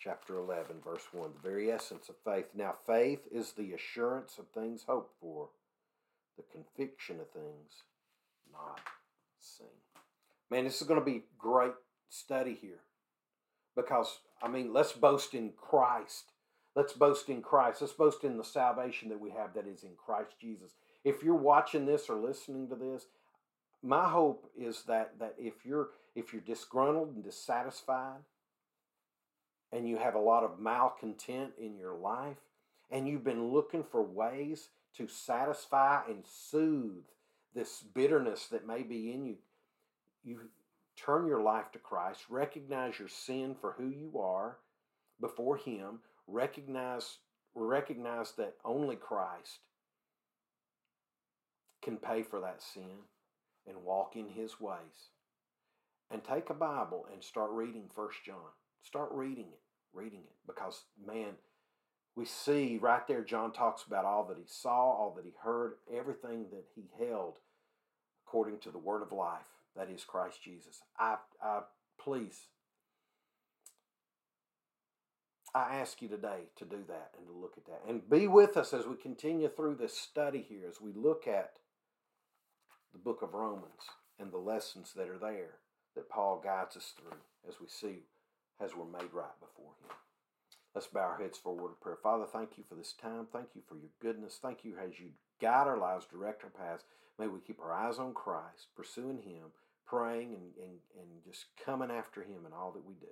chapter 0.06 0.38
11, 0.38 0.76
verse 0.86 1.08
1, 1.12 1.32
the 1.34 1.50
very 1.50 1.72
essence 1.72 2.10
of 2.10 2.16
faith. 2.24 2.46
Now, 2.54 2.76
faith 2.86 3.22
is 3.32 3.54
the 3.54 3.74
assurance 3.74 4.38
of 4.38 4.46
things 4.50 4.84
hoped 4.88 5.14
for, 5.20 5.50
the 6.38 6.44
conviction 6.44 7.20
of 7.20 7.30
things 7.32 7.84
not 8.52 8.80
seen. 9.40 9.68
Man, 10.52 10.66
this 10.66 10.80
is 10.80 10.88
going 10.88 11.00
to 11.00 11.06
be 11.06 11.24
great 11.40 11.74
study 12.10 12.56
here. 12.62 12.82
Because, 13.76 14.20
I 14.44 14.48
mean, 14.48 14.74
let's 14.74 14.92
boast 14.92 15.34
in 15.34 15.54
Christ. 15.58 16.32
Let's 16.76 16.94
boast 16.94 17.30
in 17.30 17.42
Christ. 17.42 17.82
Let's 17.82 17.94
boast 17.94 18.24
in 18.24 18.38
the 18.38 18.44
salvation 18.44 19.10
that 19.10 19.20
we 19.20 19.32
have 19.32 19.54
that 19.56 19.68
is 19.68 19.84
in 19.84 19.92
Christ 19.98 20.34
Jesus. 20.40 20.74
If 21.06 21.24
you're 21.24 21.36
watching 21.36 21.86
this 21.86 22.10
or 22.10 22.16
listening 22.16 22.68
to 22.70 22.76
this, 22.76 23.06
my 23.86 24.10
hope 24.10 24.50
is 24.58 24.84
that 24.88 25.20
that 25.20 25.36
if 25.38 25.64
you're 25.64 25.90
if 26.16 26.34
you're 26.34 26.42
disgruntled 26.42 27.14
and 27.14 27.24
dissatisfied 27.24 28.22
and 29.72 29.88
you 29.88 29.98
have 29.98 30.16
a 30.16 30.20
lot 30.20 30.44
of 30.44 30.60
malcontent 30.60 31.52
in 31.60 31.78
your 31.78 31.94
life 31.96 32.38
and 32.90 33.08
you've 33.08 33.24
been 33.24 33.52
looking 33.52 33.84
for 33.84 34.02
ways 34.02 34.70
to 34.98 35.08
satisfy 35.08 36.02
and 36.08 36.24
soothe 36.26 37.04
this 37.54 37.84
bitterness 37.94 38.48
that 38.48 38.66
may 38.66 38.82
be 38.82 39.12
in 39.12 39.26
you 39.26 39.38
you 40.24 40.40
turn 40.98 41.28
your 41.28 41.42
life 41.42 41.72
to 41.74 41.80
Christ 41.80 42.22
recognize 42.30 42.98
your 42.98 43.10
sin 43.10 43.56
for 43.60 43.76
who 43.78 43.90
you 43.90 44.20
are 44.20 44.58
before 45.22 45.58
him 45.58 46.00
recognize 46.28 47.18
recognize 47.54 48.32
that 48.34 48.56
only 48.66 48.96
Christ 48.96 49.60
can 51.86 51.98
pay 51.98 52.24
for 52.24 52.42
that 52.42 52.62
sin 52.62 53.06
and 53.68 53.84
walk 53.84 54.16
in 54.16 54.28
his 54.28 54.60
ways. 54.60 55.12
And 56.12 56.24
take 56.24 56.50
a 56.50 56.54
bible 56.54 57.06
and 57.12 57.24
start 57.24 57.52
reading 57.52 57.90
first 57.96 58.18
john. 58.26 58.54
Start 58.84 59.10
reading 59.12 59.48
it 59.52 59.62
reading 59.94 60.20
it. 60.20 60.36
Because 60.46 60.84
man 61.08 61.34
we 62.16 62.26
see 62.26 62.78
right 62.82 63.08
there 63.08 63.24
john 63.24 63.52
talks 63.52 63.84
about 63.84 64.06
all 64.06 64.26
that 64.26 64.38
he 64.38 64.44
saw 64.46 64.72
all 64.72 65.14
that 65.16 65.26
he 65.26 65.34
heard 65.44 65.74
everything 65.94 66.46
that 66.52 66.66
he 66.76 66.84
held 67.00 67.40
according 68.26 68.60
to 68.60 68.72
the 68.72 68.78
word 68.78 69.02
of 69.02 69.12
life 69.12 69.42
that 69.76 69.90
is 69.90 70.04
christ 70.04 70.44
jesus. 70.44 70.82
I, 71.00 71.18
I 71.42 71.62
please 72.00 72.48
I 75.56 75.78
ask 75.78 76.02
you 76.02 76.10
today 76.10 76.50
to 76.58 76.66
do 76.66 76.84
that 76.90 77.12
and 77.18 77.26
to 77.28 77.34
look 77.34 77.54
at 77.58 77.66
that. 77.68 77.82
And 77.88 78.10
be 78.10 78.28
with 78.28 78.58
us 78.58 78.74
as 78.74 78.86
we 78.86 78.98
continue 78.98 79.48
through 79.48 79.76
this 79.76 79.98
study 79.98 80.46
here, 80.48 80.68
as 80.70 80.82
we 80.82 80.92
look 80.92 81.30
at 81.30 81.60
the 82.96 83.04
book 83.04 83.22
of 83.22 83.34
Romans 83.34 83.92
and 84.20 84.32
the 84.32 84.38
lessons 84.38 84.94
that 84.96 85.10
are 85.10 85.18
there 85.18 85.60
that 85.96 86.10
Paul 86.10 86.42
guides 86.42 86.78
us 86.78 86.94
through 86.98 87.18
as 87.48 87.60
we 87.60 87.68
see 87.68 88.04
as 88.64 88.72
we're 88.74 88.86
made 88.86 89.12
right 89.12 89.38
before 89.42 89.76
him. 89.84 89.92
Let's 90.74 90.88
bow 90.88 91.02
our 91.02 91.18
heads 91.18 91.38
for 91.38 91.52
a 91.52 91.62
word 91.62 91.72
of 91.72 91.82
prayer. 91.82 91.98
Father, 92.02 92.26
thank 92.26 92.58
you 92.58 92.64
for 92.68 92.76
this 92.76 92.94
time. 92.94 93.28
Thank 93.32 93.48
you 93.54 93.62
for 93.68 93.76
your 93.76 93.92
goodness. 94.02 94.40
Thank 94.42 94.64
you 94.64 94.76
as 94.82 94.98
you 94.98 95.08
guide 95.42 95.68
our 95.68 95.78
lives, 95.78 96.06
direct 96.06 96.44
our 96.46 96.50
paths. 96.50 96.86
May 97.20 97.28
we 97.28 97.40
keep 97.46 97.60
our 97.60 97.74
eyes 97.74 98.00
on 98.00 98.14
Christ, 98.14 98.68
pursuing 98.78 99.18
him, 99.18 99.52
praying 99.86 100.34
and, 100.34 100.52
and, 100.58 100.80
and 100.98 101.24
just 101.26 101.46
coming 101.66 101.92
after 101.92 102.22
him 102.22 102.46
in 102.48 102.54
all 102.54 102.72
that 102.72 102.86
we 102.86 102.94
do. 102.94 103.12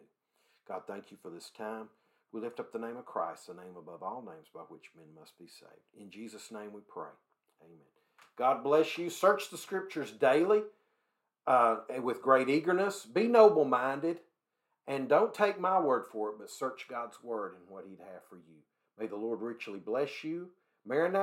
God, 0.66 0.84
thank 0.88 1.12
you 1.12 1.18
for 1.22 1.30
this 1.30 1.52
time. 1.58 1.90
We 2.32 2.40
lift 2.40 2.60
up 2.60 2.72
the 2.72 2.80
name 2.80 2.96
of 2.98 3.06
Christ, 3.06 3.48
the 3.48 3.54
name 3.54 3.76
above 3.78 4.02
all 4.02 4.22
names 4.22 4.48
by 4.54 4.62
which 4.62 4.92
men 4.96 5.08
must 5.20 5.38
be 5.38 5.48
saved. 5.48 5.92
In 6.00 6.10
Jesus' 6.10 6.52
name 6.52 6.72
we 6.74 6.82
pray. 6.88 7.12
Amen. 7.62 8.03
God 8.38 8.64
bless 8.64 8.98
you. 8.98 9.10
Search 9.10 9.50
the 9.50 9.58
scriptures 9.58 10.12
daily 10.12 10.62
uh, 11.46 11.78
with 12.02 12.22
great 12.22 12.50
eagerness. 12.50 13.06
Be 13.06 13.28
noble 13.28 13.66
minded. 13.66 14.20
And 14.88 15.08
don't 15.08 15.34
take 15.34 15.60
my 15.60 15.80
word 15.80 16.06
for 16.12 16.30
it, 16.30 16.36
but 16.40 16.50
search 16.50 16.88
God's 16.90 17.18
word 17.24 17.54
and 17.54 17.64
what 17.70 17.86
He'd 17.88 18.00
have 18.00 18.24
for 18.30 18.36
you. 18.36 18.58
May 19.00 19.08
the 19.08 19.16
Lord 19.16 19.42
richly 19.42 19.80
bless 19.80 20.24
you. 20.24 20.50
Maranatha. 20.86 21.22